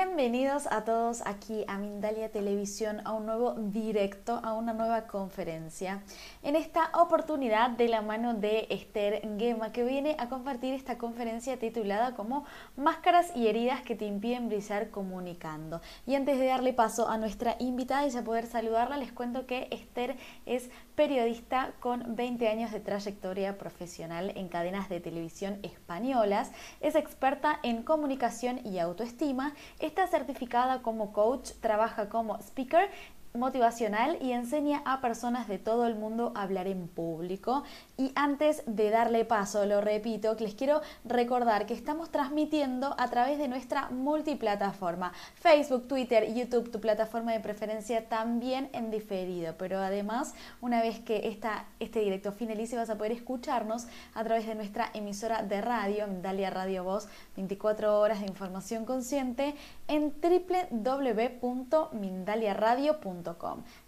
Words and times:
Bienvenidos 0.00 0.68
a 0.70 0.84
todos 0.84 1.26
aquí 1.26 1.64
a 1.66 1.76
Mindalia 1.76 2.30
Televisión, 2.30 3.00
a 3.04 3.14
un 3.14 3.26
nuevo 3.26 3.54
directo, 3.54 4.38
a 4.44 4.52
una 4.52 4.72
nueva 4.72 5.08
conferencia. 5.08 6.04
En 6.44 6.54
esta 6.54 6.92
oportunidad 6.94 7.70
de 7.70 7.88
la 7.88 8.00
mano 8.00 8.34
de 8.34 8.68
Esther 8.70 9.22
Gema, 9.36 9.72
que 9.72 9.82
viene 9.82 10.14
a 10.20 10.28
compartir 10.28 10.72
esta 10.72 10.98
conferencia 10.98 11.58
titulada 11.58 12.14
como 12.14 12.44
Máscaras 12.76 13.32
y 13.34 13.48
heridas 13.48 13.82
que 13.82 13.96
te 13.96 14.04
impiden 14.04 14.48
brillar 14.48 14.90
comunicando. 14.90 15.80
Y 16.06 16.14
antes 16.14 16.38
de 16.38 16.46
darle 16.46 16.72
paso 16.72 17.08
a 17.08 17.18
nuestra 17.18 17.56
invitada 17.58 18.06
y 18.06 18.10
ya 18.10 18.22
poder 18.22 18.46
saludarla, 18.46 18.98
les 18.98 19.10
cuento 19.10 19.46
que 19.46 19.66
Esther 19.72 20.16
es 20.46 20.70
periodista 20.98 21.74
con 21.78 22.16
20 22.16 22.48
años 22.48 22.72
de 22.72 22.80
trayectoria 22.80 23.56
profesional 23.56 24.32
en 24.34 24.48
cadenas 24.48 24.88
de 24.88 24.98
televisión 24.98 25.60
españolas, 25.62 26.50
es 26.80 26.96
experta 26.96 27.60
en 27.62 27.84
comunicación 27.84 28.66
y 28.66 28.80
autoestima, 28.80 29.54
está 29.78 30.08
certificada 30.08 30.82
como 30.82 31.12
coach, 31.12 31.52
trabaja 31.60 32.08
como 32.08 32.36
speaker 32.40 32.90
motivacional 33.34 34.18
y 34.20 34.32
enseña 34.32 34.82
a 34.84 35.00
personas 35.00 35.48
de 35.48 35.58
todo 35.58 35.86
el 35.86 35.94
mundo 35.94 36.32
a 36.34 36.42
hablar 36.42 36.66
en 36.66 36.88
público. 36.88 37.62
Y 37.96 38.12
antes 38.14 38.62
de 38.66 38.90
darle 38.90 39.24
paso, 39.24 39.64
lo 39.66 39.80
repito, 39.80 40.36
les 40.38 40.54
quiero 40.54 40.80
recordar 41.04 41.66
que 41.66 41.74
estamos 41.74 42.10
transmitiendo 42.10 42.94
a 42.98 43.08
través 43.08 43.38
de 43.38 43.48
nuestra 43.48 43.88
multiplataforma, 43.90 45.12
Facebook, 45.34 45.88
Twitter, 45.88 46.32
YouTube, 46.32 46.70
tu 46.70 46.80
plataforma 46.80 47.32
de 47.32 47.40
preferencia 47.40 48.08
también 48.08 48.70
en 48.72 48.90
diferido. 48.90 49.54
Pero 49.58 49.78
además, 49.78 50.34
una 50.60 50.80
vez 50.80 51.00
que 51.00 51.28
esta, 51.28 51.66
este 51.80 52.00
directo 52.00 52.32
finalice, 52.32 52.76
vas 52.76 52.90
a 52.90 52.96
poder 52.96 53.12
escucharnos 53.12 53.86
a 54.14 54.24
través 54.24 54.46
de 54.46 54.54
nuestra 54.54 54.90
emisora 54.94 55.42
de 55.42 55.60
radio, 55.60 56.06
Dalia 56.22 56.50
Radio 56.50 56.84
Voz, 56.84 57.08
24 57.36 58.00
horas 58.00 58.20
de 58.20 58.26
información 58.26 58.84
consciente 58.84 59.54
en 59.86 60.14
www.mindaliaradio.com. 60.20 63.17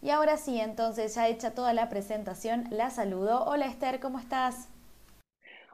Y 0.02 0.10
ahora 0.10 0.36
sí, 0.36 0.60
entonces 0.60 1.14
ya 1.14 1.28
hecha 1.28 1.54
toda 1.54 1.72
la 1.72 1.88
presentación, 1.88 2.64
la 2.70 2.90
saludo. 2.90 3.44
Hola 3.44 3.66
Esther, 3.66 4.00
¿cómo 4.00 4.18
estás? 4.18 4.68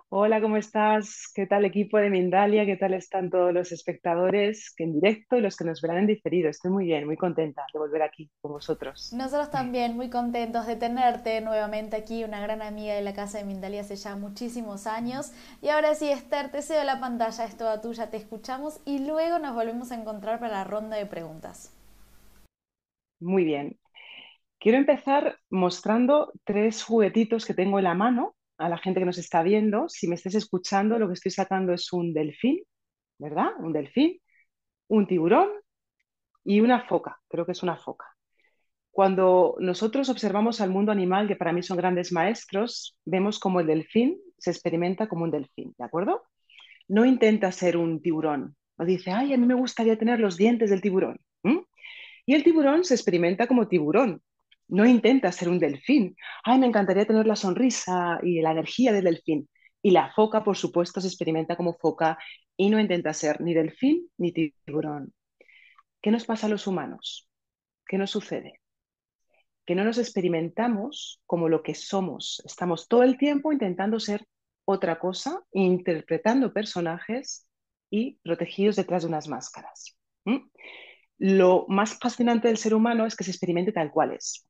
Hola, 0.08 0.40
¿cómo 0.40 0.56
estás? 0.56 1.32
¿Qué 1.34 1.46
tal 1.46 1.64
equipo 1.64 1.98
de 1.98 2.10
Mindalia? 2.10 2.64
¿Qué 2.64 2.76
tal 2.76 2.94
están 2.94 3.28
todos 3.28 3.52
los 3.52 3.72
espectadores 3.72 4.72
que 4.76 4.84
en 4.84 4.92
directo 4.92 5.36
y 5.36 5.40
los 5.40 5.56
que 5.56 5.64
nos 5.64 5.82
verán 5.82 5.98
en 5.98 6.06
diferido? 6.06 6.48
Estoy 6.48 6.70
muy 6.70 6.84
bien, 6.84 7.06
muy 7.06 7.16
contenta 7.16 7.64
de 7.72 7.78
volver 7.80 8.02
aquí 8.02 8.30
con 8.40 8.52
vosotros. 8.52 9.12
Nosotros 9.12 9.50
también 9.50 9.96
muy 9.96 10.08
contentos 10.08 10.64
de 10.68 10.76
tenerte 10.76 11.40
nuevamente 11.40 11.96
aquí, 11.96 12.22
una 12.22 12.40
gran 12.40 12.62
amiga 12.62 12.94
de 12.94 13.02
la 13.02 13.14
casa 13.14 13.38
de 13.38 13.44
Mindalia 13.44 13.80
hace 13.80 13.96
ya 13.96 14.14
muchísimos 14.14 14.86
años. 14.86 15.32
Y 15.60 15.70
ahora 15.70 15.96
sí, 15.96 16.08
Esther, 16.08 16.52
te 16.52 16.62
cedo 16.62 16.84
la 16.84 17.00
pantalla, 17.00 17.44
es 17.44 17.56
toda 17.56 17.80
tuya, 17.80 18.08
te 18.08 18.16
escuchamos 18.16 18.80
y 18.84 19.00
luego 19.00 19.40
nos 19.40 19.56
volvemos 19.56 19.90
a 19.90 19.96
encontrar 19.96 20.38
para 20.38 20.52
la 20.52 20.64
ronda 20.64 20.96
de 20.96 21.06
preguntas. 21.06 21.75
Muy 23.20 23.44
bien. 23.44 23.78
Quiero 24.60 24.78
empezar 24.78 25.38
mostrando 25.50 26.32
tres 26.44 26.84
juguetitos 26.84 27.46
que 27.46 27.54
tengo 27.54 27.78
en 27.78 27.84
la 27.84 27.94
mano 27.94 28.36
a 28.58 28.68
la 28.68 28.78
gente 28.78 29.00
que 29.00 29.06
nos 29.06 29.18
está 29.18 29.42
viendo. 29.42 29.88
Si 29.88 30.08
me 30.08 30.16
estés 30.16 30.34
escuchando, 30.34 30.98
lo 30.98 31.08
que 31.08 31.14
estoy 31.14 31.32
sacando 31.32 31.72
es 31.74 31.92
un 31.92 32.14
delfín, 32.14 32.62
¿verdad? 33.18 33.50
Un 33.60 33.72
delfín, 33.72 34.20
un 34.88 35.06
tiburón 35.06 35.50
y 36.44 36.60
una 36.60 36.86
foca. 36.86 37.20
Creo 37.28 37.46
que 37.46 37.52
es 37.52 37.62
una 37.62 37.76
foca. 37.76 38.06
Cuando 38.90 39.56
nosotros 39.60 40.08
observamos 40.08 40.60
al 40.60 40.70
mundo 40.70 40.92
animal, 40.92 41.28
que 41.28 41.36
para 41.36 41.52
mí 41.52 41.62
son 41.62 41.76
grandes 41.76 42.12
maestros, 42.12 42.96
vemos 43.04 43.38
como 43.38 43.60
el 43.60 43.66
delfín 43.66 44.18
se 44.38 44.50
experimenta 44.50 45.08
como 45.08 45.24
un 45.24 45.30
delfín, 45.30 45.74
¿de 45.78 45.84
acuerdo? 45.84 46.24
No 46.88 47.04
intenta 47.04 47.52
ser 47.52 47.76
un 47.76 48.02
tiburón. 48.02 48.56
No 48.78 48.84
dice, 48.86 49.10
ay, 49.12 49.34
a 49.34 49.38
mí 49.38 49.46
me 49.46 49.54
gustaría 49.54 49.98
tener 49.98 50.20
los 50.20 50.36
dientes 50.36 50.70
del 50.70 50.82
tiburón. 50.82 51.18
Y 52.26 52.34
el 52.34 52.42
tiburón 52.42 52.84
se 52.84 52.94
experimenta 52.94 53.46
como 53.46 53.68
tiburón, 53.68 54.20
no 54.68 54.84
intenta 54.84 55.30
ser 55.30 55.48
un 55.48 55.60
delfín. 55.60 56.16
Ay, 56.42 56.58
me 56.58 56.66
encantaría 56.66 57.06
tener 57.06 57.26
la 57.26 57.36
sonrisa 57.36 58.18
y 58.22 58.40
la 58.40 58.50
energía 58.50 58.92
del 58.92 59.04
delfín. 59.04 59.48
Y 59.80 59.92
la 59.92 60.12
foca, 60.12 60.42
por 60.42 60.56
supuesto, 60.56 61.00
se 61.00 61.06
experimenta 61.06 61.56
como 61.56 61.74
foca 61.74 62.18
y 62.56 62.68
no 62.68 62.80
intenta 62.80 63.14
ser 63.14 63.40
ni 63.40 63.54
delfín 63.54 64.10
ni 64.18 64.32
tiburón. 64.32 65.14
¿Qué 66.02 66.10
nos 66.10 66.24
pasa 66.24 66.46
a 66.46 66.50
los 66.50 66.66
humanos? 66.66 67.28
¿Qué 67.86 67.96
nos 67.96 68.10
sucede? 68.10 68.60
Que 69.64 69.76
no 69.76 69.84
nos 69.84 69.98
experimentamos 69.98 71.22
como 71.26 71.48
lo 71.48 71.62
que 71.62 71.74
somos. 71.74 72.42
Estamos 72.44 72.88
todo 72.88 73.04
el 73.04 73.18
tiempo 73.18 73.52
intentando 73.52 74.00
ser 74.00 74.26
otra 74.64 74.98
cosa, 74.98 75.44
interpretando 75.52 76.52
personajes 76.52 77.46
y 77.88 78.18
protegidos 78.24 78.74
detrás 78.74 79.04
de 79.04 79.08
unas 79.08 79.28
máscaras 79.28 79.96
lo 81.18 81.66
más 81.68 81.98
fascinante 81.98 82.48
del 82.48 82.58
ser 82.58 82.74
humano 82.74 83.06
es 83.06 83.16
que 83.16 83.24
se 83.24 83.30
experimente 83.30 83.72
tal 83.72 83.90
cual 83.90 84.12
es. 84.12 84.46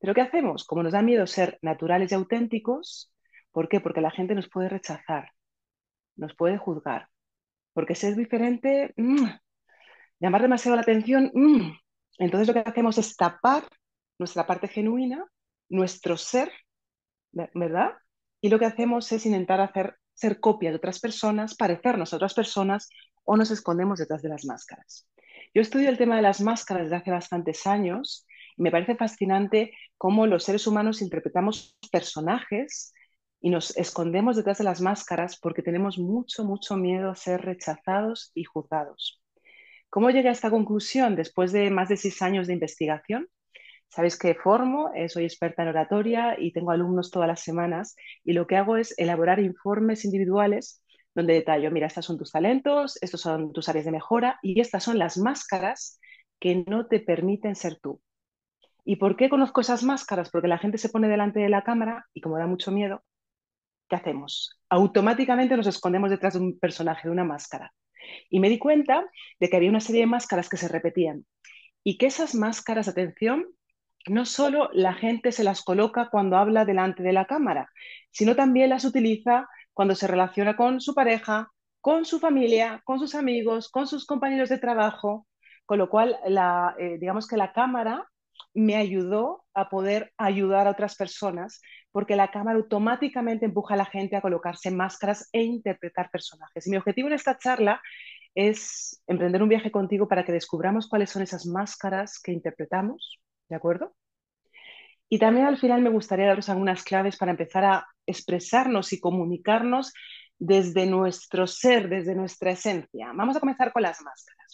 Pero 0.00 0.14
¿qué 0.14 0.20
hacemos? 0.20 0.64
Como 0.64 0.82
nos 0.82 0.92
da 0.92 1.02
miedo 1.02 1.26
ser 1.26 1.58
naturales 1.62 2.12
y 2.12 2.14
auténticos, 2.14 3.12
¿por 3.52 3.68
qué? 3.68 3.80
Porque 3.80 4.00
la 4.00 4.10
gente 4.10 4.34
nos 4.34 4.48
puede 4.48 4.68
rechazar, 4.68 5.30
nos 6.16 6.34
puede 6.34 6.58
juzgar. 6.58 7.08
Porque 7.72 7.94
ser 7.94 8.16
diferente, 8.16 8.92
mm, 8.96 9.26
llamar 10.20 10.42
demasiado 10.42 10.76
la 10.76 10.82
atención, 10.82 11.30
mm. 11.34 11.72
entonces 12.18 12.48
lo 12.48 12.54
que 12.54 12.68
hacemos 12.68 12.98
es 12.98 13.16
tapar 13.16 13.64
nuestra 14.18 14.46
parte 14.46 14.68
genuina, 14.68 15.24
nuestro 15.68 16.16
ser, 16.16 16.50
¿verdad? 17.32 17.92
Y 18.40 18.48
lo 18.48 18.58
que 18.58 18.66
hacemos 18.66 19.10
es 19.12 19.26
intentar 19.26 19.60
hacer 19.60 19.96
ser 20.14 20.40
copia 20.40 20.70
de 20.70 20.76
otras 20.76 20.98
personas, 20.98 21.54
parecernos 21.54 22.12
a 22.12 22.16
otras 22.16 22.34
personas 22.34 22.88
o 23.24 23.36
nos 23.36 23.50
escondemos 23.52 24.00
detrás 24.00 24.22
de 24.22 24.28
las 24.28 24.44
máscaras. 24.44 25.06
Yo 25.54 25.62
estudio 25.62 25.88
el 25.88 25.98
tema 25.98 26.16
de 26.16 26.22
las 26.22 26.40
máscaras 26.40 26.84
desde 26.84 26.96
hace 26.96 27.10
bastantes 27.10 27.66
años 27.66 28.26
y 28.56 28.62
me 28.62 28.70
parece 28.70 28.96
fascinante 28.96 29.72
cómo 29.96 30.26
los 30.26 30.44
seres 30.44 30.66
humanos 30.66 31.00
interpretamos 31.00 31.78
personajes 31.90 32.92
y 33.40 33.50
nos 33.50 33.76
escondemos 33.76 34.36
detrás 34.36 34.58
de 34.58 34.64
las 34.64 34.80
máscaras 34.80 35.38
porque 35.40 35.62
tenemos 35.62 35.98
mucho, 35.98 36.44
mucho 36.44 36.76
miedo 36.76 37.10
a 37.10 37.14
ser 37.14 37.40
rechazados 37.40 38.30
y 38.34 38.44
juzgados. 38.44 39.22
¿Cómo 39.90 40.10
llegué 40.10 40.28
a 40.28 40.32
esta 40.32 40.50
conclusión 40.50 41.16
después 41.16 41.52
de 41.52 41.70
más 41.70 41.88
de 41.88 41.96
seis 41.96 42.20
años 42.20 42.46
de 42.46 42.52
investigación? 42.52 43.28
Sabéis 43.88 44.18
que 44.18 44.34
formo, 44.34 44.90
eh, 44.94 45.08
soy 45.08 45.24
experta 45.24 45.62
en 45.62 45.68
oratoria 45.68 46.36
y 46.38 46.52
tengo 46.52 46.72
alumnos 46.72 47.10
todas 47.10 47.26
las 47.26 47.40
semanas 47.40 47.96
y 48.22 48.34
lo 48.34 48.46
que 48.46 48.56
hago 48.56 48.76
es 48.76 48.94
elaborar 48.98 49.40
informes 49.40 50.04
individuales 50.04 50.82
donde 51.14 51.34
detallo, 51.34 51.70
mira, 51.70 51.86
estos 51.86 52.04
son 52.04 52.18
tus 52.18 52.32
talentos, 52.32 52.98
estos 53.02 53.20
son 53.20 53.52
tus 53.52 53.68
áreas 53.68 53.84
de 53.84 53.92
mejora 53.92 54.38
y 54.42 54.60
estas 54.60 54.84
son 54.84 54.98
las 54.98 55.18
máscaras 55.18 56.00
que 56.38 56.64
no 56.66 56.86
te 56.86 57.00
permiten 57.00 57.54
ser 57.54 57.78
tú. 57.80 58.00
¿Y 58.84 58.96
por 58.96 59.16
qué 59.16 59.28
conozco 59.28 59.60
esas 59.60 59.82
máscaras? 59.82 60.30
Porque 60.30 60.48
la 60.48 60.58
gente 60.58 60.78
se 60.78 60.88
pone 60.88 61.08
delante 61.08 61.40
de 61.40 61.48
la 61.48 61.64
cámara 61.64 62.06
y 62.14 62.20
como 62.20 62.38
da 62.38 62.46
mucho 62.46 62.70
miedo, 62.70 63.02
¿qué 63.88 63.96
hacemos? 63.96 64.58
Automáticamente 64.68 65.56
nos 65.56 65.66
escondemos 65.66 66.10
detrás 66.10 66.34
de 66.34 66.40
un 66.40 66.58
personaje, 66.58 67.08
de 67.08 67.12
una 67.12 67.24
máscara. 67.24 67.72
Y 68.30 68.40
me 68.40 68.48
di 68.48 68.58
cuenta 68.58 69.04
de 69.40 69.48
que 69.48 69.56
había 69.56 69.70
una 69.70 69.80
serie 69.80 70.02
de 70.02 70.06
máscaras 70.06 70.48
que 70.48 70.56
se 70.56 70.68
repetían 70.68 71.26
y 71.84 71.98
que 71.98 72.06
esas 72.06 72.34
máscaras, 72.34 72.88
atención, 72.88 73.46
no 74.06 74.24
solo 74.24 74.70
la 74.72 74.94
gente 74.94 75.32
se 75.32 75.44
las 75.44 75.62
coloca 75.62 76.08
cuando 76.10 76.36
habla 76.36 76.64
delante 76.64 77.02
de 77.02 77.12
la 77.12 77.26
cámara, 77.26 77.70
sino 78.10 78.36
también 78.36 78.70
las 78.70 78.84
utiliza 78.84 79.48
cuando 79.78 79.94
se 79.94 80.08
relaciona 80.08 80.56
con 80.56 80.80
su 80.80 80.92
pareja, 80.92 81.52
con 81.80 82.04
su 82.04 82.18
familia, 82.18 82.82
con 82.84 82.98
sus 82.98 83.14
amigos, 83.14 83.70
con 83.70 83.86
sus 83.86 84.06
compañeros 84.06 84.48
de 84.48 84.58
trabajo, 84.58 85.28
con 85.66 85.78
lo 85.78 85.88
cual 85.88 86.18
la, 86.26 86.74
eh, 86.80 86.98
digamos 86.98 87.28
que 87.28 87.36
la 87.36 87.52
cámara 87.52 88.04
me 88.54 88.74
ayudó 88.74 89.44
a 89.54 89.68
poder 89.68 90.12
ayudar 90.16 90.66
a 90.66 90.70
otras 90.70 90.96
personas 90.96 91.62
porque 91.92 92.16
la 92.16 92.32
cámara 92.32 92.58
automáticamente 92.58 93.44
empuja 93.44 93.74
a 93.74 93.76
la 93.76 93.84
gente 93.84 94.16
a 94.16 94.20
colocarse 94.20 94.72
máscaras 94.72 95.28
e 95.30 95.44
interpretar 95.44 96.10
personajes. 96.10 96.66
Y 96.66 96.70
mi 96.70 96.76
objetivo 96.76 97.06
en 97.06 97.14
esta 97.14 97.38
charla 97.38 97.80
es 98.34 99.00
emprender 99.06 99.44
un 99.44 99.48
viaje 99.48 99.70
contigo 99.70 100.08
para 100.08 100.24
que 100.24 100.32
descubramos 100.32 100.88
cuáles 100.88 101.10
son 101.10 101.22
esas 101.22 101.46
máscaras 101.46 102.18
que 102.20 102.32
interpretamos, 102.32 103.20
¿de 103.48 103.54
acuerdo? 103.54 103.94
Y 105.08 105.20
también 105.20 105.46
al 105.46 105.56
final 105.56 105.82
me 105.82 105.90
gustaría 105.90 106.26
daros 106.26 106.48
algunas 106.48 106.82
claves 106.82 107.16
para 107.16 107.30
empezar 107.30 107.64
a 107.64 107.86
expresarnos 108.08 108.92
y 108.92 109.00
comunicarnos 109.00 109.92
desde 110.38 110.86
nuestro 110.86 111.46
ser, 111.46 111.88
desde 111.88 112.14
nuestra 112.14 112.52
esencia. 112.52 113.12
Vamos 113.14 113.36
a 113.36 113.40
comenzar 113.40 113.72
con 113.72 113.82
las 113.82 114.00
máscaras. 114.00 114.52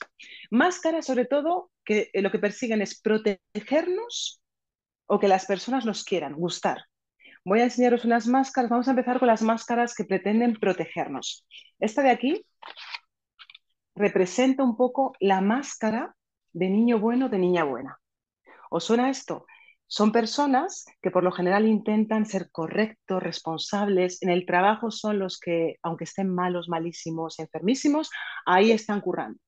Máscaras, 0.51 1.07
sobre 1.07 1.27
todo, 1.27 1.71
que 1.85 2.11
lo 2.15 2.31
que 2.31 2.39
persiguen 2.39 2.83
es 2.83 3.01
protegernos 3.01 4.41
o 5.07 5.19
que 5.19 5.29
las 5.29 5.47
personas 5.47 5.85
nos 5.85 6.05
quieran, 6.05 6.35
gustar. 6.35 6.85
Voy 7.45 7.61
a 7.61 7.65
enseñaros 7.65 8.07
unas 8.07 8.27
máscaras. 8.27 8.71
Vamos 8.71 8.89
a 8.89 8.93
empezar 8.93 9.19
con 9.19 9.29
las 9.29 9.43
máscaras 9.43 9.95
que 9.95 10.05
pretenden 10.05 10.55
protegernos. 10.55 11.47
Esta 11.79 12.03
de 12.03 12.11
aquí 12.11 12.47
representa 13.95 14.63
un 14.65 14.77
poco 14.77 15.15
la 15.21 15.43
máscara 15.43 16.17
de 16.53 16.71
niño 16.71 16.99
bueno, 16.99 17.29
de 17.29 17.39
niña 17.39 17.65
buena. 17.65 17.99
¿Os 18.71 18.85
suena 18.85 19.11
esto? 19.11 19.47
Son 19.87 20.13
personas 20.13 20.85
que 21.03 21.11
por 21.11 21.25
lo 21.25 21.33
general 21.33 21.67
intentan 21.67 22.27
ser 22.27 22.51
correctos, 22.51 23.23
responsables. 23.23 24.21
En 24.23 24.31
el 24.31 24.45
trabajo 24.47 24.91
son 24.91 25.19
los 25.19 25.39
que, 25.39 25.77
aunque 25.83 26.05
estén 26.05 26.29
malos, 26.35 26.69
malísimos, 26.69 27.39
enfermísimos, 27.39 28.11
ahí 28.47 28.73
están 28.73 29.01
currando. 29.01 29.39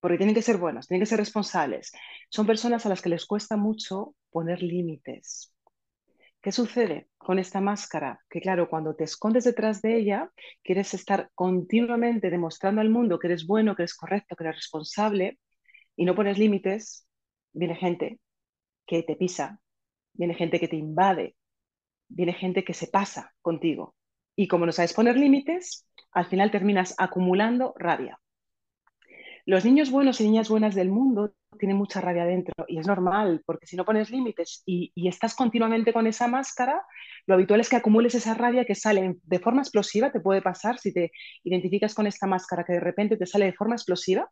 porque 0.00 0.16
tienen 0.18 0.34
que 0.34 0.42
ser 0.42 0.58
buenos, 0.58 0.86
tienen 0.88 1.02
que 1.02 1.06
ser 1.06 1.18
responsables. 1.18 1.92
Son 2.30 2.46
personas 2.46 2.86
a 2.86 2.88
las 2.88 3.02
que 3.02 3.08
les 3.10 3.26
cuesta 3.26 3.56
mucho 3.56 4.14
poner 4.30 4.62
límites. 4.62 5.54
¿Qué 6.42 6.52
sucede 6.52 7.08
con 7.18 7.38
esta 7.38 7.60
máscara? 7.60 8.20
Que 8.30 8.40
claro, 8.40 8.68
cuando 8.68 8.94
te 8.94 9.04
escondes 9.04 9.44
detrás 9.44 9.82
de 9.82 9.98
ella, 9.98 10.30
quieres 10.62 10.94
estar 10.94 11.30
continuamente 11.34 12.30
demostrando 12.30 12.80
al 12.80 12.90
mundo 12.90 13.18
que 13.18 13.26
eres 13.28 13.46
bueno, 13.46 13.76
que 13.76 13.82
eres 13.82 13.94
correcto, 13.94 14.36
que 14.36 14.44
eres 14.44 14.56
responsable 14.56 15.38
y 15.96 16.04
no 16.06 16.14
pones 16.14 16.38
límites, 16.38 17.06
viene 17.52 17.76
gente 17.76 18.20
que 18.90 19.04
te 19.04 19.14
pisa, 19.14 19.60
viene 20.14 20.34
gente 20.34 20.58
que 20.58 20.66
te 20.66 20.74
invade, 20.74 21.36
viene 22.08 22.32
gente 22.32 22.64
que 22.64 22.74
se 22.74 22.88
pasa 22.88 23.32
contigo. 23.40 23.94
Y 24.34 24.48
como 24.48 24.66
no 24.66 24.72
sabes 24.72 24.94
poner 24.94 25.16
límites, 25.16 25.86
al 26.10 26.26
final 26.26 26.50
terminas 26.50 26.96
acumulando 26.98 27.72
rabia. 27.78 28.18
Los 29.46 29.64
niños 29.64 29.92
buenos 29.92 30.20
y 30.20 30.24
niñas 30.24 30.48
buenas 30.48 30.74
del 30.74 30.90
mundo 30.90 31.34
tienen 31.56 31.76
mucha 31.76 32.00
rabia 32.00 32.24
dentro 32.24 32.52
y 32.66 32.80
es 32.80 32.86
normal, 32.88 33.42
porque 33.46 33.66
si 33.68 33.76
no 33.76 33.84
pones 33.84 34.10
límites 34.10 34.64
y, 34.66 34.92
estás 35.08 35.36
continuamente 35.36 35.92
con 35.92 36.08
esa 36.08 36.26
máscara, 36.26 36.82
lo 37.26 37.34
habitual 37.34 37.60
es 37.60 37.68
que 37.68 37.76
acumules 37.76 38.16
esa 38.16 38.34
rabia 38.34 38.64
que 38.64 38.74
sale 38.74 39.18
de 39.22 39.38
forma 39.38 39.62
explosiva, 39.62 40.10
te 40.10 40.18
puede 40.18 40.42
pasar 40.42 40.78
si 40.78 40.92
te 40.92 41.12
identificas 41.44 41.94
con 41.94 42.08
esta 42.08 42.26
máscara 42.26 42.64
que 42.64 42.72
de 42.72 42.80
repente 42.80 43.16
te 43.16 43.26
sale 43.26 43.44
de 43.44 43.52
forma 43.52 43.76
explosiva, 43.76 44.28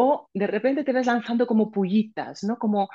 o 0.00 0.28
de 0.32 0.46
repente 0.46 0.84
te 0.84 0.92
ves 0.92 1.06
lanzando 1.06 1.46
como 1.46 1.72
pullitas, 1.72 2.44
¿no? 2.44 2.56
Como, 2.56 2.88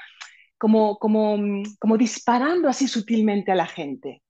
como, 0.58 0.98
como, 1.00 1.38
como 1.78 1.98
disparando 1.98 2.70
así 2.70 2.88
sutilmente 2.88 3.52
a 3.52 3.56
la 3.56 3.68
gente. 3.68 4.24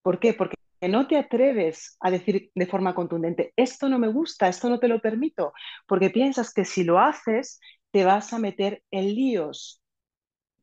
¿Por 0.00 0.20
qué? 0.20 0.32
Porque 0.32 0.54
no 0.88 1.08
te 1.08 1.16
atreves 1.16 1.96
a 1.98 2.12
decir 2.12 2.52
de 2.54 2.66
forma 2.66 2.94
contundente, 2.94 3.52
esto 3.56 3.88
no 3.88 3.98
me 3.98 4.06
gusta, 4.06 4.48
esto 4.48 4.68
no 4.68 4.78
te 4.78 4.86
lo 4.86 5.00
permito, 5.00 5.52
porque 5.88 6.10
piensas 6.10 6.54
que 6.54 6.64
si 6.64 6.84
lo 6.84 7.00
haces 7.00 7.58
te 7.90 8.04
vas 8.04 8.32
a 8.32 8.38
meter 8.38 8.84
en 8.92 9.06
líos, 9.12 9.82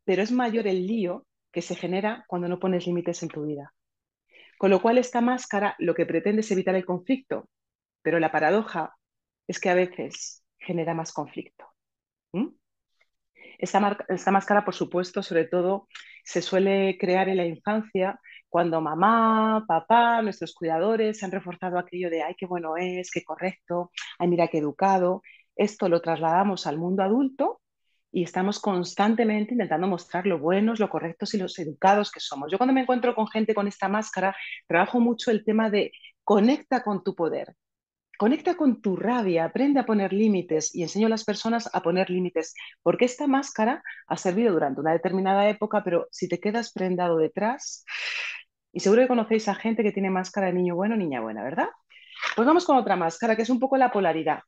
pero 0.05 0.21
es 0.21 0.31
mayor 0.31 0.67
el 0.67 0.87
lío 0.87 1.25
que 1.51 1.61
se 1.61 1.75
genera 1.75 2.23
cuando 2.27 2.47
no 2.47 2.59
pones 2.59 2.87
límites 2.87 3.23
en 3.23 3.29
tu 3.29 3.45
vida. 3.45 3.73
Con 4.57 4.69
lo 4.69 4.81
cual 4.81 4.97
esta 4.99 5.19
máscara 5.19 5.75
lo 5.79 5.95
que 5.95 6.05
pretende 6.05 6.41
es 6.41 6.51
evitar 6.51 6.75
el 6.75 6.85
conflicto, 6.85 7.49
pero 8.01 8.19
la 8.19 8.31
paradoja 8.31 8.95
es 9.47 9.59
que 9.59 9.69
a 9.69 9.73
veces 9.73 10.40
genera 10.61 10.93
más 10.93 11.11
conflicto. 11.11 11.65
Esta, 13.57 13.97
esta, 14.09 14.31
máscara, 14.31 14.65
por 14.65 14.73
supuesto, 14.73 15.21
sobre 15.21 15.45
todo 15.45 15.87
se 16.23 16.41
suele 16.41 16.97
crear 16.99 17.29
en 17.29 17.37
la 17.37 17.45
infancia 17.45 18.19
cuando 18.49 18.81
mamá, 18.81 19.65
papá, 19.67 20.21
nuestros 20.21 20.53
cuidadores 20.53 21.21
han 21.23 21.31
reforzado 21.31 21.77
aquello 21.77 22.09
de, 22.09 22.23
ay, 22.23 22.35
qué 22.37 22.45
bueno 22.45 22.75
es, 22.77 23.11
qué 23.11 23.23
correcto, 23.23 23.91
ay, 24.19 24.27
mira 24.27 24.47
qué 24.47 24.57
educado. 24.57 25.21
Esto 25.55 25.89
lo 25.89 26.01
trasladamos 26.01 26.67
al 26.67 26.77
mundo 26.77 27.03
adulto 27.03 27.61
y 28.11 28.23
estamos 28.23 28.59
constantemente 28.59 29.53
intentando 29.53 29.87
mostrar 29.87 30.25
lo 30.27 30.39
buenos, 30.39 30.79
lo 30.79 30.89
correctos 30.89 31.33
y 31.33 31.37
los 31.37 31.57
educados 31.59 32.11
que 32.11 32.19
somos. 32.19 32.51
Yo 32.51 32.57
cuando 32.57 32.73
me 32.73 32.81
encuentro 32.81 33.15
con 33.15 33.27
gente 33.27 33.53
con 33.53 33.67
esta 33.67 33.87
máscara, 33.87 34.35
trabajo 34.67 34.99
mucho 34.99 35.31
el 35.31 35.45
tema 35.45 35.69
de 35.69 35.91
conecta 36.23 36.83
con 36.83 37.03
tu 37.03 37.15
poder, 37.15 37.55
conecta 38.21 38.53
con 38.53 38.83
tu 38.83 38.95
rabia, 38.95 39.45
aprende 39.45 39.79
a 39.79 39.85
poner 39.87 40.13
límites 40.13 40.75
y 40.75 40.83
enseño 40.83 41.07
a 41.07 41.09
las 41.09 41.23
personas 41.23 41.67
a 41.73 41.81
poner 41.81 42.11
límites, 42.11 42.53
porque 42.83 43.05
esta 43.05 43.25
máscara 43.25 43.81
ha 44.05 44.15
servido 44.15 44.53
durante 44.53 44.79
una 44.79 44.91
determinada 44.91 45.49
época, 45.49 45.83
pero 45.83 46.07
si 46.11 46.27
te 46.27 46.39
quedas 46.39 46.71
prendado 46.71 47.17
detrás, 47.17 47.83
y 48.71 48.79
seguro 48.79 49.01
que 49.01 49.07
conocéis 49.07 49.47
a 49.47 49.55
gente 49.55 49.81
que 49.81 49.91
tiene 49.91 50.11
máscara 50.11 50.45
de 50.45 50.53
niño 50.53 50.75
bueno, 50.75 50.95
niña 50.95 51.19
buena, 51.19 51.43
¿verdad? 51.43 51.69
Pues 52.35 52.45
vamos 52.45 52.63
con 52.63 52.77
otra 52.77 52.95
máscara, 52.95 53.35
que 53.35 53.41
es 53.41 53.49
un 53.49 53.59
poco 53.59 53.75
la 53.75 53.91
polaridad. 53.91 54.41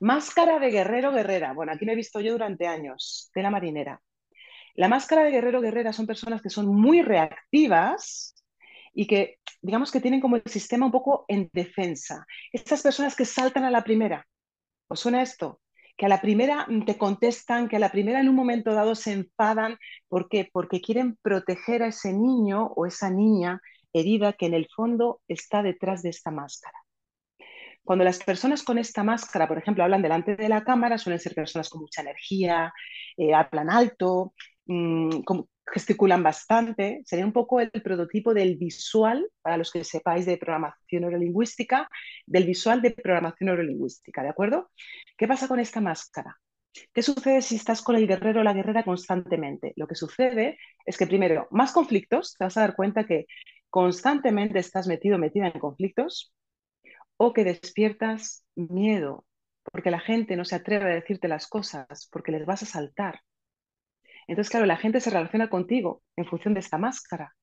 Máscara 0.00 0.58
de 0.58 0.70
guerrero, 0.70 1.12
guerrera. 1.12 1.52
Bueno, 1.52 1.72
aquí 1.72 1.84
me 1.84 1.92
he 1.92 1.96
visto 1.96 2.20
yo 2.20 2.32
durante 2.32 2.66
años, 2.66 3.30
de 3.34 3.42
la 3.42 3.50
marinera. 3.50 4.00
La 4.76 4.88
máscara 4.88 5.24
de 5.24 5.30
guerrero, 5.30 5.60
guerrera 5.60 5.92
son 5.92 6.06
personas 6.06 6.40
que 6.40 6.48
son 6.48 6.68
muy 6.68 7.02
reactivas 7.02 8.34
y 8.94 9.06
que, 9.06 9.38
digamos 9.60 9.90
que 9.90 10.00
tienen 10.00 10.20
como 10.20 10.36
el 10.36 10.42
sistema 10.46 10.86
un 10.86 10.92
poco 10.92 11.24
en 11.28 11.50
defensa. 11.52 12.26
Estas 12.52 12.82
personas 12.82 13.16
que 13.16 13.24
saltan 13.24 13.64
a 13.64 13.70
la 13.70 13.84
primera. 13.84 14.26
¿Os 14.88 15.00
suena 15.00 15.22
esto? 15.22 15.60
que 15.96 16.06
a 16.06 16.08
la 16.08 16.20
primera 16.20 16.66
te 16.86 16.98
contestan, 16.98 17.68
que 17.68 17.76
a 17.76 17.78
la 17.78 17.90
primera 17.90 18.20
en 18.20 18.28
un 18.28 18.34
momento 18.34 18.74
dado 18.74 18.94
se 18.94 19.12
enfadan. 19.12 19.78
¿Por 20.08 20.28
qué? 20.28 20.48
Porque 20.52 20.80
quieren 20.80 21.16
proteger 21.22 21.82
a 21.82 21.88
ese 21.88 22.12
niño 22.12 22.66
o 22.76 22.86
esa 22.86 23.10
niña 23.10 23.60
herida 23.92 24.32
que 24.32 24.46
en 24.46 24.54
el 24.54 24.66
fondo 24.74 25.20
está 25.28 25.62
detrás 25.62 26.02
de 26.02 26.10
esta 26.10 26.30
máscara. 26.30 26.76
Cuando 27.84 28.04
las 28.04 28.18
personas 28.18 28.62
con 28.62 28.78
esta 28.78 29.04
máscara, 29.04 29.46
por 29.46 29.58
ejemplo, 29.58 29.84
hablan 29.84 30.02
delante 30.02 30.36
de 30.36 30.48
la 30.48 30.64
cámara, 30.64 30.98
suelen 30.98 31.20
ser 31.20 31.34
personas 31.34 31.68
con 31.68 31.82
mucha 31.82 32.00
energía, 32.00 32.72
eh, 33.16 33.34
hablan 33.34 33.70
alto, 33.70 34.34
mmm, 34.66 35.20
gesticulan 35.66 36.22
bastante, 36.22 37.02
sería 37.04 37.24
un 37.24 37.32
poco 37.32 37.60
el 37.60 37.70
prototipo 37.70 38.34
del 38.34 38.56
visual, 38.56 39.28
para 39.42 39.56
los 39.56 39.70
que 39.70 39.84
sepáis 39.84 40.26
de 40.26 40.36
programación 40.36 41.02
neurolingüística, 41.02 41.88
del 42.26 42.44
visual 42.44 42.82
de 42.82 42.90
programación 42.90 43.46
neurolingüística, 43.46 44.22
¿de 44.22 44.28
acuerdo? 44.28 44.70
¿Qué 45.16 45.26
pasa 45.26 45.48
con 45.48 45.60
esta 45.60 45.80
máscara? 45.80 46.38
¿Qué 46.92 47.02
sucede 47.02 47.40
si 47.42 47.56
estás 47.56 47.82
con 47.82 47.96
el 47.96 48.06
guerrero 48.06 48.40
o 48.40 48.44
la 48.44 48.52
guerrera 48.52 48.82
constantemente? 48.82 49.72
Lo 49.76 49.86
que 49.86 49.94
sucede 49.94 50.58
es 50.84 50.98
que 50.98 51.06
primero, 51.06 51.46
más 51.50 51.72
conflictos, 51.72 52.34
te 52.36 52.44
vas 52.44 52.56
a 52.56 52.62
dar 52.62 52.74
cuenta 52.74 53.06
que 53.06 53.26
constantemente 53.70 54.58
estás 54.58 54.86
metido, 54.86 55.18
metida 55.18 55.46
en 55.46 55.60
conflictos, 55.60 56.32
o 57.16 57.32
que 57.32 57.44
despiertas 57.44 58.44
miedo, 58.54 59.24
porque 59.62 59.90
la 59.90 60.00
gente 60.00 60.36
no 60.36 60.44
se 60.44 60.56
atreve 60.56 60.90
a 60.90 60.94
decirte 60.94 61.28
las 61.28 61.46
cosas, 61.46 62.08
porque 62.10 62.32
les 62.32 62.44
vas 62.44 62.62
a 62.62 62.66
saltar, 62.66 63.20
entonces, 64.26 64.50
claro, 64.50 64.66
la 64.66 64.76
gente 64.76 65.00
se 65.00 65.10
relaciona 65.10 65.50
contigo 65.50 66.02
en 66.16 66.26
función 66.26 66.54
de 66.54 66.60
esta 66.60 66.78
máscara 66.78 67.34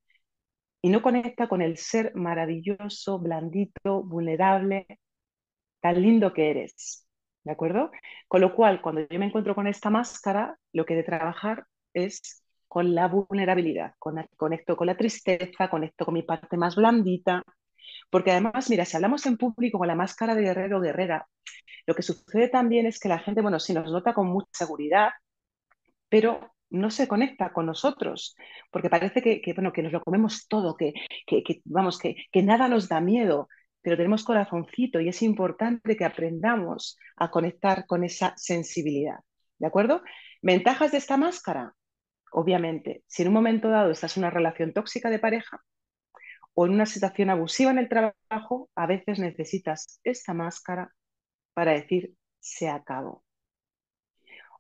y 0.82 0.90
no 0.90 1.02
conecta 1.02 1.48
con 1.48 1.62
el 1.62 1.78
ser 1.78 2.14
maravilloso, 2.16 3.20
blandito, 3.20 4.04
vulnerable, 4.04 4.88
tan 5.80 6.02
lindo 6.02 6.34
que 6.34 6.50
eres. 6.52 7.08
¿De 7.44 7.52
acuerdo? 7.52 7.92
Con 8.28 8.42
lo 8.42 8.56
cual, 8.56 8.82
cuando 8.82 9.02
yo 9.08 9.20
me 9.20 9.26
encuentro 9.26 9.56
con 9.56 9.68
esta 9.68 9.90
máscara, 9.90 10.58
lo 10.74 10.86
que 10.86 10.94
he 10.94 10.98
de 10.98 11.04
trabajar 11.04 11.66
es 11.94 12.44
con 12.68 12.96
la 12.96 13.08
vulnerabilidad. 13.08 13.96
Conecto 14.00 14.78
con 14.78 14.88
la 14.88 14.98
tristeza, 14.98 15.70
conecto 15.70 16.06
con 16.06 16.14
mi 16.14 16.24
parte 16.24 16.58
más 16.58 16.76
blandita. 16.76 17.44
Porque 18.10 18.32
además, 18.32 18.70
mira, 18.70 18.86
si 18.86 18.96
hablamos 18.96 19.26
en 19.26 19.38
público 19.38 19.78
con 19.80 19.88
la 19.88 19.96
máscara 19.96 20.36
de 20.36 20.44
guerrero 20.44 20.78
o 20.78 20.82
guerrera, 20.82 21.28
lo 21.86 21.96
que 21.96 22.04
sucede 22.04 22.50
también 22.50 22.86
es 22.86 23.00
que 23.00 23.10
la 23.10 23.20
gente, 23.20 23.42
bueno, 23.42 23.60
sí 23.60 23.74
nos 23.74 23.92
nota 23.92 24.14
con 24.14 24.28
mucha 24.28 24.50
seguridad, 24.54 25.10
pero 26.10 26.54
no 26.72 26.90
se 26.90 27.08
conecta 27.08 27.54
con 27.54 27.66
nosotros, 27.68 28.36
porque 28.72 28.90
parece 28.90 29.22
que, 29.22 29.42
bueno, 29.54 29.72
que 29.72 29.84
nos 29.84 29.92
lo 29.92 30.02
comemos 30.02 30.48
todo, 30.48 30.76
que, 30.76 30.94
vamos, 31.66 32.00
que, 32.00 32.16
nada 32.42 32.68
nos 32.68 32.90
da 32.90 33.02
miedo, 33.02 33.48
pero 33.82 33.98
tenemos 33.98 34.24
corazoncito 34.24 35.00
y 35.00 35.10
es 35.10 35.22
importante 35.22 35.96
que 35.96 36.06
aprendamos 36.06 36.98
a 37.18 37.30
conectar 37.30 37.86
con 37.86 38.04
esa 38.04 38.34
sensibilidad. 38.38 39.20
¿De 39.60 39.68
acuerdo? 39.68 40.02
Ventajas 40.42 40.92
de 40.92 40.98
esta 40.98 41.18
máscara. 41.18 41.76
Obviamente, 42.32 43.04
si 43.08 43.24
en 43.24 43.28
un 43.28 43.34
momento 43.34 43.70
dado 43.70 43.92
estás 43.92 44.16
en 44.18 44.24
una 44.24 44.32
relación 44.32 44.74
tóxica 44.74 45.10
de 45.10 45.20
pareja 45.20 45.62
o 46.54 46.66
en 46.66 46.74
una 46.74 46.86
situación 46.86 47.30
abusiva 47.30 47.72
en 47.72 47.80
el 47.80 47.90
trabajo, 47.90 48.70
a 48.76 48.88
veces 48.88 49.20
necesitas 49.20 50.00
esta 50.04 50.34
máscara 50.34 50.94
para 51.54 51.74
decir 51.74 52.16
se 52.40 52.70
acabó. 52.70 53.24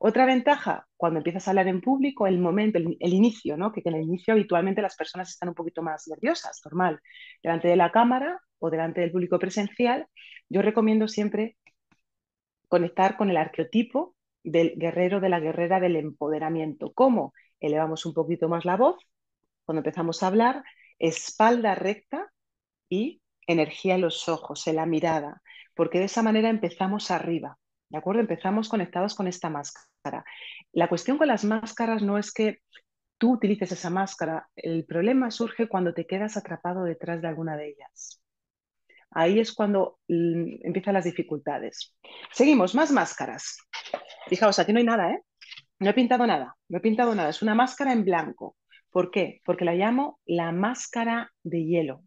Otra 0.03 0.25
ventaja, 0.25 0.88
cuando 0.98 1.20
empiezas 1.20 1.48
a 1.48 1.51
hablar 1.51 1.67
en 1.67 1.79
público, 1.79 2.25
el 2.25 2.39
momento, 2.39 2.79
el, 2.79 3.13
inicio, 3.13 3.55
¿no? 3.55 3.72
que, 3.72 3.84
en 3.86 3.93
el 3.93 4.01
inicio 4.01 4.34
habitualmente 4.34 4.81
las 4.81 4.96
personas 4.96 5.29
están 5.29 5.50
un 5.50 5.53
poquito 5.55 5.84
más 5.84 6.08
nerviosas, 6.08 6.60
normal. 6.65 7.00
Delante 7.43 7.67
de 7.67 7.75
la 7.75 7.91
cámara 7.91 8.41
o 8.58 8.72
delante 8.72 9.01
del 9.01 9.12
público 9.12 9.38
presencial, 9.38 10.08
yo 10.50 10.63
recomiendo 10.63 11.08
siempre 11.08 11.55
conectar 12.67 13.15
con 13.15 13.29
el 13.29 13.38
arqueotipo 13.38 14.15
del 14.43 14.74
guerrero, 14.75 15.20
de 15.20 15.29
la 15.29 15.39
guerrera 15.39 15.79
del 15.79 15.96
empoderamiento. 15.96 16.93
¿Cómo? 16.93 17.36
Elevamos 17.60 18.03
un 18.08 18.15
poquito 18.15 18.50
más 18.50 18.65
la 18.65 18.77
voz 18.77 18.98
cuando 19.65 19.81
empezamos 19.81 20.24
a 20.24 20.27
hablar, 20.27 20.63
espalda 20.98 21.75
recta 21.75 22.31
y 22.89 23.22
energía 23.46 23.93
en 23.96 24.01
los 24.01 24.27
ojos, 24.27 24.65
en 24.65 24.77
la 24.77 24.88
mirada, 24.88 25.43
porque 25.75 26.00
de 26.00 26.05
esa 26.05 26.24
manera 26.24 26.50
empezamos 26.50 27.12
arriba. 27.12 27.60
¿De 27.91 27.98
acuerdo? 27.98 28.21
Empezamos 28.21 28.69
conectados 28.69 29.15
con 29.15 29.27
esta 29.27 29.50
máscara. 29.50 30.24
La 30.71 30.88
cuestión 30.88 31.17
con 31.17 31.27
las 31.27 31.43
máscaras 31.43 32.01
no 32.01 32.17
es 32.17 32.33
que 32.33 32.60
tú 33.17 33.33
utilices 33.33 33.69
esa 33.74 33.89
máscara, 33.89 34.48
el 34.55 34.86
problema 34.86 35.29
surge 35.29 35.67
cuando 35.67 35.93
te 35.93 36.07
quedas 36.07 36.38
atrapado 36.38 36.86
detrás 36.86 37.21
de 37.21 37.27
alguna 37.27 37.57
de 37.57 37.71
ellas. 37.71 38.21
Ahí 39.12 39.41
es 39.41 39.51
cuando 39.51 40.00
mm, 40.07 40.65
empiezan 40.65 40.93
las 40.93 41.03
dificultades. 41.03 41.93
Seguimos, 42.31 42.74
más 42.75 42.91
máscaras. 42.91 43.57
Fijaos, 44.27 44.57
aquí 44.57 44.71
no 44.71 44.79
hay 44.79 44.86
nada, 44.86 45.12
¿eh? 45.12 45.21
No 45.79 45.89
he 45.89 45.93
pintado 45.93 46.25
nada, 46.25 46.55
no 46.69 46.77
he 46.77 46.81
pintado 46.81 47.13
nada. 47.13 47.29
Es 47.29 47.41
una 47.41 47.55
máscara 47.55 47.91
en 47.91 48.05
blanco. 48.05 48.55
¿Por 48.89 49.12
qué? 49.12 49.41
Porque 49.43 49.65
la 49.65 49.74
llamo 49.74 50.21
la 50.25 50.53
máscara 50.53 51.29
de 51.43 51.65
hielo. 51.65 52.03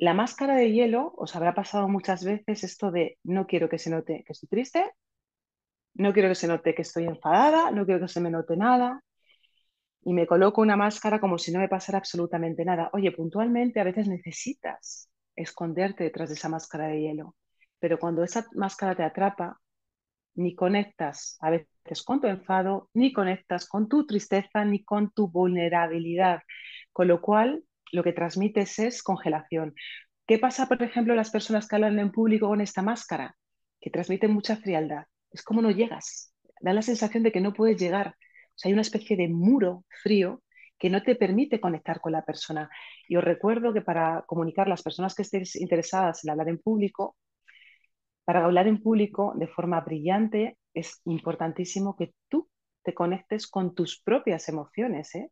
La 0.00 0.14
máscara 0.14 0.56
de 0.56 0.72
hielo, 0.72 1.12
os 1.18 1.36
habrá 1.36 1.54
pasado 1.54 1.86
muchas 1.86 2.24
veces 2.24 2.64
esto 2.64 2.90
de 2.90 3.18
no 3.22 3.46
quiero 3.46 3.68
que 3.68 3.78
se 3.78 3.90
note 3.90 4.24
que 4.24 4.32
estoy 4.32 4.48
triste, 4.48 4.92
no 5.92 6.14
quiero 6.14 6.30
que 6.30 6.34
se 6.36 6.48
note 6.48 6.74
que 6.74 6.80
estoy 6.80 7.04
enfadada, 7.04 7.70
no 7.70 7.84
quiero 7.84 8.00
que 8.00 8.08
se 8.08 8.22
me 8.22 8.30
note 8.30 8.56
nada. 8.56 9.02
Y 10.02 10.14
me 10.14 10.26
coloco 10.26 10.62
una 10.62 10.74
máscara 10.74 11.20
como 11.20 11.36
si 11.36 11.52
no 11.52 11.58
me 11.58 11.68
pasara 11.68 11.98
absolutamente 11.98 12.64
nada. 12.64 12.88
Oye, 12.94 13.12
puntualmente 13.12 13.78
a 13.78 13.84
veces 13.84 14.08
necesitas 14.08 15.10
esconderte 15.36 16.04
detrás 16.04 16.30
de 16.30 16.36
esa 16.36 16.48
máscara 16.48 16.86
de 16.86 17.02
hielo, 17.02 17.36
pero 17.78 17.98
cuando 17.98 18.24
esa 18.24 18.46
máscara 18.54 18.96
te 18.96 19.02
atrapa, 19.02 19.60
ni 20.34 20.54
conectas 20.54 21.36
a 21.42 21.50
veces 21.50 22.02
con 22.06 22.22
tu 22.22 22.26
enfado, 22.26 22.88
ni 22.94 23.12
conectas 23.12 23.68
con 23.68 23.86
tu 23.86 24.06
tristeza, 24.06 24.64
ni 24.64 24.82
con 24.82 25.10
tu 25.10 25.28
vulnerabilidad. 25.28 26.40
Con 26.90 27.08
lo 27.08 27.20
cual, 27.20 27.64
lo 27.92 28.02
que 28.02 28.12
transmites 28.12 28.78
es 28.78 29.02
congelación. 29.02 29.74
¿Qué 30.26 30.38
pasa, 30.38 30.66
por 30.66 30.82
ejemplo, 30.82 31.14
las 31.14 31.30
personas 31.30 31.66
que 31.66 31.76
hablan 31.76 31.98
en 31.98 32.12
público 32.12 32.48
con 32.48 32.60
esta 32.60 32.82
máscara? 32.82 33.36
Que 33.80 33.90
transmiten 33.90 34.32
mucha 34.32 34.56
frialdad. 34.56 35.06
Es 35.32 35.42
como 35.42 35.62
no 35.62 35.70
llegas. 35.70 36.32
Da 36.60 36.72
la 36.72 36.82
sensación 36.82 37.22
de 37.22 37.32
que 37.32 37.40
no 37.40 37.52
puedes 37.52 37.80
llegar. 37.80 38.08
O 38.08 38.52
sea, 38.54 38.68
hay 38.68 38.72
una 38.74 38.82
especie 38.82 39.16
de 39.16 39.28
muro 39.28 39.84
frío 40.02 40.42
que 40.78 40.90
no 40.90 41.02
te 41.02 41.14
permite 41.14 41.60
conectar 41.60 42.00
con 42.00 42.12
la 42.12 42.24
persona. 42.24 42.70
Y 43.08 43.16
os 43.16 43.24
recuerdo 43.24 43.72
que 43.72 43.82
para 43.82 44.22
comunicar 44.26 44.68
las 44.68 44.82
personas 44.82 45.14
que 45.14 45.22
estéis 45.22 45.56
interesadas 45.56 46.24
en 46.24 46.30
hablar 46.30 46.48
en 46.48 46.58
público, 46.58 47.16
para 48.24 48.44
hablar 48.44 48.66
en 48.68 48.82
público 48.82 49.34
de 49.36 49.48
forma 49.48 49.80
brillante 49.80 50.56
es 50.72 51.00
importantísimo 51.04 51.96
que 51.96 52.14
tú 52.28 52.48
te 52.82 52.94
conectes 52.94 53.46
con 53.46 53.74
tus 53.74 54.00
propias 54.00 54.48
emociones, 54.48 55.14
¿eh? 55.16 55.30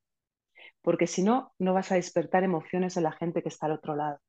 Porque 0.83 1.07
si 1.07 1.23
no, 1.23 1.53
no 1.59 1.75
vas 1.75 1.93
a 1.93 1.97
despertar 1.97 2.45
emociones 2.45 2.97
en 2.97 3.05
la 3.05 3.13
gente 3.13 3.43
que 3.43 3.49
está 3.49 3.67
al 3.67 3.73
otro 3.73 3.97
lado. 3.97 4.21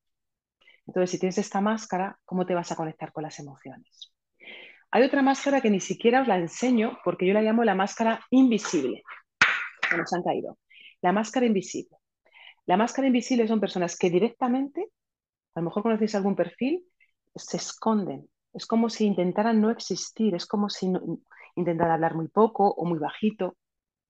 Entonces, 0.88 1.12
si 1.12 1.20
tienes 1.20 1.38
esta 1.38 1.62
máscara, 1.62 2.20
¿cómo 2.26 2.46
te 2.46 2.56
vas 2.56 2.72
a 2.72 2.76
conectar 2.76 3.12
con 3.12 3.24
las 3.24 3.40
emociones? 3.40 4.12
Hay 4.92 5.04
otra 5.04 5.22
máscara 5.22 5.62
que 5.62 5.70
ni 5.70 5.80
siquiera 5.80 6.22
os 6.22 6.28
la 6.28 6.38
enseño 6.38 6.98
porque 7.04 7.28
yo 7.28 7.34
la 7.34 7.42
llamo 7.42 7.64
la 7.64 7.76
máscara 7.76 8.26
invisible. 8.32 9.04
Que 9.90 9.98
nos 9.98 10.12
han 10.14 10.24
caído. 10.24 10.58
La 11.02 11.12
máscara 11.12 11.46
invisible. 11.46 11.98
La 12.66 12.78
máscara 12.78 13.08
invisible 13.08 13.48
son 13.48 13.60
personas 13.60 13.98
que 13.98 14.10
directamente, 14.10 14.90
a 15.54 15.60
lo 15.60 15.66
mejor 15.66 15.84
conocéis 15.84 16.16
algún 16.16 16.36
perfil, 16.36 16.86
se 17.36 17.58
esconden, 17.58 18.28
es 18.54 18.66
como 18.66 18.90
si 18.90 19.06
intentaran 19.06 19.62
no 19.62 19.70
existir, 19.70 20.36
es 20.36 20.46
como 20.46 20.70
si 20.70 20.92
intentaran 21.56 21.94
hablar 21.94 22.16
muy 22.16 22.28
poco 22.28 22.70
o 22.70 22.86
muy 22.86 23.00
bajito. 23.00 23.56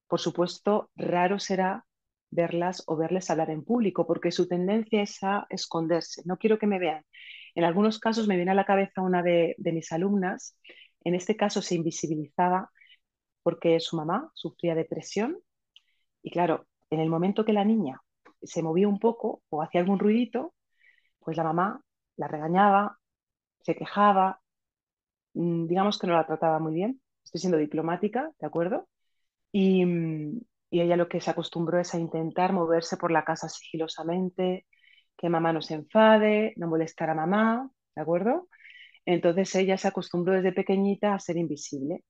Por 0.07 0.19
supuesto, 0.19 0.89
raro 0.95 1.39
será 1.39 1.85
verlas 2.31 2.83
o 2.87 2.95
verles 2.95 3.29
hablar 3.29 3.49
en 3.49 3.63
público, 3.63 4.05
porque 4.05 4.31
su 4.31 4.47
tendencia 4.47 5.01
es 5.01 5.23
a 5.23 5.47
esconderse. 5.49 6.21
No 6.25 6.37
quiero 6.37 6.59
que 6.59 6.67
me 6.67 6.79
vean. 6.79 7.03
En 7.55 7.63
algunos 7.63 7.99
casos 7.99 8.27
me 8.27 8.35
viene 8.35 8.51
a 8.51 8.55
la 8.55 8.65
cabeza 8.65 9.01
una 9.01 9.23
de, 9.23 9.55
mis 9.57 9.91
alumnas, 9.91 10.57
en 11.03 11.15
este 11.15 11.35
caso 11.35 11.61
se 11.61 11.75
invisibilizaba 11.75 12.71
porque 13.43 13.79
su 13.79 13.95
mamá 13.97 14.31
sufría 14.33 14.75
depresión 14.75 15.39
y 16.21 16.31
claro, 16.31 16.67
en 16.89 16.99
el 16.99 17.09
momento 17.09 17.45
que 17.45 17.53
la 17.53 17.65
niña 17.65 18.01
se 18.41 18.61
movía 18.63 18.87
un 18.87 18.99
poco 18.99 19.41
o 19.49 19.61
hacía 19.61 19.81
algún 19.81 19.99
ruidito, 19.99 20.53
pues 21.19 21.37
la 21.37 21.43
mamá 21.43 21.81
la 22.17 22.27
regañaba, 22.27 22.99
se 23.61 23.75
quejaba, 23.75 24.41
mm, 25.33 25.67
digamos 25.67 25.99
que 25.99 26.07
no 26.07 26.13
la 26.13 26.25
trataba 26.27 26.59
muy 26.59 26.73
bien, 26.73 27.01
estoy 27.23 27.41
siendo 27.41 27.57
diplomática, 27.57 28.31
¿de 28.39 28.47
acuerdo? 28.47 28.87
Y, 29.51 29.85
mm, 29.85 30.41
y, 30.69 30.81
ella 30.81 30.97
lo 30.97 31.09
que 31.09 31.21
se 31.21 31.31
acostumbró 31.31 31.79
es 31.79 31.93
a 31.93 31.99
intentar 31.99 32.53
moverse 32.53 32.97
por 32.97 33.11
la 33.11 33.23
casa 33.23 33.49
sigilosamente, 33.49 34.65
que 35.17 35.29
mamá 35.29 35.53
no 35.53 35.61
se 35.61 35.75
enfade, 35.75 36.53
no 36.57 36.67
molestar 36.67 37.09
a 37.09 37.15
mamá, 37.15 37.69
¿de 37.95 38.01
acuerdo? 38.01 38.47
Entonces 39.05 39.53
ella 39.55 39.77
se 39.77 39.87
acostumbró 39.87 40.35
desde 40.35 40.53
pequeñita 40.53 41.13
a 41.13 41.19
ser 41.19 41.37
invisible. 41.37 42.03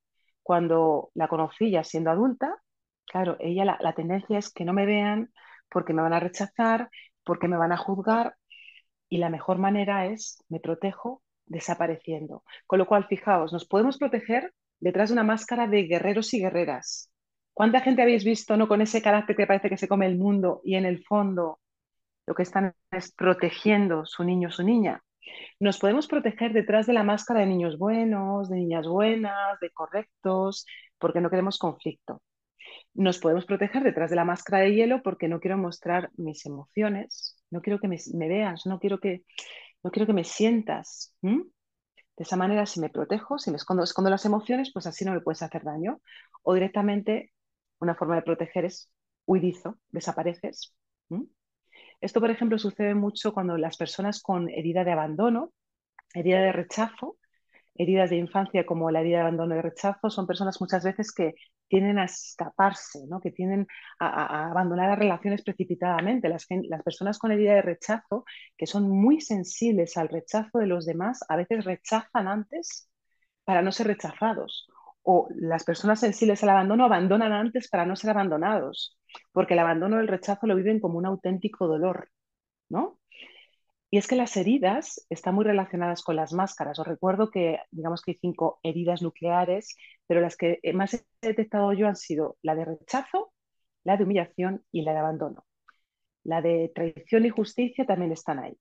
Cuando 0.44 1.12
la 1.16 1.28
conocí 1.28 1.72
ya 1.72 1.84
siendo 1.84 2.12
adulta, 2.12 2.56
claro, 3.06 3.38
ella 3.40 3.78
la, 3.80 3.94
tendencia 3.94 4.38
es 4.40 4.52
que 4.52 4.66
no 4.66 4.74
me 4.74 4.86
vean 4.86 5.32
porque 5.70 5.94
me 5.94 6.02
van 6.02 6.14
a 6.14 6.20
rechazar, 6.20 6.90
porque 7.24 7.48
me 7.48 7.58
van 7.58 7.72
a 7.72 7.78
juzgar 7.78 8.36
y 9.10 9.18
la 9.20 9.30
mejor 9.30 9.60
manera 9.60 10.08
es 10.08 10.44
me 10.50 10.60
protejo 10.60 11.24
desapareciendo. 11.46 12.44
Con 12.68 12.80
lo 12.80 12.88
cual, 12.88 13.08
fijaos, 13.08 13.54
nos 13.54 13.66
podemos 13.66 13.98
proteger 13.98 14.54
detrás 14.80 15.10
de 15.10 15.14
una 15.14 15.24
máscara 15.24 15.68
de 15.68 15.84
guerreros 15.84 16.34
y 16.34 16.42
guerreras. 16.42 17.09
¿Cuánta 17.60 17.82
gente 17.82 18.02
habéis 18.02 18.24
visto 18.24 18.56
no 18.56 18.70
con 18.70 18.80
ese 18.80 19.02
carácter 19.02 19.36
que 19.36 19.46
parece 19.46 19.68
que 19.68 19.76
se 19.76 19.90
come 19.90 20.06
el 20.06 20.18
mundo 20.18 20.62
y 20.64 20.76
en 20.76 20.86
el 20.86 21.04
fondo 21.04 21.60
lo 22.26 22.34
que 22.34 22.44
están 22.44 22.74
es 22.90 23.12
protegiendo 23.12 24.06
su 24.06 24.24
niño 24.24 24.48
o 24.48 24.52
su 24.52 24.64
niña? 24.64 25.04
Nos 25.60 25.78
podemos 25.78 26.08
proteger 26.08 26.54
detrás 26.54 26.88
de 26.88 26.94
la 26.94 27.04
máscara 27.04 27.42
de 27.42 27.48
niños 27.48 27.78
buenos, 27.78 28.48
de 28.48 28.56
niñas 28.56 28.88
buenas, 28.88 29.60
de 29.60 29.72
correctos, 29.72 30.66
porque 30.98 31.20
no 31.20 31.30
queremos 31.30 31.58
conflicto. 31.58 32.22
Nos 32.94 33.20
podemos 33.20 33.44
proteger 33.46 33.84
detrás 33.84 34.10
de 34.10 34.16
la 34.16 34.24
máscara 34.24 34.64
de 34.64 34.74
hielo 34.74 35.04
porque 35.04 35.28
no 35.28 35.42
quiero 35.42 35.58
mostrar 35.58 36.12
mis 36.16 36.46
emociones, 36.46 37.44
no 37.52 37.60
quiero 37.62 37.82
que 37.82 37.90
me, 37.90 37.98
veas, 38.30 38.66
no 38.68 38.80
quiero 38.80 39.02
que, 39.02 39.24
no 39.84 39.92
quiero 39.92 40.08
que 40.08 40.14
me 40.14 40.24
sientas. 40.24 41.14
De 41.22 42.24
esa 42.24 42.38
manera, 42.38 42.66
si 42.66 42.80
me 42.80 42.88
protejo, 42.88 43.38
si 43.38 43.52
me 43.52 43.58
escondo, 43.58 43.84
escondo 43.84 44.10
las 44.10 44.24
emociones, 44.24 44.72
pues 44.72 44.88
así 44.88 45.04
no 45.04 45.12
me 45.12 45.20
puedes 45.20 45.42
hacer 45.42 45.66
daño. 45.66 46.00
O 46.42 46.54
directamente, 46.54 47.34
una 47.80 47.96
forma 47.96 48.16
de 48.16 48.22
proteger 48.24 48.66
es 48.66 48.92
huidizo, 49.26 49.78
desapareces. 49.90 50.74
Esto, 52.02 52.20
por 52.20 52.32
ejemplo, 52.32 52.58
sucede 52.58 52.96
mucho 52.96 53.34
cuando 53.34 53.58
las 53.58 53.78
personas 53.78 54.22
con 54.22 54.50
herida 54.50 54.84
de 54.84 54.92
abandono, 54.92 55.52
herida 56.14 56.40
de 56.42 56.52
rechazo, 56.52 57.18
heridas 57.76 58.10
de 58.10 58.18
infancia 58.18 58.66
como 58.66 58.92
la 58.92 59.02
herida 59.02 59.18
de 59.18 59.22
abandono 59.24 59.56
y 59.56 59.62
rechazo, 59.62 60.10
son 60.10 60.28
personas 60.28 60.60
muchas 60.60 60.84
veces 60.84 61.14
que 61.14 61.34
tienden 61.70 62.00
a 62.00 62.06
escaparse, 62.06 63.06
¿no? 63.08 63.22
que 63.22 63.32
tienden 63.32 63.68
a, 64.00 64.50
abandonar 64.50 64.90
las 64.90 65.00
relaciones 65.00 65.44
precipitadamente. 65.44 66.28
Las, 66.28 66.46
las, 66.50 66.84
personas 66.84 67.20
con 67.20 67.32
herida 67.32 67.54
de 67.54 67.62
rechazo, 67.62 68.26
que 68.58 68.66
son 68.66 68.90
muy 68.90 69.22
sensibles 69.22 69.96
al 69.98 70.10
rechazo 70.10 70.60
de 70.60 70.68
los 70.68 70.86
demás, 70.86 71.24
a 71.30 71.38
veces 71.38 71.64
rechazan 71.64 72.28
antes 72.28 72.90
para 73.46 73.62
no 73.62 73.72
ser 73.72 73.88
rechazados. 73.88 74.68
O 75.04 75.28
las 75.36 75.64
personas 75.64 76.00
sensibles 76.00 76.44
al 76.44 76.50
abandono 76.50 76.86
abandonan 76.86 77.34
antes 77.34 77.70
para 77.70 77.86
no 77.86 77.96
ser 77.96 78.12
abandonados, 78.12 78.98
porque 79.32 79.54
el 79.54 79.60
abandono 79.60 79.98
o 79.98 80.00
el 80.00 80.08
rechazo 80.08 80.48
lo 80.48 80.56
viven 80.56 80.80
como 80.80 80.98
un 80.98 81.06
auténtico 81.06 81.68
dolor. 81.68 82.10
¿no? 82.70 83.00
Y 83.92 83.98
es 83.98 84.08
que 84.08 84.16
las 84.16 84.38
heridas 84.38 85.06
están 85.10 85.36
muy 85.36 85.46
relacionadas 85.46 86.04
con 86.04 86.16
las 86.16 86.32
máscaras. 86.34 86.78
Os 86.80 86.88
recuerdo 86.88 87.32
que, 87.32 87.60
digamos 87.72 88.02
que 88.02 88.12
hay 88.12 88.18
cinco 88.22 88.60
heridas 88.64 89.02
nucleares, 89.02 89.76
pero 90.08 90.22
las 90.22 90.38
que 90.38 90.60
más 90.74 90.94
he 90.94 91.04
detectado 91.22 91.74
yo 91.74 91.88
han 91.88 91.96
sido 91.96 92.38
la 92.44 92.56
de 92.56 92.66
rechazo, 92.66 93.34
la 93.84 93.98
de 93.98 94.04
humillación 94.04 94.64
y 94.72 94.84
la 94.84 94.94
de 94.94 95.00
abandono. 95.00 95.46
La 96.24 96.42
de 96.42 96.72
traición 96.76 97.26
y 97.26 97.30
justicia 97.30 97.86
también 97.86 98.12
están 98.12 98.40
ahí. 98.40 98.58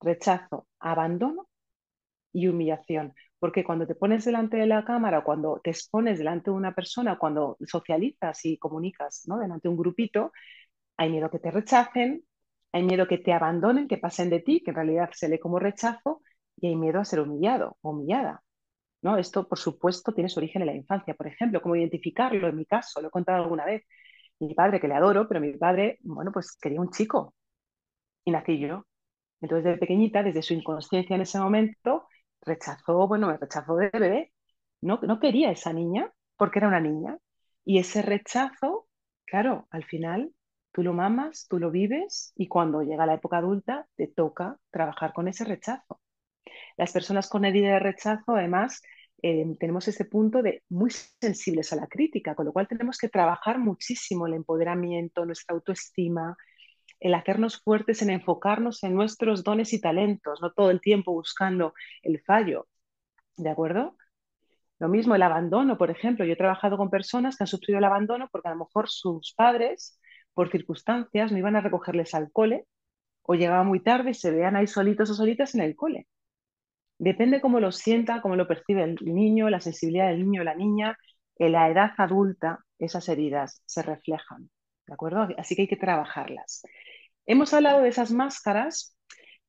Rechazo, 0.00 0.68
abandono 0.78 1.48
y 2.32 2.46
humillación. 2.48 3.14
Porque 3.40 3.64
cuando 3.64 3.86
te 3.86 3.96
pones 3.96 4.24
delante 4.24 4.58
de 4.58 4.66
la 4.66 4.84
cámara, 4.84 5.24
cuando 5.24 5.60
te 5.64 5.70
expones 5.70 6.18
delante 6.18 6.50
de 6.50 6.56
una 6.56 6.74
persona, 6.74 7.18
cuando 7.18 7.56
socializas 7.66 8.44
y 8.44 8.58
comunicas 8.58 9.24
¿no? 9.26 9.38
delante 9.38 9.68
de 9.68 9.70
un 9.70 9.78
grupito, 9.78 10.32
hay 10.96 11.10
miedo 11.10 11.30
que 11.30 11.40
te 11.40 11.50
rechacen, 11.50 12.22
hay 12.72 12.82
miedo 12.84 13.08
que 13.08 13.18
te 13.18 13.32
abandonen, 13.32 13.88
que 13.88 13.98
pasen 13.98 14.30
de 14.30 14.40
ti, 14.40 14.62
que 14.62 14.70
en 14.70 14.76
realidad 14.76 15.10
se 15.12 15.28
lee 15.28 15.40
como 15.40 15.58
rechazo, 15.58 16.22
y 16.56 16.68
hay 16.68 16.76
miedo 16.76 17.00
a 17.00 17.04
ser 17.04 17.20
humillado 17.20 17.76
humillada. 17.82 18.42
¿no? 19.02 19.16
Esto, 19.16 19.48
por 19.48 19.58
supuesto, 19.58 20.12
tiene 20.12 20.28
su 20.28 20.40
origen 20.40 20.62
en 20.62 20.66
la 20.66 20.74
infancia. 20.74 21.14
Por 21.14 21.26
ejemplo, 21.26 21.62
¿cómo 21.62 21.76
identificarlo? 21.76 22.48
En 22.48 22.56
mi 22.56 22.66
caso, 22.66 23.00
lo 23.00 23.08
he 23.08 23.10
contado 23.10 23.42
alguna 23.42 23.64
vez. 23.64 23.84
Mi 24.40 24.54
padre, 24.54 24.80
que 24.80 24.88
le 24.88 24.94
adoro, 24.94 25.28
pero 25.28 25.40
mi 25.40 25.52
padre, 25.56 25.98
bueno, 26.02 26.32
pues 26.32 26.56
quería 26.60 26.80
un 26.80 26.90
chico. 26.90 27.34
Y 28.24 28.30
nací 28.32 28.58
yo. 28.58 28.86
Entonces, 29.40 29.64
de 29.64 29.78
pequeñita, 29.78 30.22
desde 30.22 30.42
su 30.42 30.54
inconsciencia 30.54 31.16
en 31.16 31.22
ese 31.22 31.38
momento, 31.38 32.06
rechazó, 32.42 33.06
bueno, 33.08 33.28
me 33.28 33.36
rechazó 33.36 33.76
de 33.76 33.90
bebé. 33.90 34.32
No, 34.80 34.98
no 35.02 35.20
quería 35.20 35.50
esa 35.50 35.72
niña 35.72 36.12
porque 36.36 36.58
era 36.60 36.68
una 36.68 36.80
niña. 36.80 37.18
Y 37.64 37.78
ese 37.78 38.02
rechazo, 38.02 38.88
claro, 39.26 39.66
al 39.70 39.84
final 39.84 40.32
Tú 40.72 40.84
lo 40.84 40.92
mamas, 40.92 41.46
tú 41.48 41.58
lo 41.58 41.70
vives 41.72 42.32
y 42.36 42.46
cuando 42.46 42.82
llega 42.82 43.04
la 43.06 43.14
época 43.14 43.38
adulta 43.38 43.88
te 43.96 44.06
toca 44.06 44.56
trabajar 44.70 45.12
con 45.12 45.26
ese 45.26 45.44
rechazo. 45.44 46.00
Las 46.76 46.92
personas 46.92 47.28
con 47.28 47.44
herida 47.44 47.74
de 47.74 47.78
rechazo, 47.80 48.36
además, 48.36 48.82
eh, 49.22 49.44
tenemos 49.58 49.88
ese 49.88 50.04
punto 50.06 50.42
de 50.42 50.62
muy 50.68 50.90
sensibles 50.90 51.72
a 51.72 51.76
la 51.76 51.86
crítica, 51.88 52.34
con 52.34 52.46
lo 52.46 52.52
cual 52.52 52.68
tenemos 52.68 52.98
que 52.98 53.08
trabajar 53.08 53.58
muchísimo 53.58 54.26
el 54.26 54.34
empoderamiento, 54.34 55.26
nuestra 55.26 55.54
autoestima, 55.54 56.36
el 57.00 57.14
hacernos 57.14 57.60
fuertes 57.62 58.02
en 58.02 58.10
enfocarnos 58.10 58.82
en 58.84 58.94
nuestros 58.94 59.42
dones 59.44 59.72
y 59.72 59.80
talentos, 59.80 60.40
no 60.42 60.52
todo 60.52 60.70
el 60.70 60.80
tiempo 60.80 61.12
buscando 61.12 61.74
el 62.02 62.20
fallo. 62.22 62.68
¿De 63.36 63.50
acuerdo? 63.50 63.96
Lo 64.78 64.88
mismo 64.88 65.14
el 65.14 65.22
abandono, 65.22 65.78
por 65.78 65.90
ejemplo. 65.90 66.24
Yo 66.24 66.32
he 66.32 66.36
trabajado 66.36 66.76
con 66.76 66.90
personas 66.90 67.36
que 67.36 67.44
han 67.44 67.48
sufrido 67.48 67.78
el 67.78 67.84
abandono 67.84 68.28
porque 68.32 68.48
a 68.48 68.52
lo 68.52 68.58
mejor 68.58 68.88
sus 68.88 69.34
padres 69.34 69.98
por 70.34 70.50
circunstancias 70.50 71.32
no 71.32 71.38
iban 71.38 71.56
a 71.56 71.60
recogerles 71.60 72.14
al 72.14 72.30
cole 72.32 72.66
o 73.22 73.34
llegaban 73.34 73.66
muy 73.66 73.80
tarde 73.82 74.10
y 74.10 74.14
se 74.14 74.30
vean 74.30 74.56
ahí 74.56 74.66
solitos 74.66 75.10
o 75.10 75.14
solitas 75.14 75.54
en 75.54 75.62
el 75.62 75.76
cole. 75.76 76.06
Depende 76.98 77.40
cómo 77.40 77.60
lo 77.60 77.72
sienta, 77.72 78.20
cómo 78.20 78.36
lo 78.36 78.46
percibe 78.48 78.82
el 78.84 78.96
niño, 79.02 79.50
la 79.50 79.60
sensibilidad 79.60 80.08
del 80.08 80.24
niño 80.24 80.42
o 80.42 80.44
la 80.44 80.54
niña. 80.54 80.98
En 81.36 81.52
la 81.52 81.70
edad 81.70 81.92
adulta, 81.96 82.60
esas 82.78 83.08
heridas 83.08 83.62
se 83.66 83.82
reflejan, 83.82 84.50
¿de 84.86 84.94
acuerdo? 84.94 85.28
Así 85.38 85.56
que 85.56 85.62
hay 85.62 85.68
que 85.68 85.76
trabajarlas. 85.76 86.62
Hemos 87.30 87.54
hablado 87.54 87.82
de 87.82 87.88
esas 87.90 88.10
máscaras 88.10 88.96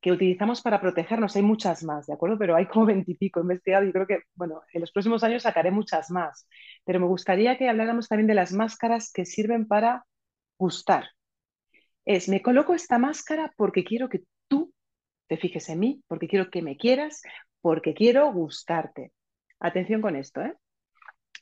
que 0.01 0.11
utilizamos 0.11 0.61
para 0.61 0.79
protegernos. 0.79 1.35
Hay 1.35 1.41
muchas 1.41 1.83
más, 1.83 2.05
¿de 2.05 2.13
acuerdo? 2.13 2.37
Pero 2.37 2.55
hay 2.55 2.67
como 2.67 2.85
veintipico 2.93 3.39
investigados 3.39 3.89
y 3.89 3.91
creo 3.91 4.05
que, 4.05 4.19
bueno, 4.35 4.61
en 4.71 4.81
los 4.81 4.91
próximos 4.91 5.23
años 5.23 5.41
sacaré 5.41 5.71
muchas 5.71 6.11
más. 6.11 6.47
Pero 6.85 6.99
me 6.99 7.07
gustaría 7.07 7.57
que 7.57 7.67
habláramos 7.67 8.07
también 8.07 8.27
de 8.27 8.35
las 8.35 8.53
máscaras 8.53 9.11
que 9.11 9.25
sirven 9.25 9.67
para 9.67 10.05
gustar. 10.59 11.09
Es, 12.05 12.29
me 12.29 12.43
coloco 12.43 12.75
esta 12.75 12.99
máscara 12.99 13.51
porque 13.57 13.83
quiero 13.83 14.09
que 14.09 14.25
tú 14.47 14.71
te 15.27 15.37
fijes 15.37 15.67
en 15.69 15.79
mí, 15.79 16.03
porque 16.07 16.27
quiero 16.27 16.51
que 16.51 16.61
me 16.61 16.77
quieras, 16.77 17.23
porque 17.61 17.95
quiero 17.95 18.31
gustarte. 18.31 19.11
Atención 19.59 20.01
con 20.01 20.15
esto, 20.15 20.43
¿eh? 20.43 20.53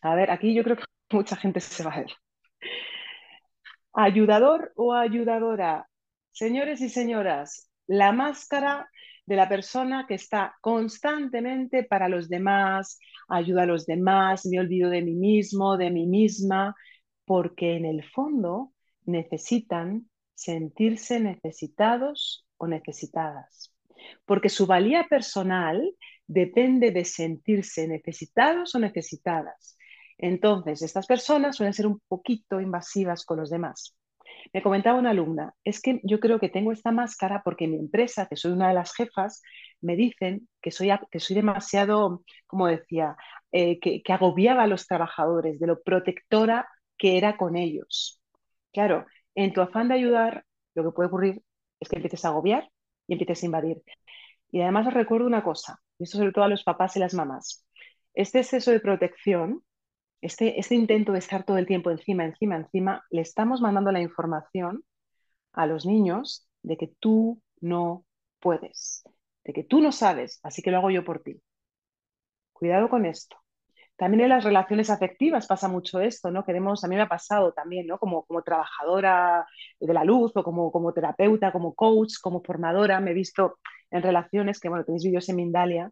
A 0.04 0.16
ver, 0.16 0.32
aquí 0.32 0.54
yo 0.54 0.64
creo 0.64 0.78
que 0.78 0.86
mucha 1.12 1.36
gente 1.36 1.60
se 1.60 1.84
va 1.84 1.92
a 1.92 2.00
ver. 2.00 2.14
Ayudador 3.92 4.72
o 4.78 4.94
ayudadora. 4.94 5.89
Señores 6.40 6.80
y 6.80 6.88
señoras, 6.88 7.70
la 7.86 8.14
máscara 8.14 8.90
de 9.26 9.36
la 9.36 9.50
persona 9.50 10.06
que 10.08 10.14
está 10.14 10.56
constantemente 10.62 11.84
para 11.84 12.08
los 12.08 12.30
demás, 12.30 12.98
ayuda 13.28 13.64
a 13.64 13.66
los 13.66 13.86
demás, 13.86 14.46
me 14.46 14.58
olvido 14.58 14.90
de 14.90 15.02
mí 15.02 15.16
mismo, 15.16 15.76
de 15.76 15.92
mí 15.92 16.08
misma, 16.08 16.78
porque 17.26 17.76
en 17.76 17.84
el 17.84 18.06
fondo 18.06 18.72
necesitan 19.04 20.10
sentirse 20.34 21.20
necesitados 21.20 22.48
o 22.56 22.68
necesitadas. 22.68 23.74
Porque 24.24 24.48
su 24.48 24.66
valía 24.66 25.08
personal 25.10 25.94
depende 26.26 26.92
de 26.92 27.04
sentirse 27.04 27.86
necesitados 27.86 28.74
o 28.76 28.80
necesitadas. 28.80 29.78
Entonces, 30.18 30.84
estas 30.84 31.06
personas 31.06 31.58
suelen 31.58 31.74
ser 31.74 31.86
un 31.86 32.00
poquito 32.08 32.62
invasivas 32.62 33.26
con 33.26 33.40
los 33.40 33.50
demás. 33.50 33.99
Me 34.54 34.62
comentaba 34.62 35.00
una 35.00 35.12
alumna, 35.12 35.54
es 35.64 35.82
que 35.82 36.00
yo 36.04 36.20
creo 36.20 36.40
que 36.40 36.50
tengo 36.50 36.72
esta 36.72 36.92
máscara 36.92 37.42
porque 37.44 37.68
mi 37.68 37.78
empresa, 37.78 38.28
que 38.28 38.36
soy 38.36 38.52
una 38.52 38.70
de 38.70 38.74
las 38.76 38.94
jefas, 38.94 39.42
me 39.82 39.96
dicen 39.96 40.48
que 40.62 40.72
soy, 40.72 40.90
que 41.12 41.20
soy 41.20 41.36
demasiado, 41.36 42.24
como 42.48 42.68
decía, 42.68 43.16
eh, 43.52 43.80
que, 43.80 44.02
que 44.04 44.14
agobiaba 44.14 44.64
a 44.64 44.68
los 44.68 44.88
trabajadores, 44.88 45.60
de 45.60 45.68
lo 45.68 45.82
protectora 45.82 46.68
que 46.98 47.18
era 47.18 47.38
con 47.38 47.56
ellos. 47.56 48.22
Claro, 48.74 49.06
en 49.36 49.54
tu 49.54 49.62
afán 49.62 49.88
de 49.88 49.96
ayudar, 49.96 50.46
lo 50.76 50.84
que 50.84 50.92
puede 50.92 51.08
ocurrir 51.08 51.42
es 51.80 51.90
que 51.90 51.96
empieces 51.96 52.26
a 52.26 52.30
agobiar 52.30 52.70
y 53.08 53.14
empieces 53.14 53.44
a 53.44 53.46
invadir. 53.48 53.82
Y 54.52 54.62
además 54.62 54.88
os 54.88 54.94
recuerdo 54.94 55.28
una 55.28 55.44
cosa, 55.44 55.80
y 55.98 56.04
esto 56.04 56.18
sobre 56.18 56.32
todo 56.32 56.46
a 56.46 56.50
los 56.50 56.64
papás 56.64 56.96
y 56.98 57.00
las 57.00 57.14
mamás. 57.14 57.66
Este 58.14 58.40
exceso 58.40 58.72
de 58.72 58.80
protección, 58.80 59.64
este, 60.22 60.60
este 60.60 60.76
intento 60.76 61.14
de 61.14 61.20
estar 61.20 61.44
todo 61.46 61.58
el 61.58 61.66
tiempo 61.66 61.92
encima, 61.92 62.26
encima, 62.26 62.58
encima, 62.58 63.06
le 63.10 63.22
estamos 63.22 63.62
mandando 63.62 63.92
la 63.92 64.02
información 64.02 64.84
a 65.54 65.66
los 65.66 65.86
niños 65.86 66.48
de 66.62 66.78
que 66.78 66.88
tú 67.00 67.42
no 67.62 68.06
puedes, 68.40 69.04
de 69.44 69.54
que 69.54 69.64
tú 69.64 69.82
no 69.82 69.92
sabes, 69.92 70.40
así 70.44 70.62
que 70.62 70.72
lo 70.72 70.78
hago 70.78 70.92
yo 70.92 71.04
por 71.04 71.22
ti. 71.22 71.42
Cuidado 72.54 72.90
con 72.90 73.06
esto. 73.06 73.38
También 74.00 74.22
en 74.22 74.30
las 74.30 74.46
relaciones 74.46 74.90
afectivas 74.90 75.46
pasa 75.46 75.68
mucho 75.68 76.00
esto, 76.00 76.32
¿no? 76.32 76.46
Queremos, 76.46 76.84
a 76.84 76.88
mí 76.88 76.96
me 76.96 77.02
ha 77.02 77.10
pasado 77.10 77.52
también, 77.52 77.86
¿no? 77.86 78.00
Como, 78.00 78.26
trabajadora 78.46 79.46
de 79.78 79.94
la 79.94 80.06
luz 80.06 80.32
o 80.36 80.44
como, 80.44 80.72
como 80.72 80.94
terapeuta, 80.94 81.52
como 81.52 81.76
coach, 81.76 82.14
como 82.22 82.42
formadora, 82.42 83.02
me 83.02 83.12
he 83.12 83.14
visto 83.14 83.60
en 83.92 84.02
relaciones, 84.02 84.60
que 84.62 84.70
bueno, 84.70 84.86
tenéis 84.86 85.04
vídeos 85.04 85.28
en 85.28 85.36
Mindalia, 85.36 85.92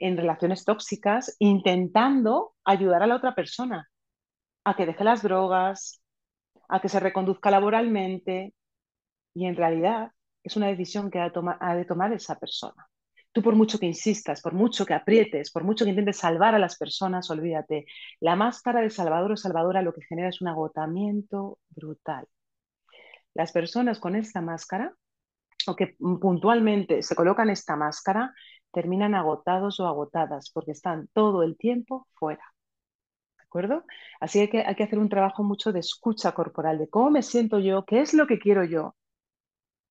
en 0.00 0.16
relaciones 0.16 0.64
tóxicas, 0.64 1.36
intentando 1.38 2.54
ayudar 2.64 3.02
a 3.04 3.06
la 3.06 3.16
otra 3.16 3.34
persona 3.34 3.88
a 4.64 4.74
que 4.74 4.86
deje 4.86 5.04
las 5.04 5.22
drogas, 5.22 6.02
a 6.68 6.80
que 6.80 6.88
se 6.88 7.00
reconduzca 7.00 7.50
laboralmente, 7.50 8.54
y 9.34 9.46
en 9.46 9.56
realidad 9.56 10.10
es 10.42 10.56
una 10.56 10.66
decisión 10.66 11.10
que 11.10 11.20
ha 11.20 11.74
de 11.74 11.84
tomar 11.84 12.12
esa 12.12 12.38
persona. 12.38 12.86
Tú 13.32 13.42
por 13.42 13.54
mucho 13.54 13.78
que 13.78 13.86
insistas, 13.86 14.42
por 14.42 14.54
mucho 14.54 14.84
que 14.84 14.94
aprietes, 14.94 15.52
por 15.52 15.62
mucho 15.62 15.84
que 15.84 15.90
intentes 15.90 16.16
salvar 16.16 16.54
a 16.54 16.58
las 16.58 16.76
personas, 16.76 17.30
olvídate. 17.30 17.86
La 18.18 18.34
máscara 18.34 18.80
de 18.80 18.90
salvador 18.90 19.32
o 19.32 19.36
salvadora 19.36 19.82
lo 19.82 19.92
que 19.92 20.02
genera 20.02 20.30
es 20.30 20.40
un 20.40 20.48
agotamiento 20.48 21.58
brutal. 21.68 22.26
Las 23.34 23.52
personas 23.52 24.00
con 24.00 24.16
esta 24.16 24.40
máscara, 24.40 24.92
o 25.66 25.76
que 25.76 25.94
puntualmente 25.98 27.02
se 27.02 27.14
colocan 27.14 27.50
esta 27.50 27.76
máscara, 27.76 28.34
terminan 28.72 29.14
agotados 29.14 29.80
o 29.80 29.86
agotadas 29.86 30.50
porque 30.50 30.72
están 30.72 31.08
todo 31.12 31.42
el 31.42 31.56
tiempo 31.56 32.06
fuera. 32.14 32.42
¿De 33.38 33.44
acuerdo? 33.44 33.84
Así 34.20 34.46
que 34.48 34.60
hay 34.60 34.74
que 34.74 34.84
hacer 34.84 34.98
un 34.98 35.08
trabajo 35.08 35.42
mucho 35.42 35.72
de 35.72 35.80
escucha 35.80 36.32
corporal, 36.32 36.78
de 36.78 36.88
cómo 36.88 37.10
me 37.10 37.22
siento 37.22 37.58
yo, 37.58 37.84
qué 37.84 38.00
es 38.00 38.14
lo 38.14 38.26
que 38.26 38.38
quiero 38.38 38.64
yo, 38.64 38.94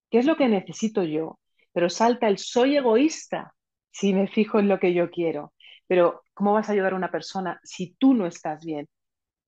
qué 0.10 0.20
es 0.20 0.26
lo 0.26 0.38
que 0.38 0.48
necesito 0.48 1.04
yo, 1.04 1.40
pero 1.74 1.90
salta 1.90 2.28
el 2.28 2.38
soy 2.38 2.78
egoísta 2.78 3.54
si 3.92 4.14
me 4.14 4.28
fijo 4.28 4.60
en 4.60 4.68
lo 4.68 4.80
que 4.80 4.94
yo 4.94 5.10
quiero. 5.10 5.54
Pero 5.88 6.24
¿cómo 6.34 6.54
vas 6.54 6.70
a 6.70 6.74
ayudar 6.74 6.94
a 6.94 6.98
una 6.98 7.12
persona 7.12 7.60
si 7.64 7.96
tú 7.96 8.14
no 8.14 8.26
estás 8.26 8.64
bien? 8.64 8.88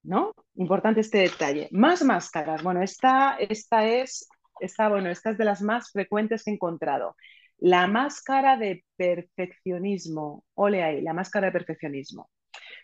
¿No? 0.04 0.34
Importante 0.56 1.02
este 1.02 1.20
detalle. 1.20 1.70
Más 1.72 2.04
máscaras. 2.04 2.64
Bueno, 2.64 2.82
esta, 2.82 3.36
esta 3.38 3.86
es, 3.86 4.28
esta, 4.60 4.90
bueno, 4.90 5.10
esta 5.10 5.30
es 5.32 5.38
de 5.38 5.46
las 5.46 5.62
más 5.62 5.92
frecuentes 5.92 6.44
que 6.44 6.52
he 6.52 6.54
encontrado. 6.56 7.16
La 7.62 7.86
máscara 7.86 8.58
de 8.58 8.84
perfeccionismo. 8.96 10.44
Ole 10.56 10.82
ahí, 10.82 11.02
la 11.02 11.14
máscara 11.14 11.48
de 11.48 11.52
perfeccionismo. 11.52 12.28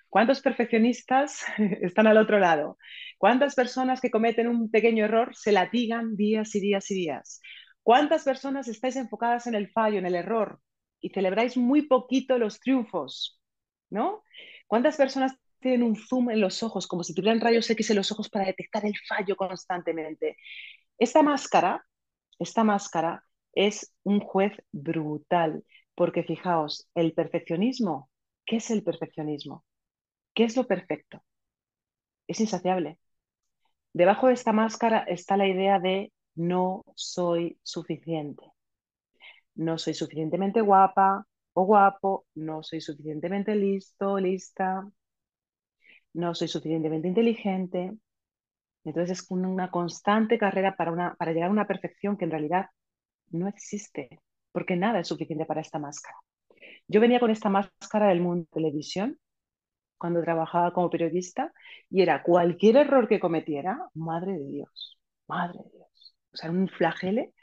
¿Cuántos 0.08 0.40
perfeccionistas 0.40 1.44
están 1.82 2.06
al 2.06 2.18
otro 2.18 2.38
lado? 2.38 2.78
¿Cuántas 3.18 3.56
personas 3.56 4.00
que 4.00 4.12
cometen 4.12 4.48
un 4.48 4.70
pequeño 4.70 5.06
error 5.06 5.36
se 5.36 5.52
latigan 5.52 6.16
días 6.16 6.54
y 6.54 6.60
días 6.60 6.92
y 6.92 6.94
días? 6.94 7.42
¿Cuántas 7.82 8.24
personas 8.24 8.68
estáis 8.68 8.98
enfocadas 8.98 9.48
en 9.48 9.56
el 9.56 9.72
fallo, 9.72 9.98
en 9.98 10.06
el 10.06 10.14
error 10.14 10.62
y 11.02 11.10
celebráis 11.10 11.58
muy 11.58 11.88
poquito 11.88 12.38
los 12.38 12.60
triunfos? 12.60 13.42
¿No? 13.90 14.24
¿Cuántas 14.68 14.96
personas 14.96 15.34
tienen 15.60 15.82
un 15.82 15.96
zoom 15.96 16.30
en 16.30 16.40
los 16.40 16.62
ojos, 16.62 16.86
como 16.86 17.04
si 17.04 17.16
tuvieran 17.16 17.42
rayos 17.42 17.68
X 17.68 17.90
en 17.90 17.96
los 17.96 18.12
ojos 18.12 18.30
para 18.30 18.46
detectar 18.46 18.86
el 18.86 18.94
fallo 19.08 19.36
constantemente? 19.36 20.38
Esta 21.00 21.24
máscara, 21.24 21.84
esta 22.38 22.64
máscara 22.64 23.24
es 23.58 23.92
un 24.04 24.20
juez 24.20 24.54
brutal, 24.72 25.64
porque 25.96 26.24
fijaos, 26.24 26.88
el 26.94 27.14
perfeccionismo, 27.14 28.10
¿qué 28.46 28.58
es 28.58 28.70
el 28.70 28.84
perfeccionismo? 28.84 29.66
¿Qué 30.36 30.44
es 30.46 30.56
lo 30.56 30.68
perfecto? 30.68 31.24
Es 32.28 32.40
insaciable. 32.40 33.00
Debajo 33.94 34.28
de 34.28 34.34
esta 34.34 34.54
máscara 34.54 35.00
está 35.00 35.38
la 35.38 35.48
idea 35.48 35.80
de 35.80 36.14
no 36.36 36.84
soy 36.96 37.58
suficiente. 37.64 38.44
No 39.56 39.78
soy 39.80 39.96
suficientemente 39.96 40.62
guapa 40.62 41.26
o 41.54 41.66
guapo, 41.66 42.28
no 42.36 42.62
soy 42.62 42.80
suficientemente 42.82 43.56
listo, 43.56 44.20
lista, 44.20 44.88
no 46.14 46.36
soy 46.36 46.48
suficientemente 46.48 47.08
inteligente. 47.08 47.92
Entonces 48.84 49.20
es 49.20 49.32
una 49.32 49.72
constante 49.72 50.38
carrera 50.38 50.76
para, 50.76 50.92
una, 50.92 51.16
para 51.16 51.34
llegar 51.34 51.50
a 51.50 51.54
una 51.54 51.68
perfección 51.68 52.18
que 52.18 52.26
en 52.26 52.32
realidad 52.32 52.68
no 53.32 53.48
existe, 53.48 54.20
porque 54.52 54.76
nada 54.76 55.00
es 55.00 55.08
suficiente 55.08 55.46
para 55.46 55.62
esta 55.62 55.80
máscara. 55.80 56.16
Yo 56.88 57.02
venía 57.02 57.20
con 57.20 57.32
esta 57.32 57.50
máscara 57.50 58.10
del 58.10 58.22
mundo 58.22 58.48
de 58.52 58.62
televisión 58.62 59.20
cuando 59.98 60.22
trabajaba 60.24 60.74
como 60.74 60.90
periodista 60.90 61.52
y 61.90 62.02
era 62.02 62.24
cualquier 62.24 62.78
error 62.78 63.08
que 63.08 63.20
cometiera, 63.20 63.80
madre 63.94 64.34
de 64.34 64.48
Dios, 64.48 65.00
madre 65.28 65.60
de 65.64 65.72
Dios 65.72 65.88
o 66.34 66.38
sea, 66.38 66.52
un 66.52 66.68
flagele, 66.70 67.34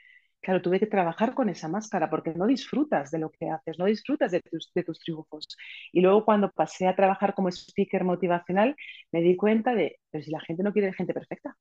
claro, 0.40 0.62
tuve 0.62 0.78
que 0.80 0.86
trabajar 0.86 1.34
con 1.34 1.48
esa 1.48 1.68
máscara 1.68 2.08
porque 2.10 2.32
no 2.34 2.46
disfrutas 2.46 3.10
de 3.10 3.18
lo 3.18 3.30
que 3.30 3.48
haces, 3.50 3.78
no 3.78 3.86
disfrutas 3.86 4.30
de 4.32 4.40
tus, 4.40 4.70
de 4.74 4.84
tus 4.84 5.00
triunfos. 5.00 5.48
Y 5.92 6.00
luego 6.00 6.24
cuando 6.24 6.50
pasé 6.52 6.86
a 6.86 6.94
trabajar 6.96 7.34
como 7.34 7.48
speaker 7.50 8.04
motivacional, 8.04 8.76
me 9.12 9.20
di 9.20 9.36
cuenta 9.36 9.74
de, 9.74 9.98
pero 10.10 10.22
si 10.24 10.30
la 10.30 10.40
gente 10.40 10.62
no 10.62 10.72
quiere 10.72 10.92
gente 10.92 11.14
perfecta, 11.14 11.56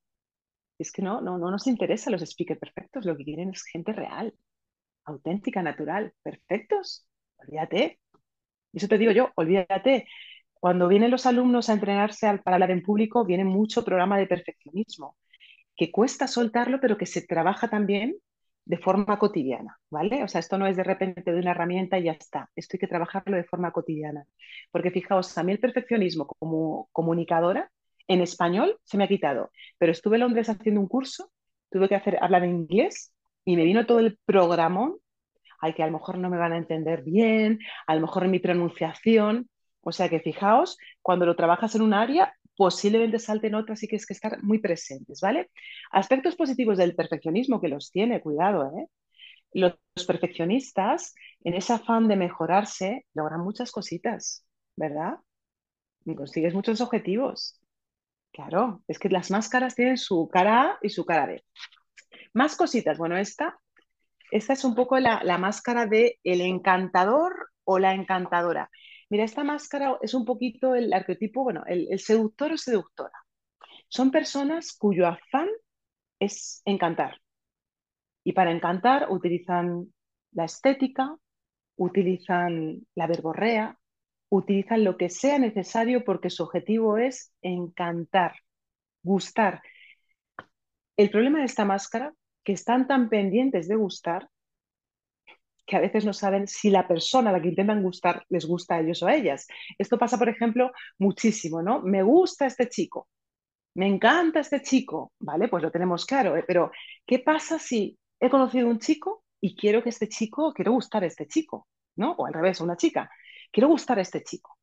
es 0.84 0.92
que 0.92 1.02
no, 1.02 1.22
no, 1.22 1.38
no 1.38 1.52
nos 1.52 1.68
interesa 1.68 2.12
los 2.12 2.22
speakers 2.22 2.60
perfectos, 2.60 3.06
lo 3.06 3.18
que 3.18 3.24
quieren 3.26 3.50
es 3.50 3.64
gente 3.64 3.94
real, 3.94 4.34
auténtica, 5.06 5.62
natural, 5.62 6.14
perfectos, 6.24 7.08
olvídate. 7.38 8.00
Y 8.72 8.78
eso 8.78 8.88
te 8.88 8.98
digo 8.98 9.12
yo, 9.12 9.32
olvídate. 9.36 10.08
Cuando 10.54 10.88
vienen 10.88 11.12
los 11.12 11.26
alumnos 11.26 11.70
a 11.70 11.74
entrenarse 11.74 12.28
para 12.44 12.56
hablar 12.56 12.72
en 12.72 12.84
público, 12.84 13.26
viene 13.26 13.46
mucho 13.46 13.84
programa 13.84 14.18
de 14.18 14.28
perfeccionismo 14.28 15.18
que 15.76 15.92
cuesta 15.92 16.28
soltarlo, 16.28 16.80
pero 16.80 16.98
que 16.98 17.06
se 17.06 17.26
trabaja 17.26 17.68
también 17.70 18.16
de 18.66 18.78
forma 18.78 19.20
cotidiana, 19.20 19.78
¿vale? 19.90 20.24
O 20.24 20.28
sea, 20.28 20.40
esto 20.40 20.58
no 20.58 20.68
es 20.68 20.78
de 20.78 20.84
repente 20.84 21.32
de 21.34 21.40
una 21.40 21.52
herramienta 21.52 22.00
y 22.00 22.04
ya 22.04 22.14
está. 22.14 22.50
Esto 22.56 22.76
hay 22.78 22.80
que 22.80 22.88
trabajarlo 22.88 23.36
de 23.36 23.44
forma 23.44 23.72
cotidiana. 23.72 24.26
Porque 24.72 24.92
fijaos, 24.92 25.38
a 25.38 25.44
mí 25.44 25.52
el 25.52 25.60
perfeccionismo 25.60 26.28
como 26.28 26.90
comunicadora 26.94 27.72
en 28.08 28.22
español 28.22 28.78
se 28.84 28.98
me 28.98 29.06
ha 29.06 29.08
quitado, 29.08 29.52
pero 29.78 29.92
estuve 29.92 30.18
en 30.18 30.22
Londres 30.22 30.50
haciendo 30.50 30.82
un 30.82 30.88
curso, 30.88 31.32
tuve 31.70 31.90
que 31.90 31.96
hacer, 31.96 32.18
hablar 32.22 32.44
en 32.44 32.56
inglés 32.56 33.14
y 33.46 33.56
me 33.56 33.66
vino 33.66 33.86
todo 33.86 34.00
el 34.00 34.18
programón 34.26 34.98
hay 35.64 35.74
que 35.74 35.84
a 35.84 35.86
lo 35.86 35.94
mejor 35.94 36.18
no 36.18 36.30
me 36.30 36.38
van 36.38 36.52
a 36.52 36.58
entender 36.58 37.04
bien, 37.04 37.60
a 37.88 37.96
lo 37.96 38.02
mejor 38.02 38.28
mi 38.28 38.40
pronunciación. 38.40 39.50
O 39.80 39.94
sea 39.94 40.10
que 40.10 40.20
fijaos, 40.20 40.78
cuando 41.02 41.26
lo 41.26 41.38
trabajas 41.38 41.74
en 41.76 41.82
un 41.84 41.94
área, 41.94 42.34
posiblemente 42.58 43.18
salten 43.18 43.56
otras 43.56 43.82
y 43.82 43.88
que 43.88 43.96
es 43.96 44.06
que 44.06 44.14
estar 44.14 44.44
muy 44.44 44.60
presentes, 44.60 45.22
¿vale? 45.22 45.52
Aspectos 45.92 46.36
positivos 46.36 46.78
del 46.78 46.96
perfeccionismo 46.96 47.62
que 47.62 47.70
los 47.70 47.92
tiene, 47.92 48.20
cuidado, 48.22 48.74
¿eh? 48.78 48.88
Los 49.54 49.76
perfeccionistas, 50.06 51.16
en 51.46 51.54
ese 51.54 51.72
afán 51.72 52.10
de 52.10 52.18
mejorarse, 52.18 53.06
logran 53.14 53.40
muchas 53.42 53.72
cositas, 53.72 54.46
¿verdad? 54.76 55.16
Y 56.06 56.14
consigues 56.16 56.54
muchos 56.54 56.82
objetivos. 56.82 57.58
Claro, 58.34 58.82
es 58.88 58.98
que 58.98 59.10
las 59.10 59.30
máscaras 59.30 59.76
tienen 59.76 59.98
su 59.98 60.28
cara 60.28 60.64
A 60.64 60.80
y 60.82 60.90
su 60.90 61.06
cara 61.06 61.28
B. 61.28 61.44
Más 62.34 62.56
cositas. 62.56 62.98
Bueno, 62.98 63.16
esta, 63.16 63.60
esta 64.32 64.54
es 64.54 64.64
un 64.66 64.74
poco 64.74 64.98
la, 65.00 65.38
máscara 65.38 65.86
de 65.86 66.20
el 66.24 66.42
encantador 66.42 67.52
o 67.64 67.78
la 67.78 67.94
encantadora. 67.94 68.72
Mira, 69.10 69.24
esta 69.24 69.44
máscara 69.44 70.00
es 70.02 70.16
un 70.16 70.26
poquito 70.26 70.74
el 70.74 70.92
arquetipo, 70.94 71.44
bueno, 71.44 71.64
el, 71.68 71.88
el 71.92 72.00
seductor 72.00 72.54
o 72.54 72.58
seductora. 72.58 73.14
Son 73.88 74.10
personas 74.10 74.76
cuyo 74.76 75.06
afán 75.06 75.50
es 76.20 76.64
encantar. 76.66 77.22
Y 78.24 78.34
para 78.34 78.52
encantar 78.52 79.12
utilizan 79.12 79.94
la 80.32 80.46
estética, 80.46 81.16
utilizan 81.76 82.88
la 82.96 83.06
verborrea, 83.06 83.78
utilizan 84.36 84.84
lo 84.84 84.98
que 84.98 85.10
sea 85.10 85.38
necesario 85.38 86.04
porque 86.04 86.32
su 86.32 86.44
objetivo 86.44 86.98
es 86.98 87.32
encantar, 87.42 88.36
gustar. 89.04 89.62
El 90.98 91.12
problema 91.12 91.40
de 91.40 91.46
esta 91.46 91.66
máscara, 91.66 92.14
que 92.44 92.54
están 92.54 92.88
tan 92.88 93.10
pendientes 93.10 93.68
de 93.68 93.76
gustar, 93.76 94.28
que 95.66 95.78
a 95.78 95.80
veces 95.80 96.04
no 96.04 96.14
saben 96.14 96.48
si 96.48 96.72
la 96.72 96.88
persona 96.88 97.30
a 97.30 97.34
la 97.34 97.42
que 97.42 97.50
intentan 97.50 97.84
gustar 97.84 98.26
les 98.30 98.46
gusta 98.46 98.76
a 98.76 98.80
ellos 98.82 99.04
o 99.04 99.08
a 99.08 99.16
ellas. 99.16 99.48
Esto 99.78 99.98
pasa, 99.98 100.18
por 100.18 100.30
ejemplo, 100.30 100.72
muchísimo, 100.98 101.62
¿no? 101.62 101.82
Me 101.82 102.02
gusta 102.02 102.48
este 102.48 102.68
chico, 102.68 103.08
me 103.76 103.88
encanta 103.88 104.40
este 104.40 104.62
chico, 104.62 105.14
¿vale? 105.20 105.48
Pues 105.48 105.62
lo 105.62 105.72
tenemos 105.72 106.06
claro, 106.06 106.36
¿eh? 106.36 106.44
pero 106.46 106.72
¿qué 107.06 107.20
pasa 107.20 107.60
si 107.60 107.98
he 108.20 108.30
conocido 108.30 108.68
un 108.68 108.80
chico 108.80 109.24
y 109.40 109.56
quiero 109.56 109.84
que 109.84 109.90
este 109.90 110.10
chico, 110.10 110.54
quiero 110.54 110.72
gustar 110.74 111.04
a 111.04 111.08
este 111.08 111.28
chico, 111.28 111.68
¿no? 111.96 112.14
O 112.14 112.26
al 112.26 112.34
revés, 112.34 112.62
una 112.62 112.78
chica 112.78 113.10
quiero 113.52 113.70
gustar 113.70 114.00
a 114.00 114.02
este 114.02 114.24
chico. 114.24 114.58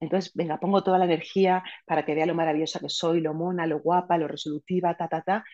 Entonces, 0.00 0.32
venga, 0.34 0.58
pongo 0.60 0.82
toda 0.84 0.98
la 0.98 1.06
energía 1.06 1.62
para 1.86 2.04
que 2.04 2.14
vea 2.14 2.26
lo 2.26 2.34
maravillosa 2.34 2.80
que 2.80 2.88
soy, 2.90 3.20
lo 3.20 3.34
mona, 3.34 3.66
lo 3.66 3.80
guapa, 3.80 4.18
lo 4.18 4.28
resolutiva, 4.28 4.96
ta, 4.96 5.08
ta, 5.08 5.22
ta. 5.22 5.44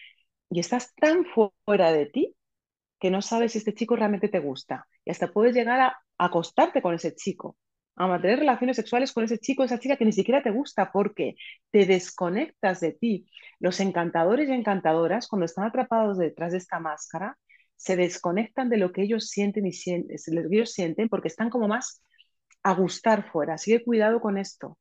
Y 0.50 0.60
estás 0.60 0.94
tan 0.96 1.24
fuera 1.26 1.92
de 1.92 2.06
ti 2.06 2.36
que 3.00 3.10
no 3.10 3.22
sabes 3.22 3.52
si 3.52 3.58
este 3.58 3.74
chico 3.74 3.96
realmente 3.96 4.28
te 4.28 4.40
gusta. 4.40 4.86
Y 5.04 5.10
hasta 5.10 5.32
puedes 5.32 5.54
llegar 5.54 5.80
a 5.80 5.98
acostarte 6.18 6.82
con 6.82 6.94
ese 6.94 7.14
chico, 7.14 7.56
a 7.96 8.06
mantener 8.08 8.40
relaciones 8.40 8.76
sexuales 8.76 9.12
con 9.12 9.24
ese 9.24 9.38
chico, 9.38 9.64
esa 9.64 9.78
chica 9.78 9.96
que 9.96 10.04
ni 10.04 10.12
siquiera 10.12 10.42
te 10.42 10.50
gusta 10.50 10.92
porque 10.92 11.36
te 11.70 11.86
desconectas 11.86 12.80
de 12.80 12.92
ti. 12.92 13.26
Los 13.60 13.80
encantadores 13.80 14.48
y 14.48 14.52
encantadoras, 14.52 15.28
cuando 15.28 15.46
están 15.46 15.66
atrapados 15.66 16.18
detrás 16.18 16.52
de 16.52 16.58
esta 16.58 16.80
máscara, 16.80 17.38
se 17.80 17.96
desconectan 17.96 18.68
de 18.68 18.76
lo 18.76 18.92
que 18.92 19.00
ellos 19.00 19.30
sienten 19.30 19.66
y 19.66 19.72
sienten, 19.72 20.18
ellos 20.52 20.70
sienten 20.70 21.08
porque 21.08 21.28
están 21.28 21.48
como 21.48 21.66
más 21.66 22.02
a 22.62 22.74
gustar 22.74 23.30
fuera. 23.32 23.54
Así 23.54 23.70
que 23.70 23.82
cuidado 23.82 24.20
con 24.20 24.36
esto. 24.36 24.76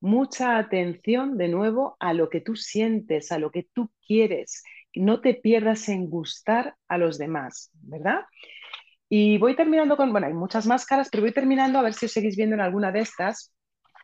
Mucha 0.00 0.58
atención 0.58 1.38
de 1.38 1.48
nuevo 1.48 1.96
a 1.98 2.12
lo 2.12 2.28
que 2.28 2.42
tú 2.42 2.56
sientes, 2.56 3.32
a 3.32 3.38
lo 3.38 3.50
que 3.50 3.66
tú 3.72 3.90
quieres. 4.06 4.62
No 4.94 5.22
te 5.22 5.32
pierdas 5.32 5.88
en 5.88 6.10
gustar 6.10 6.76
a 6.88 6.98
los 6.98 7.16
demás, 7.16 7.70
¿verdad? 7.72 8.20
Y 9.08 9.38
voy 9.38 9.56
terminando 9.56 9.96
con, 9.96 10.12
bueno, 10.12 10.26
hay 10.26 10.34
muchas 10.34 10.66
máscaras, 10.66 11.08
pero 11.10 11.22
voy 11.22 11.32
terminando 11.32 11.78
a 11.78 11.82
ver 11.82 11.94
si 11.94 12.04
os 12.04 12.12
seguís 12.12 12.36
viendo 12.36 12.54
en 12.54 12.60
alguna 12.60 12.92
de 12.92 13.00
estas. 13.00 13.50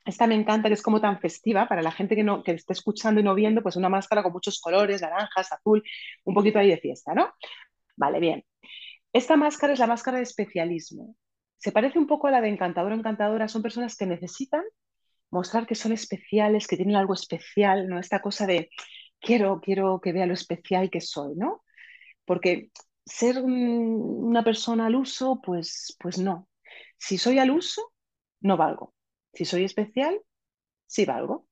Esta 0.06 0.26
me 0.26 0.36
encanta, 0.36 0.68
que 0.68 0.74
es 0.74 0.82
como 0.82 1.02
tan 1.02 1.20
festiva 1.20 1.68
para 1.68 1.82
la 1.82 1.92
gente 1.92 2.16
que, 2.16 2.24
no, 2.24 2.42
que 2.42 2.58
escuchando 2.66 3.20
y 3.20 3.24
no 3.24 3.34
viendo, 3.34 3.62
pues 3.62 3.76
una 3.76 3.90
máscara 3.90 4.22
con 4.22 4.32
muchos 4.32 4.58
colores, 4.58 5.02
naranjas, 5.02 5.52
azul, 5.52 5.82
un 6.24 6.34
poquito 6.34 6.58
ahí 6.58 6.70
de 6.70 6.78
fiesta, 6.78 7.12
¿no? 7.14 7.34
Vale, 8.00 8.18
bien. 8.18 8.44
Esta 9.12 9.36
máscara 9.36 9.74
es 9.74 9.78
la 9.78 9.86
máscara 9.86 10.16
de 10.18 10.24
especialismo 10.24 11.16
se 11.60 11.72
parece 11.72 11.98
un 11.98 12.06
poco 12.06 12.26
a 12.26 12.30
la 12.30 12.40
de 12.40 12.48
encantador 12.48 12.92
o 12.92 12.94
encantadora. 12.94 13.46
Son 13.46 13.62
personas 13.62 13.94
que 13.96 14.06
necesitan 14.06 14.62
mostrar 15.30 15.66
que 15.66 15.74
son 15.74 15.92
especiales, 15.92 16.66
que 16.66 16.76
tienen 16.76 16.96
algo 16.96 17.12
especial, 17.12 17.86
¿no? 17.86 18.00
Esta 18.00 18.22
cosa 18.22 18.46
de 18.46 18.70
quiero, 19.20 19.60
quiero 19.60 20.00
que 20.00 20.12
vea 20.12 20.26
lo 20.26 20.32
especial 20.32 20.90
que 20.90 21.02
soy, 21.02 21.36
¿no? 21.36 21.62
Porque 22.24 22.70
ser 23.04 23.42
una 23.42 24.42
persona 24.42 24.86
al 24.86 24.96
uso, 24.96 25.40
pues, 25.42 25.96
pues 26.00 26.18
no. 26.18 26.48
Si 26.96 27.18
soy 27.18 27.38
al 27.38 27.50
uso, 27.50 27.92
no 28.40 28.56
valgo. 28.56 28.94
Si 29.34 29.44
soy 29.44 29.64
especial, 29.64 30.18
sí 30.86 31.04
valgo. 31.04 31.46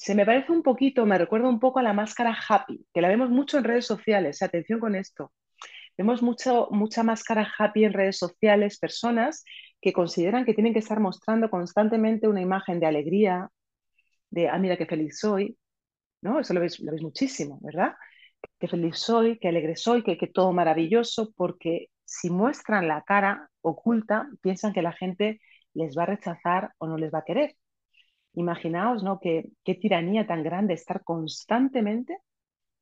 Se 0.00 0.14
me 0.14 0.24
parece 0.24 0.50
un 0.50 0.62
poquito, 0.62 1.04
me 1.04 1.18
recuerda 1.18 1.50
un 1.50 1.60
poco 1.60 1.78
a 1.78 1.82
la 1.82 1.92
máscara 1.92 2.34
happy, 2.48 2.86
que 2.94 3.02
la 3.02 3.08
vemos 3.08 3.28
mucho 3.28 3.58
en 3.58 3.64
redes 3.64 3.84
sociales. 3.84 4.40
Atención 4.40 4.80
con 4.80 4.94
esto. 4.94 5.30
Vemos 5.98 6.22
mucho, 6.22 6.68
mucha 6.70 7.02
máscara 7.02 7.46
happy 7.58 7.84
en 7.84 7.92
redes 7.92 8.16
sociales, 8.16 8.78
personas 8.78 9.44
que 9.78 9.92
consideran 9.92 10.46
que 10.46 10.54
tienen 10.54 10.72
que 10.72 10.78
estar 10.78 11.00
mostrando 11.00 11.50
constantemente 11.50 12.28
una 12.28 12.40
imagen 12.40 12.80
de 12.80 12.86
alegría, 12.86 13.50
de, 14.30 14.48
ah, 14.48 14.58
mira 14.58 14.78
qué 14.78 14.86
feliz 14.86 15.18
soy, 15.20 15.58
¿no? 16.22 16.40
Eso 16.40 16.54
lo 16.54 16.60
veis, 16.60 16.80
lo 16.80 16.92
veis 16.92 17.02
muchísimo, 17.02 17.58
¿verdad? 17.60 17.94
Qué 18.58 18.68
feliz 18.68 18.98
soy, 18.98 19.38
qué 19.38 19.48
alegre 19.48 19.76
soy, 19.76 20.02
que, 20.02 20.16
que 20.16 20.28
todo 20.28 20.52
maravilloso, 20.54 21.34
porque 21.36 21.88
si 22.06 22.30
muestran 22.30 22.88
la 22.88 23.02
cara 23.02 23.50
oculta, 23.60 24.30
piensan 24.40 24.72
que 24.72 24.80
la 24.80 24.92
gente 24.92 25.42
les 25.74 25.94
va 25.96 26.04
a 26.04 26.06
rechazar 26.06 26.72
o 26.78 26.86
no 26.86 26.96
les 26.96 27.12
va 27.12 27.18
a 27.18 27.24
querer. 27.24 27.54
Imaginaos, 28.34 29.02
¿no? 29.02 29.18
Qué, 29.20 29.50
qué 29.64 29.74
tiranía 29.74 30.26
tan 30.26 30.42
grande 30.42 30.74
estar 30.74 31.02
constantemente 31.04 32.18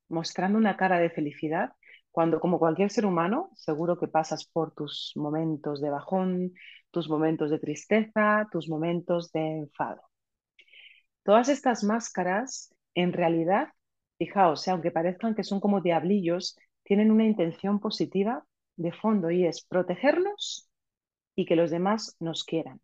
mostrando 0.09 0.57
una 0.57 0.77
cara 0.77 0.99
de 0.99 1.09
felicidad 1.09 1.73
cuando, 2.11 2.39
como 2.39 2.59
cualquier 2.59 2.91
ser 2.91 3.05
humano, 3.05 3.51
seguro 3.55 3.99
que 3.99 4.07
pasas 4.07 4.45
por 4.45 4.73
tus 4.73 5.13
momentos 5.15 5.81
de 5.81 5.89
bajón, 5.91 6.53
tus 6.91 7.09
momentos 7.09 7.51
de 7.51 7.59
tristeza, 7.59 8.47
tus 8.51 8.69
momentos 8.69 9.31
de 9.31 9.41
enfado. 9.59 10.01
Todas 11.23 11.47
estas 11.49 11.83
máscaras, 11.83 12.73
en 12.93 13.13
realidad, 13.13 13.69
fijaos, 14.17 14.67
eh, 14.67 14.71
aunque 14.71 14.91
parezcan 14.91 15.33
que 15.35 15.43
son 15.43 15.59
como 15.61 15.81
diablillos, 15.81 16.57
tienen 16.83 17.11
una 17.11 17.25
intención 17.25 17.79
positiva 17.79 18.45
de 18.75 18.91
fondo 18.91 19.31
y 19.31 19.45
es 19.45 19.63
protegernos 19.65 20.69
y 21.35 21.45
que 21.45 21.55
los 21.55 21.71
demás 21.71 22.15
nos 22.19 22.43
quieran. 22.43 22.81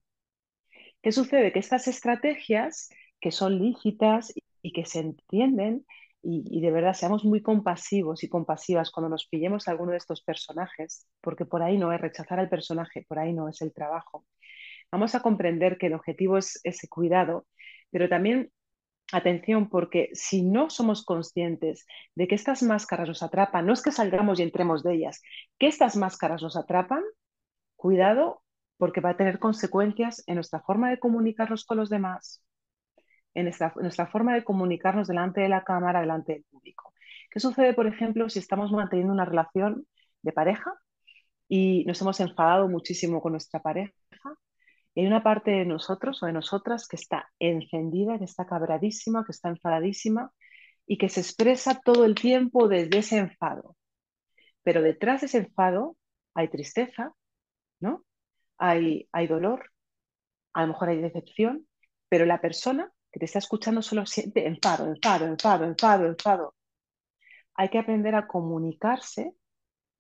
¿Qué 1.05 1.11
sucede? 1.11 1.51
Que 1.51 1.59
estas 1.59 1.87
estrategias, 1.87 2.89
que 3.21 3.29
son 3.29 3.59
lícitas 3.59 4.33
y 4.63 4.73
que 4.73 4.85
se 4.85 5.01
entienden, 5.01 5.85
y, 6.23 6.59
de 6.59 6.71
verdad 6.71 6.95
seamos 6.95 7.23
muy 7.23 7.43
compasivos 7.43 8.23
y 8.23 8.27
compasivas 8.27 8.89
cuando 8.89 9.09
nos 9.09 9.27
pillemos 9.27 9.67
a 9.67 9.71
alguno 9.71 9.91
de 9.91 9.99
estos 9.99 10.23
personajes, 10.23 11.05
porque 11.21 11.45
por 11.45 11.61
ahí 11.61 11.77
no 11.77 11.93
es 11.93 12.01
rechazar 12.01 12.39
al 12.39 12.49
personaje, 12.49 13.05
por 13.07 13.19
ahí 13.19 13.33
no 13.33 13.47
es 13.47 13.61
el 13.61 13.71
trabajo. 13.71 14.25
Vamos 14.91 15.13
a 15.13 15.19
comprender 15.19 15.77
que 15.77 15.85
el 15.85 15.93
objetivo 15.93 16.39
es 16.39 16.59
ese 16.63 16.87
cuidado, 16.87 17.45
pero 17.91 18.09
también 18.09 18.51
atención, 19.11 19.69
porque 19.69 20.09
si 20.13 20.41
no 20.41 20.71
somos 20.71 21.05
conscientes 21.05 21.85
de 22.15 22.27
que 22.27 22.33
estas 22.33 22.63
máscaras 22.63 23.07
nos 23.07 23.21
atrapan, 23.21 23.67
no 23.67 23.73
es 23.73 23.83
que 23.83 23.91
salgamos 23.91 24.39
y 24.39 24.41
entremos 24.41 24.81
de 24.81 24.95
ellas, 24.95 25.21
que 25.59 25.67
estas 25.67 25.97
máscaras 25.97 26.41
nos 26.41 26.57
atrapan, 26.57 27.03
cuidado 27.75 28.41
porque 28.77 29.01
va 29.01 29.11
a 29.11 29.17
tener 29.17 29.39
consecuencias 29.39 30.23
en 30.27 30.35
nuestra 30.35 30.61
forma 30.61 30.89
de 30.89 30.99
comunicarnos 30.99 31.65
con 31.65 31.77
los 31.77 31.89
demás, 31.89 32.43
en 33.33 33.45
nuestra, 33.45 34.07
forma 34.07 34.33
de 34.33 34.43
comunicarnos 34.43 35.07
delante 35.07 35.41
de 35.41 35.49
la 35.49 35.63
cámara, 35.63 36.01
delante 36.01 36.33
del 36.33 36.43
público. 36.45 36.93
¿Qué 37.29 37.39
sucede, 37.39 37.73
por 37.73 37.87
ejemplo, 37.87 38.29
si 38.29 38.39
estamos 38.39 38.71
manteniendo 38.71 39.13
una 39.13 39.25
relación 39.25 39.85
de 40.21 40.31
pareja 40.31 40.73
y 41.47 41.83
nos 41.85 42.01
hemos 42.01 42.19
enfadado 42.21 42.67
muchísimo 42.69 43.21
con 43.21 43.33
nuestra 43.33 43.61
pareja? 43.61 43.93
Y 44.93 45.01
hay 45.01 45.07
una 45.07 45.23
parte 45.23 45.51
de 45.51 45.65
nosotros 45.65 46.23
o 46.23 46.25
de 46.25 46.33
nosotras 46.33 46.87
que 46.87 46.95
está 46.95 47.29
encendida, 47.39 48.17
que 48.17 48.23
está 48.23 48.45
cabradísima, 48.45 49.25
que 49.25 49.33
está 49.33 49.49
enfadadísima 49.49 50.31
y 50.87 50.97
que 50.97 51.09
se 51.09 51.19
expresa 51.19 51.81
todo 51.83 52.05
el 52.05 52.15
tiempo 52.15 52.69
desde 52.69 52.99
ese 52.99 53.17
enfado. 53.17 53.75
Pero 54.63 54.81
detrás 54.81 55.21
de 55.21 55.27
ese 55.27 55.39
enfado 55.39 55.97
hay 56.33 56.47
tristeza, 56.47 57.13
¿no? 57.81 58.05
Hay, 58.57 59.07
hay 59.11 59.27
dolor, 59.27 59.71
a 60.53 60.61
lo 60.61 60.67
mejor 60.69 60.89
hay 60.89 61.01
decepción, 61.01 61.67
pero 62.09 62.25
la 62.25 62.41
persona 62.41 62.91
que 63.11 63.19
te 63.19 63.25
está 63.25 63.39
escuchando 63.39 63.81
solo 63.81 64.05
siente 64.05 64.47
enfado, 64.47 64.87
enfado, 64.87 65.25
enfado, 65.25 65.65
enfado, 65.65 66.05
enfado. 66.05 66.55
Hay 67.55 67.69
que 67.69 67.79
aprender 67.79 68.15
a 68.15 68.27
comunicarse 68.27 69.33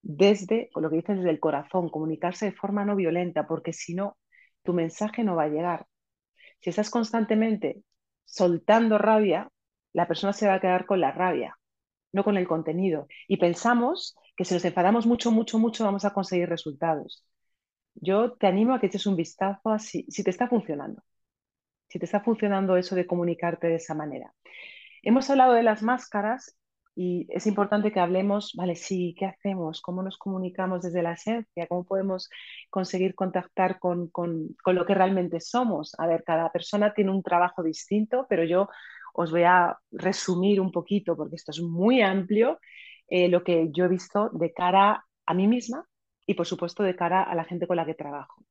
desde, 0.01 0.69
lo 0.75 0.89
que 0.89 0.97
dices, 0.97 1.17
desde 1.17 1.31
el 1.31 1.39
corazón, 1.39 1.89
comunicarse 1.89 2.45
de 2.45 2.51
forma 2.51 2.85
no 2.85 2.95
violenta, 2.95 3.47
porque 3.47 3.73
si 3.73 3.95
no, 3.95 4.17
tu 4.63 4.73
mensaje 4.73 5.23
no 5.23 5.35
va 5.35 5.43
a 5.43 5.49
llegar. 5.49 5.87
Si 6.61 6.69
estás 6.69 6.89
constantemente 6.89 7.83
soltando 8.25 8.97
rabia, 8.97 9.49
la 9.93 10.07
persona 10.07 10.33
se 10.33 10.47
va 10.47 10.55
a 10.55 10.59
quedar 10.61 10.85
con 10.85 10.99
la 10.99 11.11
rabia, 11.11 11.57
no 12.11 12.23
con 12.23 12.37
el 12.37 12.47
contenido. 12.47 13.07
Y 13.27 13.37
pensamos 13.37 14.15
que 14.35 14.45
si 14.45 14.53
nos 14.53 14.65
enfadamos 14.65 15.05
mucho, 15.05 15.31
mucho, 15.31 15.57
mucho, 15.57 15.85
vamos 15.85 16.05
a 16.05 16.13
conseguir 16.13 16.49
resultados. 16.49 17.25
Yo 17.95 18.33
te 18.33 18.47
animo 18.47 18.73
a 18.73 18.79
que 18.79 18.87
eches 18.87 19.05
un 19.07 19.15
vistazo 19.15 19.69
a 19.71 19.79
si, 19.79 20.05
si 20.09 20.23
te 20.23 20.29
está 20.29 20.47
funcionando, 20.47 21.01
si 21.87 21.99
te 21.99 22.05
está 22.05 22.21
funcionando 22.21 22.77
eso 22.77 22.95
de 22.95 23.07
comunicarte 23.07 23.67
de 23.67 23.75
esa 23.75 23.95
manera. 23.95 24.33
Hemos 25.01 25.29
hablado 25.29 25.53
de 25.53 25.63
las 25.63 25.83
máscaras 25.83 26.57
y 26.95 27.27
es 27.29 27.45
importante 27.47 27.91
que 27.91 27.99
hablemos, 27.99 28.53
vale, 28.55 28.75
sí, 28.75 29.15
¿qué 29.17 29.25
hacemos? 29.25 29.81
¿Cómo 29.81 30.01
nos 30.01 30.17
comunicamos 30.17 30.81
desde 30.81 31.03
la 31.03 31.13
esencia? 31.13 31.67
¿Cómo 31.67 31.83
podemos 31.83 32.29
conseguir 32.69 33.15
contactar 33.15 33.79
con, 33.79 34.11
lo 34.65 34.85
que 34.85 34.93
realmente 34.93 35.41
somos? 35.41 35.93
A 35.99 36.07
ver, 36.07 36.23
cada 36.23 36.51
persona 36.51 36.93
tiene 36.93 37.11
un 37.11 37.21
trabajo 37.21 37.63
distinto, 37.63 38.25
pero 38.29 38.45
yo 38.45 38.69
os 39.13 39.31
voy 39.31 39.43
a 39.43 39.77
resumir 39.91 40.61
un 40.61 40.71
poquito, 40.71 41.15
porque 41.17 41.35
esto 41.35 41.51
es 41.51 41.61
muy 41.61 42.01
amplio, 42.01 42.59
eh, 43.07 43.27
lo 43.27 43.43
que 43.43 43.69
yo 43.71 43.85
he 43.85 43.89
visto 43.89 44.29
de 44.29 44.53
cara 44.53 45.05
a 45.25 45.33
mí 45.33 45.47
misma 45.47 45.85
y, 46.25 46.33
por 46.35 46.47
supuesto, 46.47 46.83
de 46.83 46.95
cara 46.95 47.23
a 47.23 47.35
la 47.35 47.45
gente 47.45 47.67
con 47.67 47.77
la 47.77 47.85
que 47.85 47.93
trabajo. 47.93 48.43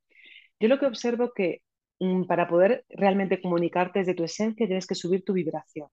Yo 0.59 0.67
lo 0.69 0.79
que 0.79 0.85
observo 0.87 1.33
que 1.33 1.61
mm, 1.99 2.25
para 2.25 2.47
poder 2.47 2.85
realmente 2.89 3.41
comunicarte 3.41 3.99
desde 3.99 4.15
tu 4.15 4.23
esencia 4.23 4.67
tienes 4.67 4.87
que 4.87 4.95
subir 4.95 5.23
tu 5.23 5.33
vibración. 5.33 5.89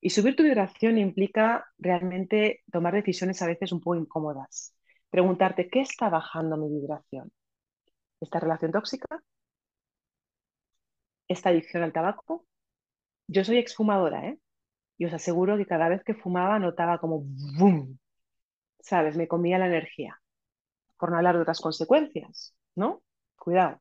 Y 0.00 0.10
subir 0.10 0.36
tu 0.36 0.42
vibración 0.42 0.98
implica 0.98 1.66
realmente 1.78 2.62
tomar 2.70 2.94
decisiones 2.94 3.40
a 3.42 3.46
veces 3.46 3.72
un 3.72 3.80
poco 3.80 3.96
incómodas. 3.96 4.74
Preguntarte, 5.10 5.68
¿qué 5.70 5.80
está 5.80 6.08
bajando 6.10 6.56
mi 6.56 6.68
vibración? 6.68 7.32
¿Esta 8.20 8.40
relación 8.40 8.72
tóxica? 8.72 9.22
¿Esta 11.28 11.50
adicción 11.50 11.82
al 11.82 11.92
tabaco? 11.92 12.46
Yo 13.28 13.44
soy 13.44 13.58
exfumadora, 13.58 14.28
¿eh? 14.28 14.38
Y 14.98 15.06
os 15.06 15.14
aseguro 15.14 15.56
que 15.56 15.66
cada 15.66 15.88
vez 15.88 16.04
que 16.04 16.14
fumaba 16.14 16.58
notaba 16.58 16.98
como 16.98 17.22
¡boom! 17.58 17.98
¿Sabes? 18.80 19.16
Me 19.16 19.28
comía 19.28 19.58
la 19.58 19.66
energía. 19.66 20.20
Por 21.04 21.10
no 21.10 21.18
hablar 21.18 21.34
de 21.36 21.42
otras 21.42 21.60
consecuencias, 21.60 22.56
¿no? 22.74 23.02
Cuidado. 23.36 23.78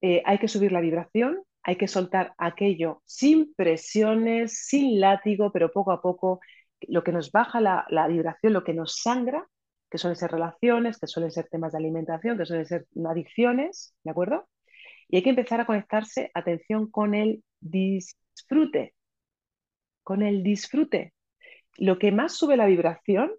Eh, 0.00 0.22
hay 0.24 0.38
que 0.38 0.46
subir 0.46 0.70
la 0.70 0.80
vibración 0.80 1.42
hay 1.68 1.76
que 1.76 1.86
soltar 1.86 2.32
aquello 2.38 3.02
sin 3.04 3.52
presiones, 3.52 4.64
sin 4.66 5.00
látigo, 5.00 5.52
pero 5.52 5.70
poco 5.70 5.92
a 5.92 6.00
poco 6.00 6.40
lo 6.80 7.04
que 7.04 7.12
nos 7.12 7.30
baja 7.30 7.60
la, 7.60 8.06
vibración, 8.08 8.54
lo 8.54 8.64
que 8.64 8.72
nos 8.72 9.02
sangra, 9.02 9.46
que 9.90 9.98
suelen 9.98 10.16
ser 10.16 10.30
relaciones, 10.30 10.98
que 10.98 11.06
suelen 11.06 11.30
ser 11.30 11.46
temas 11.50 11.72
de 11.72 11.78
alimentación, 11.78 12.38
que 12.38 12.46
suelen 12.46 12.64
ser 12.64 12.86
adicciones, 13.06 13.94
¿de 14.02 14.10
acuerdo? 14.10 14.48
Y 15.08 15.16
hay 15.16 15.22
que 15.22 15.28
empezar 15.28 15.60
a 15.60 15.66
conectarse, 15.66 16.30
atención, 16.32 16.90
con 16.90 17.14
el 17.14 17.44
disfrute, 17.60 18.94
con 20.02 20.22
el 20.22 20.42
disfrute. 20.42 21.12
Lo 21.76 21.98
que 21.98 22.12
más 22.12 22.32
sube 22.32 22.56
la 22.56 22.64
vibración 22.64 23.30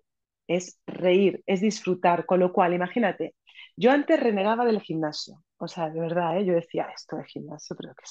es 0.50 0.82
reír, 0.88 1.44
es 1.48 1.62
disfrutar, 1.62 2.26
con 2.28 2.42
lo 2.42 2.54
cual, 2.54 2.74
imagínate, 2.74 3.36
yo 3.78 3.92
antes 3.92 4.20
renegaba 4.20 4.66
del 4.66 4.82
gimnasio, 4.82 5.44
o 5.58 5.68
sea, 5.70 5.90
de 5.92 6.02
verdad, 6.02 6.40
¿eh? 6.40 6.46
yo 6.46 6.56
decía, 6.56 6.90
esto 6.96 7.18
de 7.18 7.26
gimnasio, 7.26 7.78
pero 7.78 7.94
que, 7.96 8.04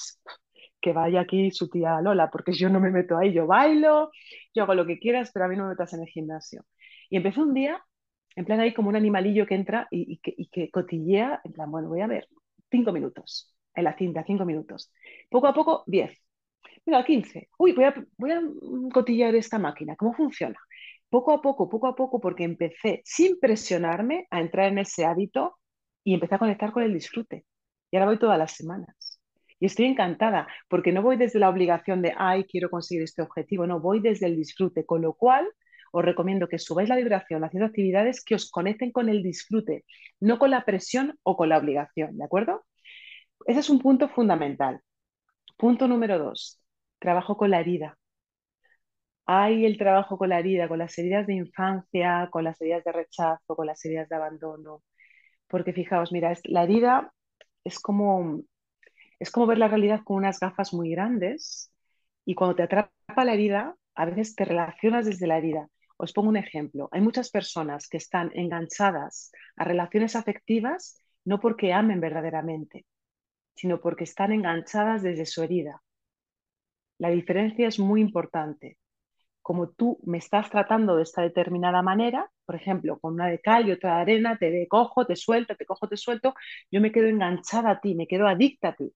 que 0.81 0.93
vaya 0.93 1.21
aquí 1.21 1.51
su 1.51 1.69
tía 1.69 2.01
Lola, 2.01 2.29
porque 2.29 2.53
yo 2.53 2.69
no 2.69 2.79
me 2.79 2.91
meto 2.91 3.17
ahí, 3.17 3.33
yo 3.33 3.47
bailo, 3.47 4.11
yo 4.53 4.63
hago 4.63 4.75
lo 4.75 4.85
que 4.85 4.99
quieras, 4.99 5.31
pero 5.33 5.45
a 5.45 5.47
mí 5.49 5.55
no 5.57 5.63
me 5.63 5.69
metas 5.71 5.93
en 5.93 6.01
el 6.01 6.07
gimnasio. 6.07 6.65
Y 7.09 7.17
empecé 7.17 7.41
un 7.41 7.53
día, 7.53 7.83
en 8.35 8.45
plan 8.45 8.59
ahí 8.59 8.73
como 8.73 8.89
un 8.89 8.95
animalillo 8.95 9.45
que 9.45 9.55
entra 9.55 9.87
y, 9.91 10.17
que, 10.19 10.33
y 10.37 10.47
que 10.47 10.71
cotillea, 10.71 11.41
en 11.43 11.53
plan, 11.53 11.71
bueno, 11.71 11.89
voy 11.89 12.01
a 12.01 12.07
ver, 12.07 12.27
cinco 12.71 12.91
minutos, 12.91 13.53
en 13.75 13.83
la 13.83 13.97
cinta, 13.97 14.23
cinco 14.25 14.45
minutos. 14.45 14.91
Poco 15.29 15.47
a 15.47 15.53
poco, 15.53 15.83
diez. 15.87 16.17
Mira, 16.85 17.03
quince. 17.05 17.49
Uy, 17.57 17.73
voy 17.73 17.85
a, 17.85 17.95
voy 18.17 18.31
a 18.31 18.41
cotillear 18.93 19.35
esta 19.35 19.59
máquina, 19.59 19.95
¿cómo 19.95 20.13
funciona? 20.13 20.57
Poco 21.09 21.31
a 21.31 21.41
poco, 21.41 21.69
poco 21.69 21.87
a 21.87 21.95
poco, 21.95 22.19
porque 22.19 22.43
empecé 22.43 23.01
sin 23.03 23.39
presionarme 23.39 24.27
a 24.29 24.41
entrar 24.41 24.67
en 24.67 24.79
ese 24.79 25.05
hábito 25.05 25.57
y 26.03 26.13
empecé 26.13 26.35
a 26.35 26.39
conectar 26.39 26.71
con 26.71 26.83
el 26.83 26.93
disfrute. 26.93 27.45
Y 27.91 27.97
ahora 27.97 28.07
voy 28.07 28.19
todas 28.19 28.37
las 28.37 28.51
semanas. 28.51 29.19
Y 29.59 29.65
estoy 29.65 29.85
encantada, 29.85 30.47
porque 30.69 30.91
no 30.91 31.01
voy 31.01 31.17
desde 31.17 31.39
la 31.39 31.49
obligación 31.49 32.01
de, 32.01 32.13
ay, 32.17 32.45
quiero 32.45 32.69
conseguir 32.69 33.03
este 33.03 33.21
objetivo, 33.21 33.67
no, 33.67 33.79
voy 33.79 33.99
desde 33.99 34.27
el 34.27 34.37
disfrute, 34.37 34.85
con 34.85 35.01
lo 35.01 35.13
cual 35.13 35.47
os 35.91 36.05
recomiendo 36.05 36.47
que 36.47 36.59
subáis 36.59 36.87
la 36.87 36.95
vibración 36.95 37.43
haciendo 37.43 37.65
actividades 37.67 38.23
que 38.23 38.35
os 38.35 38.49
conecten 38.49 38.91
con 38.91 39.09
el 39.09 39.23
disfrute, 39.23 39.85
no 40.19 40.39
con 40.39 40.51
la 40.51 40.63
presión 40.63 41.17
o 41.23 41.35
con 41.35 41.49
la 41.49 41.57
obligación, 41.57 42.17
¿de 42.17 42.23
acuerdo? 42.23 42.65
Ese 43.45 43.59
es 43.61 43.69
un 43.69 43.79
punto 43.79 44.07
fundamental. 44.09 44.81
Punto 45.57 45.87
número 45.87 46.19
dos, 46.19 46.61
trabajo 46.99 47.35
con 47.35 47.51
la 47.51 47.59
herida. 47.59 47.97
Hay 49.31 49.63
el 49.65 49.77
trabajo 49.77 50.17
con 50.17 50.29
la 50.29 50.39
herida, 50.39 50.67
con 50.67 50.79
las 50.79 50.97
heridas 50.97 51.27
de 51.27 51.35
infancia, 51.35 52.27
con 52.31 52.43
las 52.43 52.59
heridas 52.61 52.83
de 52.83 52.91
rechazo, 52.91 53.55
con 53.55 53.67
las 53.67 53.85
heridas 53.85 54.09
de 54.09 54.15
abandono, 54.15 54.81
porque 55.47 55.71
fijaos, 55.71 56.11
mira, 56.11 56.33
la 56.45 56.63
herida 56.63 57.13
es 57.63 57.79
como, 57.79 58.41
es 59.19 59.31
como 59.31 59.45
ver 59.47 59.59
la 59.59 59.67
realidad 59.67 60.01
con 60.03 60.17
unas 60.17 60.39
gafas 60.39 60.73
muy 60.73 60.89
grandes 60.91 61.71
y 62.25 62.33
cuando 62.33 62.55
te 62.55 62.63
atrapa 62.63 63.23
la 63.23 63.35
herida, 63.35 63.75
a 63.93 64.05
veces 64.05 64.35
te 64.35 64.45
relacionas 64.45 65.05
desde 65.05 65.27
la 65.27 65.37
herida. 65.37 65.69
Os 65.97 66.11
pongo 66.11 66.29
un 66.29 66.37
ejemplo. 66.37 66.89
Hay 66.91 67.01
muchas 67.01 67.29
personas 67.29 67.87
que 67.87 67.97
están 67.97 68.31
enganchadas 68.33 69.31
a 69.57 69.63
relaciones 69.63 70.15
afectivas 70.15 70.97
no 71.23 71.39
porque 71.39 71.71
amen 71.71 72.01
verdaderamente, 72.01 72.87
sino 73.55 73.79
porque 73.79 74.05
están 74.05 74.31
enganchadas 74.31 75.03
desde 75.03 75.27
su 75.27 75.43
herida. 75.43 75.83
La 76.97 77.11
diferencia 77.11 77.67
es 77.67 77.77
muy 77.77 78.01
importante 78.01 78.78
como 79.49 79.69
tú 79.71 79.97
me 80.03 80.19
estás 80.19 80.47
tratando 80.51 80.95
de 80.95 81.01
esta 81.01 81.23
determinada 81.23 81.81
manera, 81.81 82.29
por 82.45 82.55
ejemplo, 82.55 82.99
con 82.99 83.15
una 83.15 83.25
de 83.29 83.39
cal 83.39 83.67
y 83.67 83.71
otra 83.71 83.95
de 83.95 84.01
arena, 84.01 84.37
te 84.37 84.67
cojo, 84.67 85.07
te 85.07 85.15
suelto, 85.15 85.55
te 85.55 85.65
cojo, 85.65 85.87
te 85.87 85.97
suelto, 85.97 86.35
yo 86.69 86.79
me 86.81 86.91
quedo 86.91 87.07
enganchada 87.07 87.71
a 87.71 87.81
ti, 87.81 87.95
me 87.95 88.05
quedo 88.05 88.27
adicta 88.27 88.67
a 88.67 88.75
ti. 88.75 88.93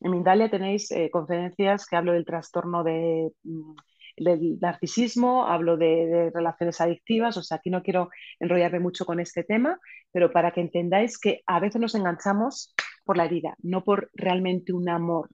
En 0.00 0.10
Mindalia 0.10 0.50
tenéis 0.50 0.90
eh, 0.90 1.08
conferencias 1.10 1.86
que 1.86 1.96
hablo 1.96 2.12
del 2.12 2.26
trastorno 2.26 2.84
mm, 2.84 3.74
del 4.18 4.58
narcisismo, 4.60 5.46
hablo 5.46 5.78
de, 5.78 6.04
de, 6.06 6.30
relaciones 6.30 6.82
adictivas, 6.82 7.38
o 7.38 7.42
sea, 7.42 7.56
aquí 7.56 7.70
no 7.70 7.82
quiero 7.82 8.10
enrollarme 8.40 8.80
mucho 8.80 9.06
con 9.06 9.20
este 9.20 9.42
tema, 9.42 9.80
pero 10.12 10.30
para 10.30 10.50
que 10.50 10.60
entendáis 10.60 11.18
que 11.18 11.40
a 11.46 11.60
veces 11.60 11.80
nos 11.80 11.94
enganchamos 11.94 12.74
por 13.06 13.16
la 13.16 13.24
herida, 13.24 13.56
no 13.62 13.84
por 13.84 14.10
realmente 14.12 14.74
un 14.74 14.86
amor, 14.86 15.30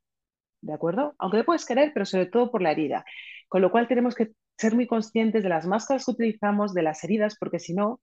¿de 0.61 0.74
acuerdo? 0.74 1.16
Aunque 1.18 1.38
le 1.38 1.44
puedes 1.44 1.66
querer, 1.66 1.90
pero 1.92 2.06
sobre 2.06 2.26
todo 2.26 2.52
por 2.52 2.62
la 2.62 2.70
herida. 2.70 3.04
Con 3.48 3.62
lo 3.62 3.72
cual 3.72 3.88
tenemos 3.88 4.14
que 4.14 4.30
ser 4.61 4.75
muy 4.75 4.87
conscientes 4.87 5.42
de 5.42 5.49
las 5.49 5.66
máscaras 5.66 6.05
que 6.05 6.11
utilizamos, 6.12 6.75
de 6.75 6.83
las 6.83 7.03
heridas, 7.03 7.37
porque 7.38 7.59
si 7.59 7.73
no, 7.75 8.01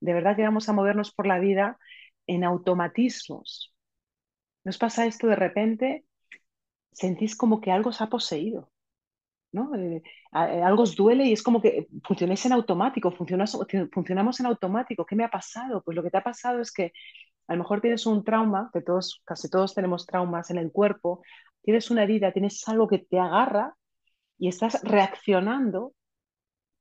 de 0.00 0.14
verdad 0.14 0.36
que 0.36 0.42
vamos 0.42 0.68
a 0.68 0.72
movernos 0.72 1.12
por 1.12 1.26
la 1.26 1.40
vida 1.40 1.78
en 2.26 2.44
automatismos. 2.44 3.74
¿Nos 4.64 4.78
pasa 4.78 5.06
esto 5.06 5.26
de 5.26 5.36
repente? 5.36 6.04
Sentís 6.92 7.36
como 7.36 7.60
que 7.60 7.72
algo 7.72 7.90
os 7.90 8.00
ha 8.00 8.08
poseído, 8.08 8.70
¿no? 9.52 9.74
Eh, 9.74 10.02
eh, 10.32 10.62
algo 10.62 10.84
os 10.84 10.94
duele 10.94 11.24
y 11.24 11.32
es 11.32 11.42
como 11.42 11.60
que 11.60 11.88
funcionáis 12.04 12.46
en 12.46 12.52
automático, 12.52 13.10
funcionamos 13.10 14.40
en 14.40 14.46
automático. 14.46 15.04
¿Qué 15.04 15.16
me 15.16 15.24
ha 15.24 15.30
pasado? 15.30 15.82
Pues 15.82 15.96
lo 15.96 16.02
que 16.02 16.10
te 16.10 16.18
ha 16.18 16.24
pasado 16.24 16.60
es 16.60 16.72
que 16.72 16.92
a 17.48 17.54
lo 17.54 17.58
mejor 17.60 17.80
tienes 17.80 18.06
un 18.06 18.24
trauma, 18.24 18.70
que 18.72 18.80
todos, 18.80 19.22
casi 19.24 19.48
todos 19.50 19.74
tenemos 19.74 20.06
traumas 20.06 20.50
en 20.50 20.58
el 20.58 20.70
cuerpo, 20.72 21.22
tienes 21.62 21.90
una 21.90 22.04
herida, 22.04 22.32
tienes 22.32 22.66
algo 22.68 22.86
que 22.88 22.98
te 22.98 23.18
agarra 23.18 23.76
y 24.38 24.48
estás 24.48 24.82
reaccionando 24.82 25.94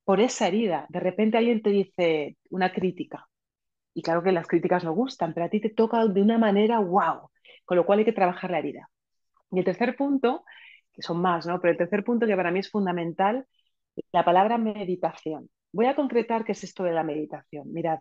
por 0.04 0.20
esa 0.22 0.48
herida. 0.48 0.86
De 0.90 1.00
repente 1.00 1.38
alguien 1.38 1.62
te 1.62 1.72
dice 1.72 2.38
una 2.50 2.72
crítica. 2.72 3.28
Y 3.94 4.02
claro 4.02 4.24
que 4.24 4.32
las 4.32 4.48
críticas 4.48 4.84
no 4.84 4.94
gustan, 4.94 5.34
pero 5.34 5.46
a 5.46 5.50
ti 5.50 5.62
te 5.62 5.70
toca 5.70 6.06
de 6.06 6.22
una 6.22 6.38
manera 6.38 6.80
wow. 6.80 7.30
Con 7.66 7.78
lo 7.78 7.86
cual 7.86 8.00
hay 8.00 8.06
que 8.06 8.14
trabajar 8.14 8.52
la 8.52 8.60
herida. 8.60 8.90
Y 9.52 9.60
el 9.60 9.66
tercer 9.66 9.96
punto, 9.96 10.44
que 10.94 11.02
son 11.02 11.22
más, 11.22 11.48
¿no? 11.48 11.60
Pero 11.62 11.72
el 11.72 11.78
tercer 11.78 12.04
punto 12.04 12.28
que 12.28 12.36
para 12.36 12.52
mí 12.52 12.60
es 12.60 12.70
fundamental, 12.70 13.46
la 14.12 14.26
palabra 14.26 14.58
meditación. 14.58 15.50
Voy 15.72 15.88
a 15.88 15.96
concretar 15.96 16.46
qué 16.46 16.54
es 16.54 16.64
esto 16.64 16.84
de 16.84 16.92
la 16.94 17.04
meditación. 17.04 17.72
Mirad, 17.72 18.00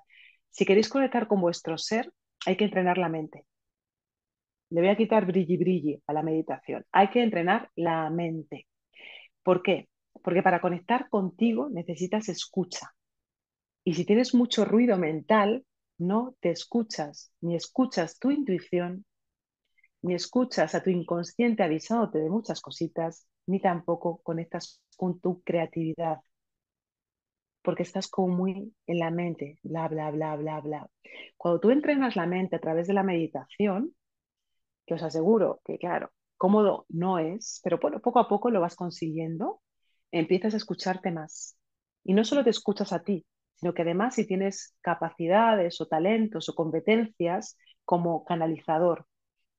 si 0.51 0.65
queréis 0.65 0.89
conectar 0.89 1.27
con 1.27 1.41
vuestro 1.41 1.79
ser, 1.79 2.13
hay 2.47 2.57
que 2.57 2.65
entrenar 2.65 2.99
la 2.99 3.09
mente. 3.09 3.47
Le 4.71 4.81
voy 4.81 4.91
a 4.91 4.97
quitar 4.97 5.27
brilli 5.27 5.57
brilli 5.57 6.03
a 6.07 6.13
la 6.13 6.23
meditación. 6.23 6.85
Hay 6.93 7.09
que 7.11 7.23
entrenar 7.23 7.71
la 7.77 8.11
mente. 8.11 8.67
¿Por 9.45 9.63
qué? 9.63 9.89
Porque 10.23 10.43
para 10.43 10.61
conectar 10.61 11.09
contigo 11.09 11.69
necesitas 11.71 12.29
escucha. 12.29 12.95
Y 13.85 13.95
si 13.95 14.05
tienes 14.07 14.35
mucho 14.35 14.65
ruido 14.65 14.97
mental, 14.97 15.65
no 15.99 16.35
te 16.41 16.51
escuchas, 16.51 17.33
ni 17.43 17.55
escuchas 17.55 18.19
tu 18.19 18.31
intuición, 18.31 19.05
ni 20.03 20.15
escuchas 20.15 20.75
a 20.75 20.83
tu 20.83 20.91
inconsciente 20.91 21.63
avisándote 21.63 22.19
de 22.19 22.31
muchas 22.31 22.61
cositas, 22.61 23.29
ni 23.47 23.61
tampoco 23.61 24.21
conectas 24.23 24.83
con 24.97 25.21
tu 25.21 25.43
creatividad. 25.43 26.19
Porque 27.63 27.83
estás 27.83 28.09
como 28.09 28.35
muy 28.35 28.75
en 28.87 28.99
la 28.99 29.11
mente, 29.11 29.59
bla, 29.63 29.89
bla, 29.89 30.11
bla, 30.11 30.37
bla, 30.37 30.61
bla. 30.61 30.91
Cuando 31.37 31.61
tú 31.61 31.71
entrenas 31.71 32.17
la 32.17 32.27
mente 32.27 32.57
a 32.57 32.61
través 32.61 32.87
de 32.87 32.95
la 32.95 33.03
meditación, 33.03 33.95
que 34.87 34.95
os 34.95 35.03
aseguro 35.03 35.61
que, 35.65 35.79
claro, 35.79 36.11
cómodo 36.45 36.85
no 36.91 37.19
es, 37.19 37.63
pero 37.65 37.79
bueno, 37.79 38.01
poco 38.01 38.19
a 38.19 38.29
poco 38.29 38.51
lo 38.51 38.61
vas 38.61 38.77
consiguiendo, 38.77 39.63
empiezas 40.13 40.53
a 40.53 40.59
escucharte 40.59 41.11
más. 41.11 41.57
Y 42.05 42.13
no 42.13 42.23
solo 42.23 42.45
te 42.45 42.51
escuchas 42.51 42.93
a 42.93 43.03
ti, 43.03 43.25
sino 43.55 43.73
que 43.73 43.81
además 43.81 44.17
si 44.17 44.27
tienes 44.27 44.77
capacidades 44.83 45.81
o 45.81 45.87
talentos 45.87 46.51
o 46.51 46.55
competencias 46.55 47.57
como 47.87 48.27
canalizador, 48.27 49.07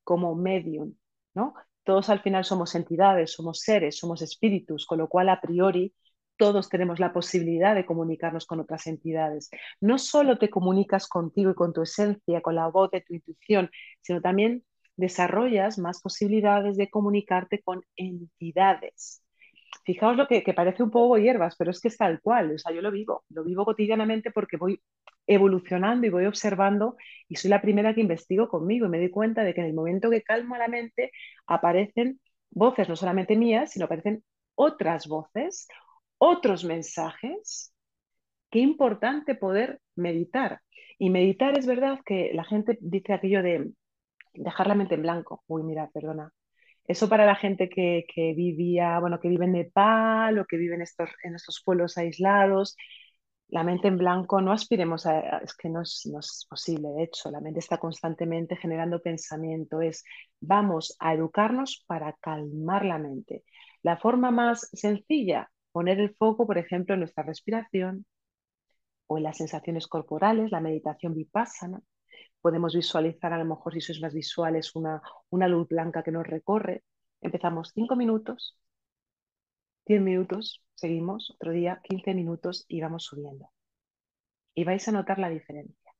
como 0.03 0.35
medium, 0.35 0.93
¿no? 1.33 1.55
Todos 1.83 2.09
al 2.11 2.21
final 2.21 2.45
somos 2.45 2.75
entidades, 2.75 3.31
somos 3.31 3.61
seres, 3.61 3.97
somos 3.97 4.21
espíritus, 4.21 4.85
con 4.85 4.99
lo 4.99 5.07
cual 5.07 5.29
a 5.29 5.41
priori 5.41 5.91
todos 6.37 6.69
tenemos 6.69 6.99
la 6.99 7.13
posibilidad 7.13 7.73
de 7.73 7.87
comunicarnos 7.87 8.45
con 8.45 8.59
otras 8.59 8.85
entidades. 8.85 9.49
No 9.81 9.97
solo 9.97 10.37
te 10.37 10.51
comunicas 10.51 11.07
contigo 11.07 11.49
y 11.49 11.55
con 11.55 11.73
tu 11.73 11.81
esencia, 11.81 12.41
con 12.41 12.53
la 12.53 12.67
voz 12.67 12.91
de 12.91 13.01
tu 13.01 13.15
intuición, 13.15 13.71
sino 14.01 14.21
también 14.21 14.63
desarrollas 14.97 15.77
más 15.77 16.01
posibilidades 16.01 16.77
de 16.77 16.89
comunicarte 16.89 17.61
con 17.61 17.81
entidades. 17.95 19.23
Fijaos 19.85 20.17
lo 20.17 20.27
que, 20.27 20.41
parece 20.55 20.83
un 20.83 20.91
poco 20.91 21.17
hierbas, 21.17 21.55
pero 21.57 21.71
es 21.71 21.79
que 21.79 21.89
es 21.89 21.97
tal 21.97 22.19
cual, 22.21 22.53
o 22.55 22.57
sea, 22.57 22.73
yo 22.73 22.81
lo 22.81 22.91
vivo, 22.91 23.23
lo 23.29 23.43
vivo 23.43 23.65
cotidianamente 23.65 24.31
porque 24.31 24.57
voy 24.57 24.81
evolucionando 25.27 26.07
y 26.07 26.09
voy 26.09 26.25
observando 26.25 26.97
y 27.27 27.35
soy 27.35 27.49
la 27.49 27.61
primera 27.61 27.93
que 27.93 28.01
investigo 28.01 28.47
conmigo 28.47 28.85
y 28.85 28.89
me 28.89 28.99
doy 28.99 29.09
cuenta 29.09 29.43
de 29.43 29.53
que 29.53 29.61
en 29.61 29.67
el 29.67 29.73
momento 29.73 30.09
que 30.09 30.23
calmo 30.23 30.57
la 30.57 30.67
mente 30.67 31.11
aparecen 31.47 32.19
voces 32.51 32.89
no 32.89 32.95
solamente 32.95 33.35
mías, 33.35 33.71
sino 33.71 33.85
aparecen 33.85 34.23
otras 34.55 35.07
voces, 35.07 35.67
otros 36.17 36.63
mensajes. 36.63 37.73
Qué 38.49 38.59
importante 38.59 39.35
poder 39.35 39.81
meditar. 39.95 40.61
Y 40.97 41.09
meditar 41.09 41.57
es 41.57 41.67
verdad 41.67 41.99
que 42.05 42.31
la 42.33 42.45
gente 42.45 42.77
dice 42.81 43.13
aquello 43.13 43.43
de 43.43 43.71
dejar 44.37 44.67
la 44.67 44.75
mente 44.75 44.95
en 44.95 45.01
blanco. 45.01 45.43
Uy, 45.47 45.63
mira, 45.63 45.89
perdona. 45.93 46.31
Eso 46.87 47.09
para 47.09 47.25
la 47.25 47.35
gente 47.35 47.69
que, 47.69 48.05
vivía, 48.35 48.99
bueno, 48.99 49.19
que 49.19 49.29
vive 49.29 49.45
en 49.45 49.53
Nepal 49.53 50.39
o 50.39 50.45
que 50.45 50.57
vive 50.57 50.75
en 50.75 50.81
estos, 50.83 51.09
en 51.23 51.35
estos 51.35 51.61
pueblos 51.65 51.97
aislados, 51.97 52.75
la 53.47 53.63
mente 53.63 53.87
en 53.87 53.97
blanco, 53.97 54.41
no 54.41 54.51
aspiremos 54.51 55.05
a, 55.05 55.37
es 55.39 55.55
que 55.55 55.69
no 55.69 55.81
es, 55.81 56.07
no 56.11 56.19
es, 56.19 56.45
posible, 56.49 56.89
de 56.89 57.03
hecho, 57.03 57.31
la 57.31 57.41
mente 57.41 57.59
está 57.59 57.77
constantemente 57.77 58.55
generando 58.55 59.01
pensamiento, 59.01 59.81
es 59.81 60.03
vamos 60.39 60.95
a 60.99 61.13
educarnos 61.13 61.83
para 61.87 62.13
calmar 62.21 62.85
la 62.85 62.97
mente. 62.97 63.43
La 63.83 63.97
forma 63.97 64.31
más 64.31 64.69
sencilla, 64.73 65.51
poner 65.71 65.99
el 65.99 66.15
foco, 66.15 66.47
por 66.47 66.57
ejemplo, 66.57 66.93
en 66.95 67.01
nuestra 67.01 67.23
respiración 67.23 68.05
o 69.07 69.17
en 69.17 69.23
las 69.23 69.37
sensaciones 69.37 69.87
corporales, 69.87 70.51
la 70.51 70.61
meditación 70.61 71.13
vipassana. 71.13 71.81
Podemos 72.45 72.75
visualizar, 72.75 73.31
a 73.33 73.39
lo 73.39 73.45
mejor 73.45 73.73
si 73.73 73.81
sois 73.81 73.99
más 74.03 74.13
visuales, 74.13 74.75
una, 74.75 75.01
una 75.35 75.47
luz 75.47 75.67
blanca 75.67 76.03
que 76.03 76.11
nos 76.11 76.27
recorre. 76.35 76.83
Empezamos 77.21 77.71
cinco 77.73 77.95
minutos, 77.95 78.39
10 79.87 80.01
minutos, 80.01 80.63
seguimos, 80.75 81.31
otro 81.31 81.51
día 81.51 81.81
15 81.83 82.13
minutos 82.13 82.65
y 82.67 82.81
vamos 82.81 83.05
subiendo. 83.05 83.49
Y 84.53 84.63
vais 84.63 84.87
a 84.87 84.91
notar 84.91 85.17
la 85.17 85.29
diferencia. 85.29 85.91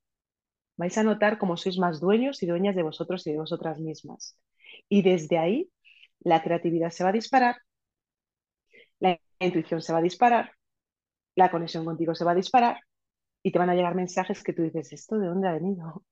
Vais 0.76 0.96
a 0.98 1.02
notar 1.02 1.38
cómo 1.38 1.56
sois 1.56 1.78
más 1.78 2.00
dueños 2.00 2.42
y 2.42 2.46
dueñas 2.46 2.76
de 2.76 2.84
vosotros 2.84 3.26
y 3.26 3.32
de 3.32 3.38
vosotras 3.38 3.80
mismas. 3.80 4.38
Y 4.88 5.02
desde 5.02 5.38
ahí 5.38 5.70
la 6.20 6.42
creatividad 6.44 6.90
se 6.90 7.02
va 7.04 7.10
a 7.10 7.18
disparar 7.20 7.56
la 9.00 9.18
intuición 9.40 9.82
se 9.82 9.92
va 9.92 9.98
a 10.00 10.02
disparar, 10.02 10.52
la 11.36 11.50
conexión 11.50 11.84
contigo 11.84 12.14
se 12.14 12.24
va 12.24 12.32
a 12.32 12.34
disparar 12.34 12.80
y 13.42 13.52
te 13.52 13.58
van 13.58 13.70
a 13.70 13.74
llegar 13.74 13.94
mensajes 13.94 14.42
que 14.42 14.52
tú 14.52 14.62
dices, 14.62 14.92
¿esto 14.92 15.18
de 15.18 15.28
dónde 15.28 15.48
ha 15.48 15.52
venido? 15.52 16.04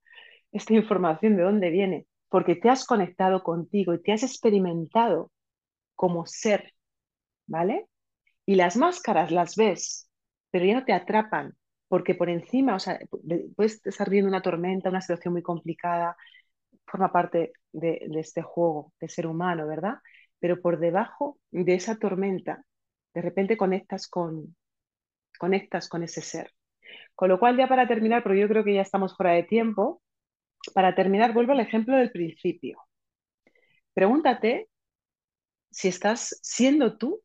¿Esta 0.55 0.73
información 0.73 1.35
de 1.35 1.43
dónde 1.43 1.69
viene? 1.69 2.07
Porque 2.29 2.55
te 2.55 2.69
has 2.69 2.85
conectado 2.85 3.43
contigo 3.43 3.93
y 3.93 4.01
te 4.01 4.13
has 4.13 4.23
experimentado 4.23 5.29
como 5.95 6.25
ser, 6.25 6.71
¿vale? 7.45 7.87
Y 8.45 8.55
las 8.55 8.77
máscaras 8.77 9.31
las 9.31 9.57
ves, 9.57 10.09
pero 10.51 10.63
ya 10.65 10.75
no 10.75 10.85
te 10.85 10.93
atrapan, 10.93 11.55
porque 11.89 12.15
por 12.15 12.29
encima, 12.29 12.73
o 12.75 12.79
sea, 12.79 12.97
puedes 13.57 13.85
estar 13.85 14.09
viendo 14.09 14.29
una 14.29 14.41
tormenta, 14.41 14.87
una 14.89 15.01
situación 15.01 15.33
muy 15.33 15.43
complicada, 15.43 16.15
forma 16.87 17.11
parte 17.11 17.51
de, 17.73 18.07
este 18.15 18.41
juego 18.41 18.93
de 19.01 19.09
ser 19.09 19.27
humano, 19.27 19.67
¿verdad? 19.67 19.95
Pero 20.39 20.61
por 20.61 20.79
debajo 20.79 21.37
de 21.51 21.75
esa 21.75 21.97
tormenta 21.97 22.63
de 23.13 23.21
repente 23.21 23.57
conectas 23.57 24.07
con, 24.07 24.55
conectas 25.37 25.89
con 25.89 26.03
ese 26.03 26.21
ser. 26.21 26.49
Con 27.13 27.27
lo 27.29 27.39
cual, 27.39 27.57
ya 27.57 27.67
para 27.67 27.89
terminar, 27.89 28.23
porque 28.23 28.39
yo 28.39 28.47
creo 28.47 28.63
que 28.63 28.75
ya 28.75 28.81
estamos 28.81 29.17
fuera 29.17 29.33
de 29.33 29.43
tiempo, 29.43 30.01
para 30.73 30.95
terminar, 30.95 31.33
vuelvo 31.33 31.53
al 31.53 31.59
ejemplo 31.59 31.95
del 31.95 32.11
principio. 32.11 32.79
Pregúntate 33.93 34.69
si 35.71 35.87
estás 35.87 36.39
siendo 36.41 36.97
tú, 36.97 37.21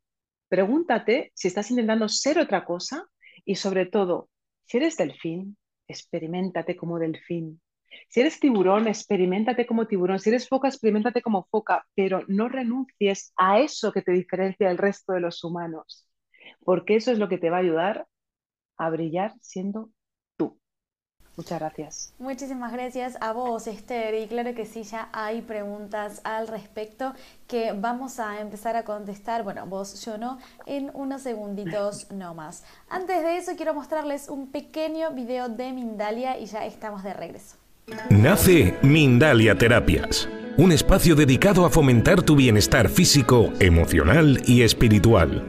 pregúntate 0.48 1.32
si 1.34 1.48
estás 1.48 1.70
intentando 1.70 2.08
ser 2.08 2.38
otra 2.38 2.64
cosa 2.64 3.06
y 3.44 3.56
sobre 3.56 3.86
todo, 3.86 4.28
si 4.66 4.78
eres 4.78 4.96
delfín, 4.96 5.56
experimentate 5.88 6.76
como 6.76 6.98
delfín. 6.98 7.60
Si 8.08 8.20
eres 8.20 8.38
tiburón, 8.40 8.86
experimentate 8.88 9.66
como 9.66 9.86
tiburón. 9.86 10.18
Si 10.20 10.30
eres 10.30 10.48
foca, 10.48 10.68
experimentate 10.68 11.22
como 11.22 11.46
foca, 11.50 11.86
pero 11.94 12.22
no 12.28 12.48
renuncies 12.48 13.32
a 13.36 13.60
eso 13.60 13.92
que 13.92 14.02
te 14.02 14.12
diferencia 14.12 14.68
del 14.68 14.78
resto 14.78 15.12
de 15.12 15.20
los 15.20 15.42
humanos, 15.44 16.08
porque 16.64 16.96
eso 16.96 17.10
es 17.12 17.18
lo 17.18 17.28
que 17.28 17.38
te 17.38 17.50
va 17.50 17.58
a 17.58 17.60
ayudar 17.60 18.06
a 18.76 18.90
brillar 18.90 19.32
siendo. 19.40 19.90
Muchas 21.36 21.58
gracias. 21.58 22.12
Muchísimas 22.18 22.72
gracias 22.72 23.16
a 23.20 23.32
vos, 23.32 23.66
Esther. 23.66 24.14
Y 24.14 24.26
claro 24.26 24.54
que 24.54 24.66
sí, 24.66 24.82
ya 24.82 25.08
hay 25.12 25.40
preguntas 25.40 26.20
al 26.24 26.48
respecto 26.48 27.14
que 27.46 27.72
vamos 27.72 28.18
a 28.20 28.40
empezar 28.40 28.76
a 28.76 28.84
contestar. 28.84 29.42
Bueno, 29.42 29.66
vos, 29.66 30.04
yo 30.04 30.18
no, 30.18 30.38
en 30.66 30.90
unos 30.92 31.22
segunditos 31.22 32.10
no 32.12 32.34
más. 32.34 32.64
Antes 32.88 33.22
de 33.22 33.38
eso, 33.38 33.52
quiero 33.56 33.74
mostrarles 33.74 34.28
un 34.28 34.50
pequeño 34.50 35.12
video 35.12 35.48
de 35.48 35.72
Mindalia 35.72 36.38
y 36.38 36.46
ya 36.46 36.66
estamos 36.66 37.02
de 37.02 37.14
regreso. 37.14 37.56
Nace 38.10 38.76
Mindalia 38.82 39.56
Terapias, 39.56 40.28
un 40.56 40.70
espacio 40.70 41.16
dedicado 41.16 41.64
a 41.64 41.70
fomentar 41.70 42.22
tu 42.22 42.36
bienestar 42.36 42.88
físico, 42.88 43.52
emocional 43.58 44.42
y 44.46 44.62
espiritual. 44.62 45.44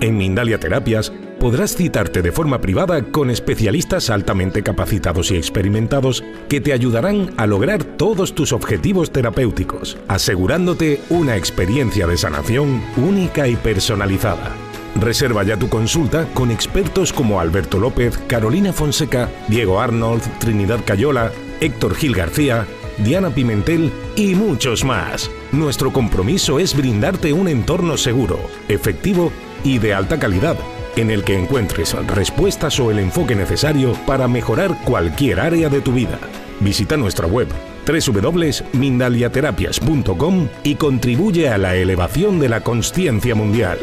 En 0.00 0.16
Mindalia 0.18 0.60
Terapias 0.60 1.10
podrás 1.38 1.76
citarte 1.76 2.22
de 2.22 2.32
forma 2.32 2.60
privada 2.60 3.02
con 3.02 3.30
especialistas 3.30 4.10
altamente 4.10 4.62
capacitados 4.62 5.30
y 5.30 5.36
experimentados 5.36 6.24
que 6.48 6.60
te 6.60 6.72
ayudarán 6.72 7.32
a 7.36 7.46
lograr 7.46 7.84
todos 7.84 8.34
tus 8.34 8.52
objetivos 8.52 9.12
terapéuticos, 9.12 9.98
asegurándote 10.08 11.00
una 11.10 11.36
experiencia 11.36 12.06
de 12.06 12.16
sanación 12.16 12.82
única 12.96 13.48
y 13.48 13.56
personalizada. 13.56 14.52
Reserva 14.96 15.44
ya 15.44 15.58
tu 15.58 15.68
consulta 15.68 16.26
con 16.32 16.50
expertos 16.50 17.12
como 17.12 17.38
Alberto 17.40 17.78
López, 17.78 18.18
Carolina 18.26 18.72
Fonseca, 18.72 19.28
Diego 19.48 19.80
Arnold, 19.80 20.22
Trinidad 20.38 20.80
Cayola, 20.84 21.32
Héctor 21.60 21.94
Gil 21.94 22.14
García, 22.14 22.66
Diana 22.98 23.30
Pimentel 23.30 23.92
y 24.16 24.34
muchos 24.34 24.84
más. 24.84 25.30
Nuestro 25.52 25.92
compromiso 25.92 26.58
es 26.58 26.74
brindarte 26.74 27.32
un 27.32 27.48
entorno 27.48 27.98
seguro, 27.98 28.40
efectivo 28.68 29.32
y 29.64 29.78
de 29.78 29.92
alta 29.92 30.18
calidad, 30.18 30.56
en 30.96 31.10
el 31.10 31.24
que 31.24 31.38
encuentres 31.38 31.94
respuestas 32.06 32.78
o 32.80 32.90
el 32.90 32.98
enfoque 32.98 33.34
necesario 33.34 33.92
para 34.06 34.28
mejorar 34.28 34.76
cualquier 34.84 35.40
área 35.40 35.68
de 35.68 35.80
tu 35.80 35.92
vida. 35.92 36.18
Visita 36.60 36.96
nuestra 36.96 37.26
web 37.26 37.48
www.mindaliaterapias.com 37.86 40.48
y 40.64 40.74
contribuye 40.74 41.48
a 41.48 41.58
la 41.58 41.76
elevación 41.76 42.40
de 42.40 42.48
la 42.48 42.62
conciencia 42.62 43.34
mundial. 43.34 43.78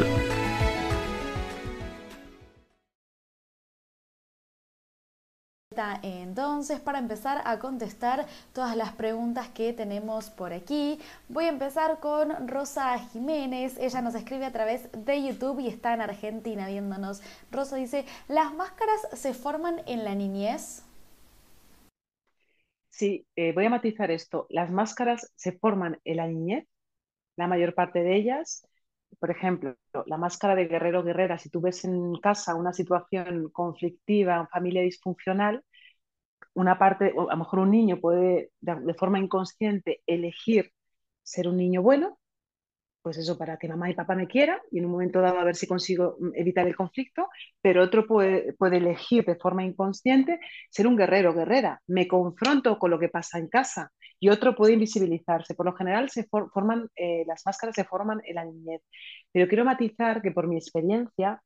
Entonces, 6.03 6.81
para 6.81 6.99
empezar 6.99 7.41
a 7.45 7.59
contestar 7.59 8.25
todas 8.51 8.75
las 8.75 8.91
preguntas 8.91 9.47
que 9.47 9.71
tenemos 9.71 10.29
por 10.29 10.51
aquí, 10.51 10.99
voy 11.29 11.45
a 11.45 11.49
empezar 11.49 12.01
con 12.01 12.49
Rosa 12.49 12.99
Jiménez. 12.99 13.77
Ella 13.79 14.01
nos 14.01 14.13
escribe 14.13 14.45
a 14.45 14.51
través 14.51 14.89
de 14.91 15.23
YouTube 15.23 15.61
y 15.61 15.69
está 15.69 15.93
en 15.93 16.01
Argentina 16.01 16.67
viéndonos. 16.67 17.21
Rosa 17.51 17.77
dice, 17.77 18.05
¿las 18.27 18.53
máscaras 18.53 19.07
se 19.13 19.33
forman 19.33 19.81
en 19.85 20.03
la 20.03 20.13
niñez? 20.13 20.83
Sí, 22.89 23.25
eh, 23.37 23.53
voy 23.53 23.65
a 23.65 23.69
matizar 23.69 24.11
esto. 24.11 24.45
Las 24.49 24.69
máscaras 24.71 25.31
se 25.35 25.53
forman 25.53 25.99
en 26.03 26.17
la 26.17 26.27
niñez, 26.27 26.67
la 27.37 27.47
mayor 27.47 27.75
parte 27.75 28.03
de 28.03 28.17
ellas. 28.17 28.67
Por 29.19 29.31
ejemplo, 29.31 29.75
la 30.05 30.17
máscara 30.17 30.55
de 30.55 30.67
guerrero 30.67 31.01
guerrera, 31.03 31.37
si 31.37 31.49
tú 31.49 31.61
ves 31.61 31.85
en 31.85 32.15
casa 32.21 32.55
una 32.55 32.73
situación 32.73 33.49
conflictiva, 33.51 34.49
familia 34.51 34.81
disfuncional, 34.81 35.63
una 36.53 36.77
parte, 36.77 37.13
a 37.17 37.33
lo 37.33 37.37
mejor 37.37 37.59
un 37.59 37.71
niño 37.71 37.99
puede 37.99 38.51
de, 38.61 38.93
forma 38.95 39.19
inconsciente 39.19 40.01
elegir 40.05 40.71
ser 41.23 41.47
un 41.47 41.57
niño 41.57 41.81
bueno, 41.81 42.19
pues 43.01 43.17
eso 43.17 43.37
para 43.37 43.57
que 43.57 43.67
mamá 43.67 43.89
y 43.89 43.95
papá 43.95 44.15
me 44.15 44.27
quieran 44.27 44.59
y 44.71 44.79
en 44.79 44.85
un 44.85 44.91
momento 44.91 45.19
dado 45.19 45.39
a 45.39 45.43
ver 45.43 45.55
si 45.55 45.67
consigo 45.67 46.15
mm, 46.19 46.31
evitar 46.35 46.67
el 46.67 46.75
conflicto, 46.75 47.27
pero 47.61 47.83
otro 47.83 48.07
puede, 48.07 48.53
puede 48.53 48.77
elegir 48.77 49.25
de 49.25 49.35
forma 49.35 49.63
inconsciente 49.65 50.39
ser 50.69 50.87
un 50.87 50.95
guerrero, 50.95 51.33
guerrera, 51.33 51.81
me 51.87 52.07
confronto 52.07 52.79
con 52.79 52.91
lo 52.91 52.99
que 52.99 53.09
pasa 53.09 53.39
en 53.39 53.49
casa 53.49 53.91
y 54.19 54.29
otro 54.29 54.55
puede 54.55 54.73
invisibilizarse. 54.73 55.55
Por 55.55 55.65
lo 55.65 55.73
general 55.73 56.09
se 56.09 56.25
forman, 56.25 56.89
eh, 56.95 57.25
las 57.27 57.43
máscaras 57.45 57.75
se 57.75 57.83
forman 57.83 58.21
en 58.25 58.35
la 58.35 58.45
niñez, 58.45 58.81
pero 59.31 59.47
quiero 59.47 59.65
matizar 59.65 60.21
que 60.21 60.31
por 60.31 60.47
mi 60.47 60.57
experiencia 60.57 61.41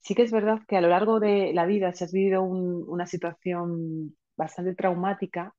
Sí 0.00 0.14
que 0.14 0.22
es 0.22 0.32
verdad 0.32 0.60
que 0.66 0.76
a 0.76 0.80
lo 0.80 0.88
largo 0.88 1.20
de 1.20 1.52
la 1.52 1.66
vida, 1.66 1.92
si 1.92 2.04
has 2.04 2.12
vivido 2.12 2.42
una 2.42 3.06
situación 3.06 4.16
bastante 4.38 4.74
traumática, 4.74 5.54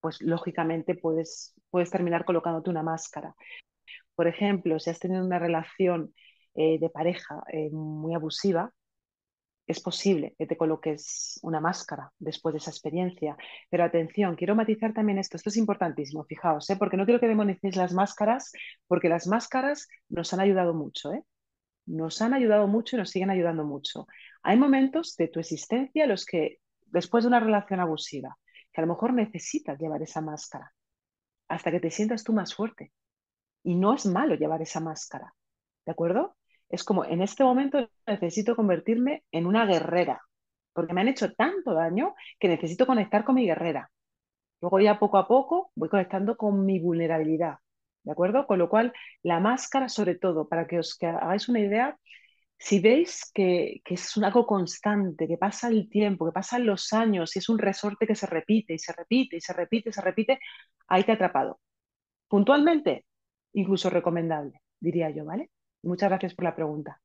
pues 0.00 0.22
lógicamente 0.22 0.94
puedes, 0.94 1.54
puedes 1.70 1.90
terminar 1.90 2.24
colocándote 2.24 2.70
una 2.70 2.82
máscara. 2.82 3.34
Por 4.14 4.26
ejemplo, 4.28 4.78
si 4.80 4.90
has 4.90 4.98
tenido 4.98 5.24
una 5.24 5.38
relación 5.38 6.14
eh, 6.54 6.78
de 6.78 6.88
pareja 6.88 7.42
eh, 7.52 7.70
muy 7.70 8.14
abusiva, 8.14 8.72
es 9.66 9.80
posible 9.80 10.34
que 10.38 10.46
te 10.46 10.56
coloques 10.56 11.38
una 11.42 11.60
máscara 11.60 12.10
después 12.18 12.52
de 12.52 12.58
esa 12.58 12.70
experiencia. 12.70 13.36
Pero 13.68 13.84
atención, 13.84 14.34
quiero 14.36 14.54
matizar 14.54 14.92
también 14.92 15.18
esto, 15.18 15.36
esto 15.36 15.50
es 15.50 15.56
importantísimo, 15.56 16.24
fijaos, 16.24 16.68
¿eh? 16.70 16.76
porque 16.76 16.96
no 16.96 17.04
quiero 17.04 17.20
que 17.20 17.28
demonicéis 17.28 17.76
las 17.76 17.92
máscaras, 17.92 18.52
porque 18.88 19.08
las 19.08 19.26
máscaras 19.26 19.88
nos 20.08 20.32
han 20.32 20.40
ayudado 20.40 20.74
mucho, 20.74 21.12
¿eh? 21.12 21.22
nos 21.86 22.20
han 22.22 22.34
ayudado 22.34 22.66
mucho 22.66 22.96
y 22.96 22.98
nos 22.98 23.10
siguen 23.10 23.30
ayudando 23.30 23.64
mucho. 23.64 24.06
Hay 24.42 24.56
momentos 24.56 25.16
de 25.16 25.28
tu 25.28 25.40
existencia 25.40 26.04
en 26.04 26.10
los 26.10 26.24
que, 26.24 26.58
después 26.90 27.24
de 27.24 27.28
una 27.28 27.40
relación 27.40 27.80
abusiva, 27.80 28.36
que 28.72 28.80
a 28.80 28.84
lo 28.84 28.92
mejor 28.92 29.12
necesitas 29.12 29.78
llevar 29.78 30.02
esa 30.02 30.20
máscara 30.20 30.72
hasta 31.48 31.70
que 31.70 31.80
te 31.80 31.90
sientas 31.90 32.24
tú 32.24 32.32
más 32.32 32.54
fuerte. 32.54 32.92
Y 33.62 33.74
no 33.74 33.94
es 33.94 34.06
malo 34.06 34.36
llevar 34.36 34.62
esa 34.62 34.80
máscara, 34.80 35.34
¿de 35.84 35.92
acuerdo? 35.92 36.36
Es 36.68 36.84
como, 36.84 37.04
en 37.04 37.20
este 37.20 37.42
momento 37.42 37.90
necesito 38.06 38.54
convertirme 38.56 39.24
en 39.32 39.46
una 39.46 39.66
guerrera, 39.66 40.22
porque 40.72 40.94
me 40.94 41.00
han 41.00 41.08
hecho 41.08 41.34
tanto 41.34 41.74
daño 41.74 42.14
que 42.38 42.48
necesito 42.48 42.86
conectar 42.86 43.24
con 43.24 43.34
mi 43.34 43.44
guerrera. 43.44 43.90
Luego 44.60 44.78
ya 44.78 44.98
poco 44.98 45.18
a 45.18 45.26
poco 45.26 45.72
voy 45.74 45.88
conectando 45.88 46.36
con 46.36 46.64
mi 46.64 46.78
vulnerabilidad, 46.78 47.56
¿de 48.04 48.12
acuerdo? 48.12 48.46
Con 48.46 48.58
lo 48.58 48.68
cual, 48.68 48.92
la 49.22 49.40
máscara, 49.40 49.88
sobre 49.88 50.14
todo, 50.14 50.48
para 50.48 50.66
que 50.66 50.78
os 50.78 50.96
hagáis 51.02 51.48
una 51.48 51.60
idea, 51.60 51.98
si 52.60 52.78
veis 52.78 53.30
que, 53.32 53.80
que, 53.84 53.94
es 53.94 54.16
algo 54.18 54.46
constante, 54.46 55.26
que 55.26 55.38
pasa 55.38 55.68
el 55.68 55.88
tiempo, 55.88 56.26
que 56.26 56.32
pasan 56.32 56.66
los 56.66 56.92
años 56.92 57.34
y 57.34 57.38
es 57.38 57.48
un 57.48 57.58
resorte 57.58 58.06
que 58.06 58.14
se 58.14 58.26
repite 58.26 58.74
y 58.74 58.78
se 58.78 58.92
repite 58.92 59.36
y 59.36 59.40
se 59.40 59.54
repite 59.54 59.88
y 59.88 59.92
se 59.92 60.02
repite, 60.02 60.38
ahí 60.86 61.02
te 61.02 61.12
ha 61.12 61.14
atrapado. 61.14 61.58
Puntualmente, 62.28 63.06
incluso 63.54 63.88
recomendable, 63.88 64.60
diría 64.78 65.08
yo, 65.08 65.24
¿vale? 65.24 65.50
Muchas 65.82 66.10
gracias 66.10 66.34
por 66.34 66.44
la 66.44 66.54
pregunta. 66.54 67.00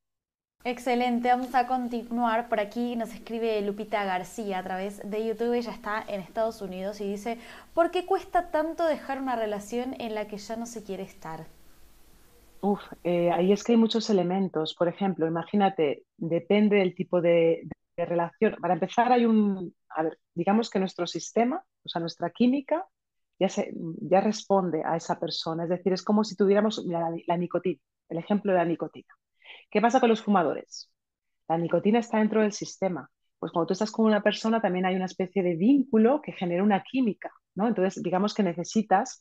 Excelente, 0.65 1.29
vamos 1.29 1.55
a 1.55 1.67
continuar. 1.67 2.49
Por 2.49 2.59
aquí 2.59 2.97
nos 2.97 3.13
escribe 3.13 3.61
Lupita 3.61 4.03
García 4.03 4.59
a 4.59 4.63
través 4.63 5.09
de 5.09 5.25
YouTube. 5.25 5.53
Ella 5.53 5.71
está 5.71 6.03
en 6.05 6.19
Estados 6.19 6.61
Unidos 6.61 6.99
y 6.99 7.09
dice, 7.09 7.37
¿por 7.73 7.91
qué 7.91 8.05
cuesta 8.05 8.51
tanto 8.51 8.85
dejar 8.85 9.21
una 9.21 9.37
relación 9.37 9.95
en 10.01 10.15
la 10.15 10.27
que 10.27 10.37
ya 10.37 10.57
no 10.57 10.65
se 10.65 10.83
quiere 10.83 11.03
estar? 11.03 11.47
Uf, 12.65 12.81
eh, 13.03 13.29
ahí 13.31 13.51
es 13.51 13.63
que 13.63 13.73
hay 13.73 13.77
muchos 13.77 14.09
elementos. 14.09 14.73
Por 14.73 14.87
ejemplo, 14.87 15.27
imagínate, 15.27 16.03
depende 16.17 16.77
del 16.77 16.95
tipo 16.95 17.21
de, 17.21 17.67
relación. 17.95 18.55
Para 18.59 18.73
empezar, 18.73 19.11
hay 19.11 19.25
un, 19.27 19.75
a 19.89 20.01
ver, 20.01 20.17
digamos 20.33 20.71
que 20.71 20.79
nuestro 20.79 21.05
sistema, 21.05 21.63
o 21.83 21.89
sea, 21.89 21.99
nuestra 21.99 22.31
química, 22.31 22.87
ya, 23.39 23.49
se, 23.49 23.71
ya 24.01 24.19
responde 24.19 24.81
a 24.83 24.95
esa 24.97 25.19
persona. 25.19 25.65
Es 25.65 25.69
decir, 25.69 25.93
es 25.93 26.01
como 26.01 26.23
si 26.23 26.35
tuviéramos 26.35 26.83
la, 26.87 27.37
nicotina, 27.37 27.79
el 28.09 28.17
ejemplo 28.17 28.51
de 28.51 28.57
la 28.57 28.65
nicotina. 28.65 29.13
¿Qué 29.69 29.79
pasa 29.79 29.99
con 29.99 30.09
los 30.09 30.23
fumadores? 30.23 30.91
La 31.47 31.59
nicotina 31.59 31.99
está 31.99 32.17
dentro 32.17 32.41
del 32.41 32.51
sistema. 32.51 33.07
Pues 33.37 33.51
cuando 33.51 33.67
tú 33.67 33.73
estás 33.73 33.91
con 33.91 34.07
una 34.07 34.23
persona 34.23 34.59
también 34.59 34.87
hay 34.87 34.95
una 34.95 35.05
especie 35.05 35.43
de 35.43 35.55
vínculo 35.55 36.19
que 36.19 36.31
genera 36.31 36.63
una 36.63 36.81
química, 36.81 37.31
¿no? 37.53 37.67
Entonces, 37.67 38.01
digamos 38.01 38.33
que 38.33 38.41
necesitas 38.41 39.19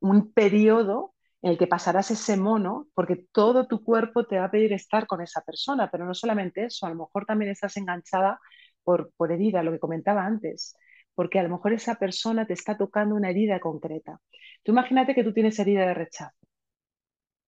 un 0.00 0.30
periodo 0.34 1.14
en 1.42 1.50
el 1.50 1.58
que 1.58 1.66
pasarás 1.66 2.10
ese 2.10 2.36
mono, 2.36 2.86
porque 2.94 3.26
todo 3.32 3.66
tu 3.66 3.82
cuerpo 3.84 4.26
te 4.26 4.38
va 4.38 4.46
a 4.46 4.50
pedir 4.50 4.72
estar 4.72 5.06
con 5.06 5.20
esa 5.20 5.42
persona, 5.42 5.90
pero 5.90 6.04
no 6.06 6.14
solamente 6.14 6.64
eso, 6.66 6.86
a 6.86 6.90
lo 6.90 6.96
mejor 6.96 7.26
también 7.26 7.50
estás 7.50 7.76
enganchada 7.76 8.40
por, 8.84 9.12
por 9.16 9.32
herida, 9.32 9.62
lo 9.62 9.72
que 9.72 9.80
comentaba 9.80 10.24
antes, 10.24 10.76
porque 11.14 11.40
a 11.40 11.42
lo 11.42 11.48
mejor 11.50 11.72
esa 11.72 11.96
persona 11.96 12.46
te 12.46 12.54
está 12.54 12.76
tocando 12.78 13.16
una 13.16 13.30
herida 13.30 13.60
concreta. 13.60 14.20
Tú 14.62 14.72
imagínate 14.72 15.14
que 15.14 15.24
tú 15.24 15.32
tienes 15.32 15.58
herida 15.58 15.86
de 15.86 15.94
rechazo, 15.94 16.36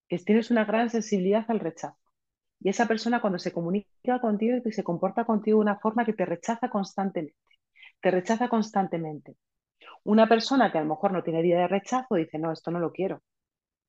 que 0.09 0.17
tienes 0.19 0.51
una 0.51 0.65
gran 0.65 0.89
sensibilidad 0.89 1.45
al 1.47 1.59
rechazo, 1.61 1.97
y 2.59 2.69
esa 2.69 2.87
persona 2.87 3.21
cuando 3.21 3.39
se 3.39 3.53
comunica 3.53 4.19
contigo 4.21 4.57
y 4.63 4.71
se 4.71 4.83
comporta 4.83 5.25
contigo 5.25 5.59
de 5.59 5.63
una 5.63 5.79
forma 5.79 6.05
que 6.05 6.13
te 6.13 6.25
rechaza 6.25 6.69
constantemente, 6.69 7.37
te 8.01 8.11
rechaza 8.11 8.49
constantemente. 8.49 9.37
Una 10.03 10.27
persona 10.27 10.71
que 10.71 10.77
a 10.79 10.81
lo 10.81 10.89
mejor 10.89 11.11
no 11.13 11.23
tiene 11.23 11.39
herida 11.39 11.59
de 11.61 11.67
rechazo 11.67 12.15
dice, 12.15 12.39
no, 12.39 12.51
esto 12.51 12.71
no 12.71 12.79
lo 12.79 12.91
quiero, 12.91 13.21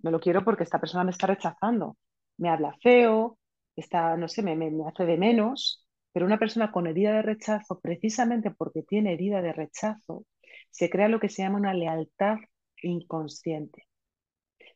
no 0.01 0.11
lo 0.11 0.21
quiero 0.21 0.45
porque 0.45 0.65
esta 0.65 0.81
persona 0.81 1.05
me 1.05 1.11
está 1.11 1.27
rechazando, 1.27 1.97
me 2.39 2.49
habla 2.49 2.75
feo, 2.83 3.39
está, 3.77 4.17
no 4.17 4.29
sé, 4.29 4.43
me, 4.43 4.57
me, 4.57 4.71
hace 4.87 5.05
de 5.05 5.17
menos, 5.17 5.87
pero 6.13 6.27
una 6.27 6.39
persona 6.39 6.73
con 6.73 6.87
herida 6.87 7.13
de 7.13 7.23
rechazo, 7.23 7.81
precisamente 7.81 8.51
porque 8.51 8.83
tiene 8.83 9.13
herida 9.15 9.43
de 9.43 9.53
rechazo, 9.53 10.25
se 10.71 10.91
crea 10.91 11.09
lo 11.09 11.21
que 11.21 11.29
se 11.29 11.43
llama 11.43 11.59
una 11.59 11.75
lealtad 11.75 12.39
inconsciente. 12.83 13.85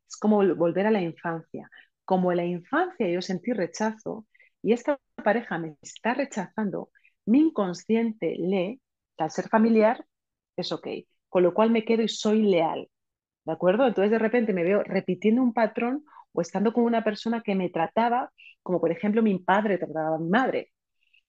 Es 0.08 0.16
como 0.16 0.38
volver 0.56 0.86
a 0.86 0.90
la 0.90 1.02
infancia. 1.02 1.70
Como 2.04 2.32
en 2.32 2.38
la 2.38 2.44
infancia 2.44 3.08
yo 3.08 3.22
sentí 3.22 3.52
rechazo 3.52 4.26
y 4.62 4.72
esta 4.72 4.98
pareja 5.24 5.58
me 5.58 5.76
está 5.80 6.14
rechazando, 6.14 6.90
mi 7.26 7.40
inconsciente 7.40 8.36
lee, 8.38 8.80
al 9.18 9.30
ser 9.30 9.48
familiar, 9.48 10.04
es 10.56 10.72
ok, 10.72 10.88
con 11.28 11.42
lo 11.42 11.54
cual 11.54 11.70
me 11.70 11.84
quedo 11.84 12.02
y 12.02 12.08
soy 12.08 12.42
leal. 12.42 12.88
¿De 13.50 13.54
acuerdo? 13.54 13.84
Entonces 13.84 14.12
de 14.12 14.18
repente 14.20 14.52
me 14.52 14.62
veo 14.62 14.84
repitiendo 14.84 15.42
un 15.42 15.52
patrón 15.52 16.04
o 16.32 16.40
estando 16.40 16.72
con 16.72 16.84
una 16.84 17.02
persona 17.02 17.42
que 17.42 17.56
me 17.56 17.68
trataba 17.68 18.30
como 18.62 18.80
por 18.80 18.92
ejemplo 18.92 19.24
mi 19.24 19.36
padre 19.40 19.76
trataba 19.76 20.14
a 20.14 20.18
mi 20.20 20.28
madre. 20.28 20.70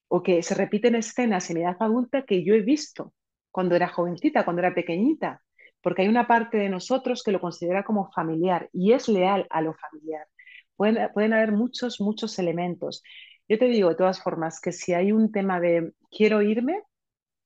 O 0.07 0.21
que 0.21 0.43
se 0.43 0.53
repiten 0.53 0.93
escenas 0.93 1.49
en 1.49 1.57
edad 1.57 1.77
adulta 1.79 2.23
que 2.23 2.43
yo 2.43 2.53
he 2.53 2.61
visto 2.61 3.15
cuando 3.49 3.75
era 3.75 3.87
jovencita, 3.87 4.45
cuando 4.45 4.61
era 4.61 4.75
pequeñita. 4.75 5.41
Porque 5.81 6.03
hay 6.03 6.09
una 6.09 6.27
parte 6.27 6.57
de 6.57 6.69
nosotros 6.69 7.23
que 7.23 7.31
lo 7.31 7.41
considera 7.41 7.83
como 7.83 8.11
familiar 8.11 8.69
y 8.71 8.91
es 8.91 9.07
leal 9.07 9.47
a 9.49 9.63
lo 9.63 9.73
familiar. 9.73 10.27
Pueden, 10.75 11.09
pueden 11.15 11.33
haber 11.33 11.53
muchos, 11.53 11.99
muchos 11.99 12.37
elementos. 12.37 13.01
Yo 13.49 13.57
te 13.57 13.65
digo 13.65 13.89
de 13.89 13.95
todas 13.95 14.21
formas 14.21 14.61
que 14.61 14.71
si 14.71 14.93
hay 14.93 15.11
un 15.11 15.31
tema 15.31 15.59
de 15.59 15.91
quiero 16.11 16.43
irme 16.43 16.83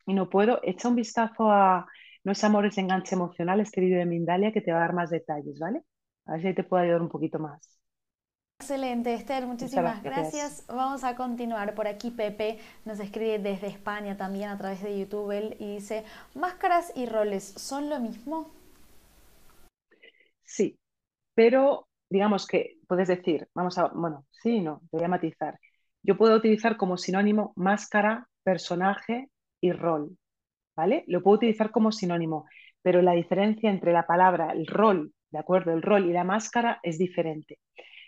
y 0.06 0.14
no 0.14 0.30
puedo, 0.30 0.60
echa 0.64 0.90
un 0.90 0.96
vistazo 0.96 1.50
a, 1.50 1.88
no 2.26 2.32
es 2.32 2.44
amor, 2.44 2.66
es 2.66 2.78
enganche 2.78 3.16
emocional, 3.16 3.60
este 3.60 3.82
vídeo 3.82 4.00
de 4.00 4.06
Mindalia 4.06 4.52
que 4.52 4.60
te 4.60 4.72
va 4.72 4.80
a 4.80 4.82
dar 4.82 4.94
más 4.94 5.12
detalles, 5.12 5.60
¿vale? 5.60 5.84
A 6.26 6.34
ver 6.34 6.42
si 6.42 6.54
te 6.56 6.64
puedo 6.64 6.84
ayudar 6.84 7.02
un 7.02 7.10
poquito 7.10 7.38
más. 7.40 7.80
Excelente, 8.60 9.14
Esther, 9.14 9.46
muchísimas 9.46 10.02
gracias. 10.02 10.66
Vamos 10.68 11.04
a 11.04 11.16
continuar. 11.16 11.76
Por 11.76 11.88
aquí 11.88 12.10
Pepe 12.10 12.58
nos 12.84 13.00
escribe 13.00 13.38
desde 13.38 13.68
España 13.68 14.18
también 14.18 14.50
a 14.50 14.58
través 14.58 14.82
de 14.82 14.98
YouTube 14.98 15.32
él, 15.32 15.56
y 15.60 15.76
dice, 15.76 16.04
¿máscaras 16.34 16.92
y 16.96 17.06
roles 17.06 17.44
son 17.44 17.90
lo 17.90 18.00
mismo? 18.00 18.50
Sí, 20.44 20.80
pero 21.36 21.88
digamos 22.10 22.48
que 22.48 22.78
puedes 22.88 23.08
decir, 23.08 23.48
vamos 23.54 23.78
a, 23.78 23.88
bueno, 23.90 24.26
sí 24.32 24.58
y 24.58 24.62
no, 24.62 24.82
te 24.90 24.98
voy 24.98 25.06
a 25.06 25.10
matizar. 25.10 25.60
Yo 26.02 26.18
puedo 26.18 26.36
utilizar 26.36 26.76
como 26.76 26.98
sinónimo 26.98 27.54
máscara, 27.56 28.28
personaje 28.44 29.30
y 29.62 29.74
rol. 29.74 30.18
¿Vale? 30.76 31.04
Lo 31.08 31.22
puedo 31.24 31.38
utilizar 31.38 31.72
como 31.72 31.92
sinónimo, 31.92 32.48
pero 32.82 33.02
la 33.02 33.14
diferencia 33.14 33.70
entre 33.70 33.94
la 33.94 34.06
palabra, 34.08 34.52
el 34.52 34.68
rol, 34.68 35.14
¿de 35.32 35.40
acuerdo? 35.40 35.74
El 35.74 35.82
rol 35.82 36.06
y 36.06 36.14
la 36.14 36.24
máscara 36.24 36.80
es 36.84 36.98
diferente. 36.98 37.60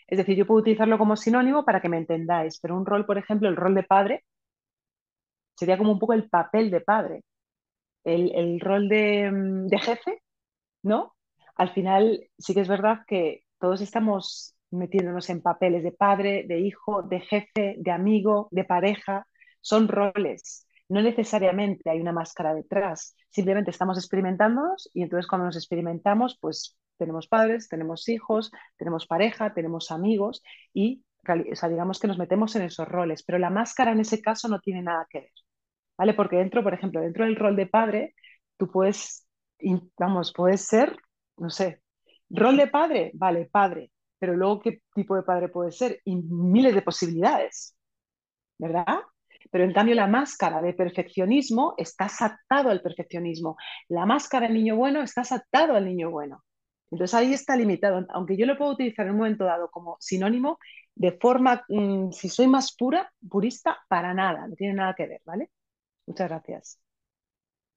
Es 0.08 0.18
decir, 0.18 0.38
yo 0.38 0.48
puedo 0.48 0.62
utilizarlo 0.62 0.98
como 0.98 1.16
sinónimo 1.18 1.66
para 1.66 1.82
que 1.82 1.90
me 1.90 1.98
entendáis, 1.98 2.60
pero 2.62 2.78
un 2.78 2.86
rol, 2.86 3.06
por 3.06 3.18
ejemplo, 3.18 3.50
el 3.50 3.58
rol 3.58 3.76
de 3.76 3.84
padre, 3.84 4.24
sería 5.56 5.78
como 5.78 5.92
un 5.92 6.00
poco 6.00 6.14
el 6.14 6.30
papel 6.30 6.70
de 6.72 6.82
padre. 6.82 7.24
El, 8.06 8.60
rol 8.62 8.90
de, 8.90 9.32
mm, 9.32 9.68
de 9.68 9.80
jefe, 9.80 10.24
¿no? 10.84 11.16
Al 11.56 11.72
final 11.74 12.30
sí 12.38 12.54
que 12.54 12.62
es 12.62 12.70
verdad 12.70 13.00
que 13.08 13.44
todos 13.60 13.82
estamos 13.82 14.56
metiéndonos 14.72 15.30
en 15.30 15.42
papeles 15.42 15.84
de 15.84 15.94
padre, 15.94 16.46
de 16.48 16.62
hijo, 16.62 17.04
de 17.04 17.22
jefe, 17.22 17.76
de 17.80 17.92
amigo, 17.92 18.50
de 18.52 18.66
pareja. 18.66 19.28
Son 19.62 19.88
roles. 19.90 20.67
No 20.90 21.02
necesariamente 21.02 21.90
hay 21.90 22.00
una 22.00 22.14
máscara 22.14 22.54
detrás, 22.54 23.16
simplemente 23.30 23.72
estamos 23.72 23.98
experimentándonos 23.98 24.90
y 24.94 25.04
entonces 25.04 25.28
cuando 25.28 25.46
nos 25.46 25.58
experimentamos, 25.58 26.38
pues 26.40 26.78
tenemos 26.98 27.28
padres, 27.28 27.68
tenemos 27.68 28.08
hijos, 28.10 28.52
tenemos 28.78 29.06
pareja, 29.06 29.54
tenemos 29.54 29.92
amigos 29.92 30.42
y 30.74 31.04
digamos 31.70 32.00
que 32.00 32.08
nos 32.08 32.18
metemos 32.18 32.56
en 32.56 32.64
esos 32.64 32.88
roles, 32.88 33.24
pero 33.24 33.38
la 33.38 33.50
máscara 33.50 33.92
en 33.92 34.00
ese 34.00 34.22
caso 34.22 34.48
no 34.48 34.60
tiene 34.60 34.82
nada 34.82 35.06
que 35.10 35.20
ver, 35.20 35.32
¿vale? 35.98 36.14
Porque 36.14 36.38
dentro, 36.38 36.64
por 36.64 36.74
ejemplo, 36.74 37.02
dentro 37.02 37.26
del 37.26 37.36
rol 37.36 37.56
de 37.56 37.68
padre, 37.68 38.16
tú 38.58 38.70
puedes, 38.72 39.28
vamos, 39.98 40.34
puedes 40.34 40.62
ser, 40.62 40.96
no 41.38 41.50
sé, 41.50 41.82
rol 42.30 42.58
de 42.58 42.68
padre, 42.68 43.12
vale, 43.14 43.46
padre, 43.46 43.92
pero 44.20 44.36
luego 44.36 44.62
qué 44.62 44.82
tipo 44.94 45.16
de 45.16 45.24
padre 45.24 45.50
puede 45.50 45.72
ser 45.72 46.00
y 46.06 46.16
miles 46.16 46.74
de 46.74 46.82
posibilidades, 46.82 47.76
¿verdad? 48.58 49.00
Pero 49.52 49.64
en 49.64 49.74
cambio 49.74 49.96
la 49.96 50.08
máscara 50.08 50.62
de 50.62 50.74
perfeccionismo 50.74 51.74
está 51.78 52.10
atado 52.20 52.70
al 52.70 52.82
perfeccionismo. 52.82 53.58
La 53.90 54.06
máscara 54.06 54.48
del 54.48 54.56
niño 54.56 54.76
bueno 54.76 55.02
está 55.02 55.22
atado 55.22 55.76
al 55.76 55.86
niño 55.86 56.12
bueno. 56.12 56.44
Entonces 56.92 57.14
ahí 57.16 57.34
está 57.34 57.56
limitado. 57.56 58.06
Aunque 58.10 58.38
yo 58.38 58.46
lo 58.46 58.58
puedo 58.58 58.72
utilizar 58.72 59.06
en 59.06 59.14
un 59.14 59.18
momento 59.20 59.46
dado 59.46 59.70
como 59.70 59.98
sinónimo, 60.00 60.60
de 60.96 61.12
forma, 61.14 61.64
mm, 61.70 62.12
si 62.12 62.30
soy 62.30 62.48
más 62.48 62.76
pura, 62.76 63.12
purista, 63.30 63.78
para 63.90 64.14
nada, 64.14 64.48
no 64.48 64.56
tiene 64.56 64.74
nada 64.74 64.96
que 64.96 65.08
ver, 65.08 65.22
¿vale? 65.26 65.52
Muchas 66.08 66.30
gracias. 66.30 66.87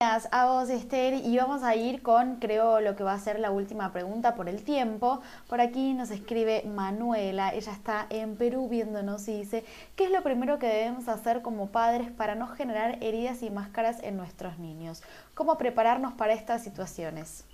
Gracias 0.02 0.32
a 0.32 0.46
vos, 0.46 0.70
Esther. 0.70 1.12
Y 1.12 1.36
vamos 1.36 1.62
a 1.62 1.76
ir 1.76 2.00
con, 2.00 2.36
creo, 2.36 2.80
lo 2.80 2.96
que 2.96 3.04
va 3.04 3.12
a 3.12 3.18
ser 3.18 3.38
la 3.38 3.50
última 3.50 3.92
pregunta 3.92 4.34
por 4.34 4.48
el 4.48 4.64
tiempo. 4.64 5.20
Por 5.46 5.60
aquí 5.60 5.92
nos 5.92 6.10
escribe 6.10 6.62
Manuela. 6.64 7.52
Ella 7.54 7.72
está 7.72 8.06
en 8.08 8.34
Perú 8.36 8.66
viéndonos 8.70 9.28
y 9.28 9.36
dice, 9.40 9.62
¿qué 9.96 10.04
es 10.04 10.10
lo 10.10 10.22
primero 10.22 10.58
que 10.58 10.68
debemos 10.68 11.06
hacer 11.08 11.42
como 11.42 11.70
padres 11.70 12.10
para 12.10 12.34
no 12.34 12.46
generar 12.46 12.96
heridas 13.02 13.42
y 13.42 13.50
máscaras 13.50 14.02
en 14.02 14.16
nuestros 14.16 14.58
niños? 14.58 15.02
¿Cómo 15.34 15.58
prepararnos 15.58 16.14
para 16.14 16.32
estas 16.32 16.64
situaciones? 16.64 17.46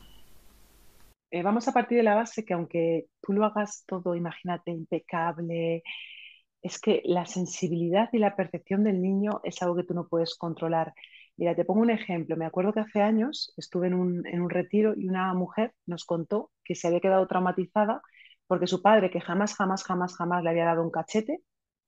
Eh, 1.32 1.42
vamos 1.42 1.66
a 1.66 1.72
partir 1.72 1.98
de 1.98 2.04
la 2.04 2.14
base 2.14 2.44
que 2.44 2.54
aunque 2.54 3.06
tú 3.22 3.32
lo 3.32 3.44
hagas 3.44 3.82
todo, 3.88 4.14
imagínate, 4.14 4.70
impecable, 4.70 5.82
es 6.62 6.78
que 6.78 7.02
la 7.06 7.26
sensibilidad 7.26 8.08
y 8.12 8.18
la 8.18 8.36
percepción 8.36 8.84
del 8.84 9.02
niño 9.02 9.40
es 9.42 9.60
algo 9.62 9.74
que 9.74 9.82
tú 9.82 9.94
no 9.94 10.06
puedes 10.06 10.36
controlar. 10.36 10.94
Mira, 11.36 11.54
te 11.54 11.64
pongo 11.64 11.80
un 11.82 11.90
ejemplo. 11.90 12.36
Me 12.36 12.46
acuerdo 12.46 12.72
que 12.72 12.80
hace 12.80 13.02
años 13.02 13.52
estuve 13.56 13.88
en 13.88 13.94
un, 13.94 14.50
retiro 14.50 14.94
y 14.96 15.08
una 15.08 15.34
mujer 15.34 15.74
nos 15.86 16.04
contó 16.04 16.50
que 16.64 16.74
se 16.74 16.86
había 16.88 17.00
quedado 17.00 17.26
traumatizada 17.26 18.00
porque 18.46 18.66
su 18.66 18.80
padre, 18.82 19.10
que 19.10 19.20
jamás, 19.20 19.54
jamás, 19.54 19.84
jamás, 19.84 20.16
jamás 20.16 20.42
le 20.42 20.50
había 20.50 20.64
dado 20.64 20.82
un 20.82 20.90
cachete, 20.90 21.40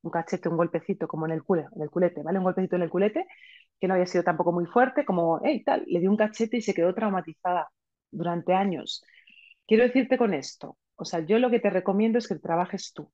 un 0.03 0.11
cachete, 0.11 0.49
un 0.49 0.57
golpecito 0.57 1.09
como 1.09 1.26
en 1.26 1.32
el, 1.32 1.42
en 1.49 1.82
el 1.82 1.90
culete, 1.90 2.22
¿vale? 2.22 2.38
Un 2.38 2.44
golpecito 2.44 2.76
en 2.76 2.82
el 2.82 2.90
culete, 2.90 3.26
que 3.80 3.88
no 3.88 3.94
había 3.94 4.07
sido 4.07 4.24
tampoco 4.24 4.53
muy 4.53 4.66
fuerte, 4.66 5.05
como, 5.05 5.40
hey, 5.44 5.62
tal, 5.64 5.84
le 5.86 6.01
dio 6.01 6.11
un 6.11 6.16
cachete 6.16 6.57
y 6.59 6.62
se 6.62 6.74
quedó 6.74 6.94
traumatizada 6.94 7.70
durante 8.11 8.55
años. 8.55 9.03
Quiero 9.66 9.84
decirte 9.84 10.18
con 10.18 10.34
esto, 10.34 10.78
o 10.96 11.05
sea, 11.05 11.20
yo 11.20 11.38
lo 11.38 11.51
que 11.51 11.61
te 11.61 11.70
recomiendo 11.70 12.18
es 12.18 12.28
que 12.28 12.36
trabajes 12.36 12.92
tú, 12.92 13.12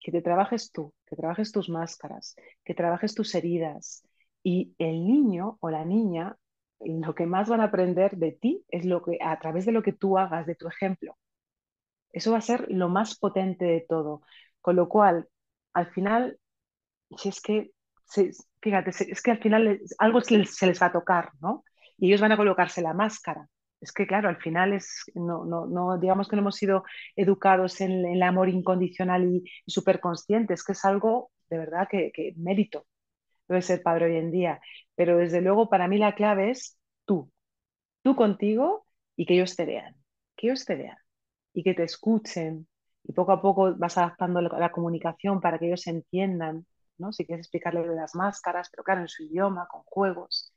que 0.00 0.12
te 0.12 0.22
trabajes 0.22 0.70
tú, 0.72 0.92
que 1.06 1.16
trabajes 1.16 1.52
tus 1.52 1.68
máscaras, 1.68 2.36
que 2.64 2.74
trabajes 2.74 3.14
tus 3.14 3.34
heridas, 3.34 4.06
y 4.46 4.76
el 4.78 5.04
niño 5.04 5.58
o 5.58 5.70
la 5.70 5.84
niña, 5.84 6.36
lo 6.78 7.16
que 7.16 7.26
más 7.26 7.48
van 7.48 7.60
a 7.60 7.64
aprender 7.64 8.16
de 8.16 8.30
ti 8.30 8.64
es 8.68 8.84
lo 8.84 9.02
que, 9.02 9.18
a 9.20 9.36
través 9.40 9.66
de 9.66 9.72
lo 9.72 9.82
que 9.82 9.92
tú 9.92 10.18
hagas, 10.18 10.46
de 10.46 10.54
tu 10.54 10.68
ejemplo. 10.68 11.18
Eso 12.12 12.30
va 12.30 12.38
a 12.38 12.42
ser 12.42 12.66
lo 12.70 12.88
más 12.88 13.18
potente 13.18 13.64
de 13.64 13.84
todo. 13.88 14.22
Con 14.60 14.76
lo 14.76 14.88
cual, 14.88 15.28
al 15.72 15.88
final, 15.88 16.38
si 17.18 17.30
es 17.30 17.40
que, 17.40 17.72
fíjate, 18.62 18.90
es 18.90 19.20
que 19.20 19.32
al 19.32 19.42
final 19.42 19.80
algo 19.98 20.20
se 20.20 20.38
les, 20.38 20.80
va 20.80 20.86
a 20.86 20.92
tocar, 20.92 21.32
¿no? 21.40 21.64
Y 21.98 22.06
ellos 22.06 22.20
van 22.20 22.30
a 22.30 22.36
colocarse 22.36 22.80
la 22.82 22.94
máscara. 22.94 23.48
Es 23.80 23.90
que, 23.90 24.06
claro, 24.06 24.28
al 24.28 24.36
final 24.36 24.72
es, 24.74 25.10
no, 25.16 25.44
no, 25.44 25.66
no 25.66 25.98
digamos 25.98 26.28
que 26.28 26.36
no 26.36 26.42
hemos 26.42 26.54
sido 26.54 26.84
educados 27.16 27.80
en, 27.80 28.06
el 28.06 28.22
amor 28.22 28.48
incondicional 28.48 29.24
y, 29.24 29.44
súper 29.66 29.98
conscientes, 29.98 30.62
que 30.62 30.70
es 30.70 30.84
algo 30.84 31.32
de 31.50 31.58
verdad 31.58 31.88
que 31.90 32.32
mérito 32.36 32.86
debe 33.48 33.62
ser 33.62 33.82
padre 33.82 34.06
hoy 34.06 34.16
en 34.16 34.30
día. 34.30 34.60
Pero 34.94 35.18
desde 35.18 35.40
luego 35.40 35.68
para 35.68 35.88
mí 35.88 35.98
la 35.98 36.14
clave 36.14 36.50
es 36.50 36.78
tú, 37.04 37.30
tú 38.02 38.16
contigo 38.16 38.86
y 39.16 39.26
que 39.26 39.34
ellos 39.34 39.56
te 39.56 39.66
vean, 39.66 39.96
que 40.36 40.48
ellos 40.48 40.64
te 40.64 40.76
vean 40.76 40.98
y 41.52 41.62
que 41.64 41.74
te 41.74 41.84
escuchen. 41.84 42.68
Y 43.04 43.12
poco 43.12 43.32
a 43.32 43.42
poco 43.42 43.74
vas 43.76 43.98
adaptando 43.98 44.40
la, 44.40 44.72
comunicación 44.72 45.40
para 45.40 45.58
que 45.58 45.66
ellos 45.66 45.86
entiendan, 45.86 46.66
¿no? 46.98 47.12
Si 47.12 47.24
quieres 47.26 47.46
explicarle 47.46 47.86
las 47.94 48.14
máscaras, 48.16 48.68
pero 48.70 48.82
claro, 48.84 49.02
en 49.02 49.08
su 49.08 49.24
idioma, 49.24 49.68
con 49.68 49.82
juegos. 49.84 50.52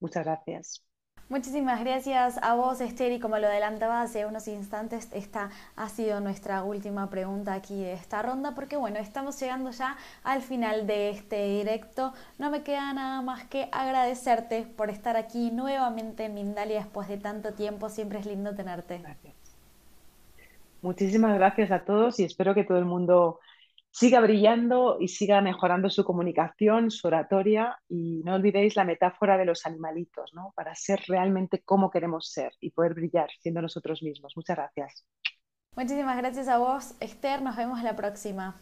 Muchas 0.00 0.24
gracias. 0.24 0.84
Muchísimas 1.28 1.80
gracias 1.80 2.38
a 2.40 2.54
vos, 2.54 2.80
Esther, 2.80 3.10
y 3.10 3.18
como 3.18 3.36
lo 3.38 3.48
adelantaba 3.48 4.00
hace 4.00 4.26
unos 4.26 4.46
instantes, 4.46 5.08
esta 5.12 5.50
ha 5.74 5.88
sido 5.88 6.20
nuestra 6.20 6.62
última 6.62 7.10
pregunta 7.10 7.52
aquí 7.52 7.82
de 7.82 7.94
esta 7.94 8.22
ronda, 8.22 8.54
porque 8.54 8.76
bueno, 8.76 8.98
estamos 8.98 9.40
llegando 9.40 9.72
ya 9.72 9.96
al 10.22 10.40
final 10.40 10.86
de 10.86 11.10
este 11.10 11.44
directo. 11.48 12.12
No 12.38 12.48
me 12.52 12.62
queda 12.62 12.92
nada 12.92 13.22
más 13.22 13.42
que 13.46 13.68
agradecerte 13.72 14.68
por 14.76 14.88
estar 14.88 15.16
aquí 15.16 15.50
nuevamente 15.50 16.26
en 16.26 16.34
Mindalia 16.34 16.78
después 16.78 17.08
de 17.08 17.18
tanto 17.18 17.54
tiempo. 17.54 17.88
Siempre 17.88 18.20
es 18.20 18.26
lindo 18.26 18.54
tenerte. 18.54 19.00
Muchísimas 20.80 21.34
gracias 21.36 21.72
a 21.72 21.80
todos 21.80 22.20
y 22.20 22.24
espero 22.24 22.54
que 22.54 22.62
todo 22.62 22.78
el 22.78 22.84
mundo 22.84 23.40
siga 23.96 24.20
brillando 24.20 24.98
y 25.00 25.08
siga 25.08 25.40
mejorando 25.40 25.88
su 25.88 26.04
comunicación, 26.04 26.90
su 26.90 27.06
oratoria 27.06 27.78
y 27.88 28.20
no 28.24 28.34
olvidéis 28.34 28.76
la 28.76 28.84
metáfora 28.84 29.38
de 29.38 29.46
los 29.46 29.64
animalitos, 29.64 30.34
¿no? 30.34 30.52
Para 30.54 30.74
ser 30.74 31.00
realmente 31.08 31.62
como 31.64 31.90
queremos 31.90 32.30
ser 32.30 32.52
y 32.60 32.72
poder 32.72 32.92
brillar 32.92 33.30
siendo 33.40 33.62
nosotros 33.62 34.02
mismos. 34.02 34.34
Muchas 34.36 34.58
gracias. 34.58 35.06
Muchísimas 35.74 36.18
gracias 36.18 36.46
a 36.48 36.58
vos, 36.58 36.94
Esther. 37.00 37.40
Nos 37.40 37.56
vemos 37.56 37.82
la 37.82 37.96
próxima. 37.96 38.60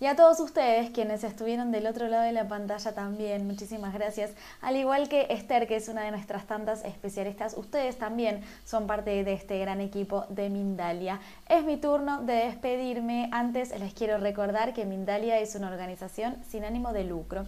Y 0.00 0.06
a 0.06 0.16
todos 0.16 0.40
ustedes 0.40 0.90
quienes 0.90 1.24
estuvieron 1.24 1.70
del 1.70 1.86
otro 1.86 2.08
lado 2.08 2.24
de 2.24 2.32
la 2.32 2.48
pantalla 2.48 2.92
también, 2.92 3.46
muchísimas 3.46 3.94
gracias. 3.94 4.32
Al 4.60 4.76
igual 4.76 5.08
que 5.08 5.28
Esther, 5.30 5.66
que 5.66 5.76
es 5.76 5.88
una 5.88 6.02
de 6.02 6.10
nuestras 6.10 6.46
tantas 6.46 6.84
especialistas, 6.84 7.54
ustedes 7.56 7.96
también 7.96 8.42
son 8.64 8.86
parte 8.86 9.22
de 9.22 9.32
este 9.32 9.58
gran 9.58 9.80
equipo 9.80 10.26
de 10.28 10.50
Mindalia. 10.50 11.20
Es 11.48 11.64
mi 11.64 11.76
turno 11.76 12.22
de 12.22 12.34
despedirme. 12.34 13.28
Antes 13.32 13.78
les 13.78 13.94
quiero 13.94 14.18
recordar 14.18 14.72
que 14.72 14.84
Mindalia 14.84 15.38
es 15.38 15.54
una 15.54 15.68
organización 15.68 16.36
sin 16.48 16.64
ánimo 16.64 16.92
de 16.92 17.04
lucro. 17.04 17.44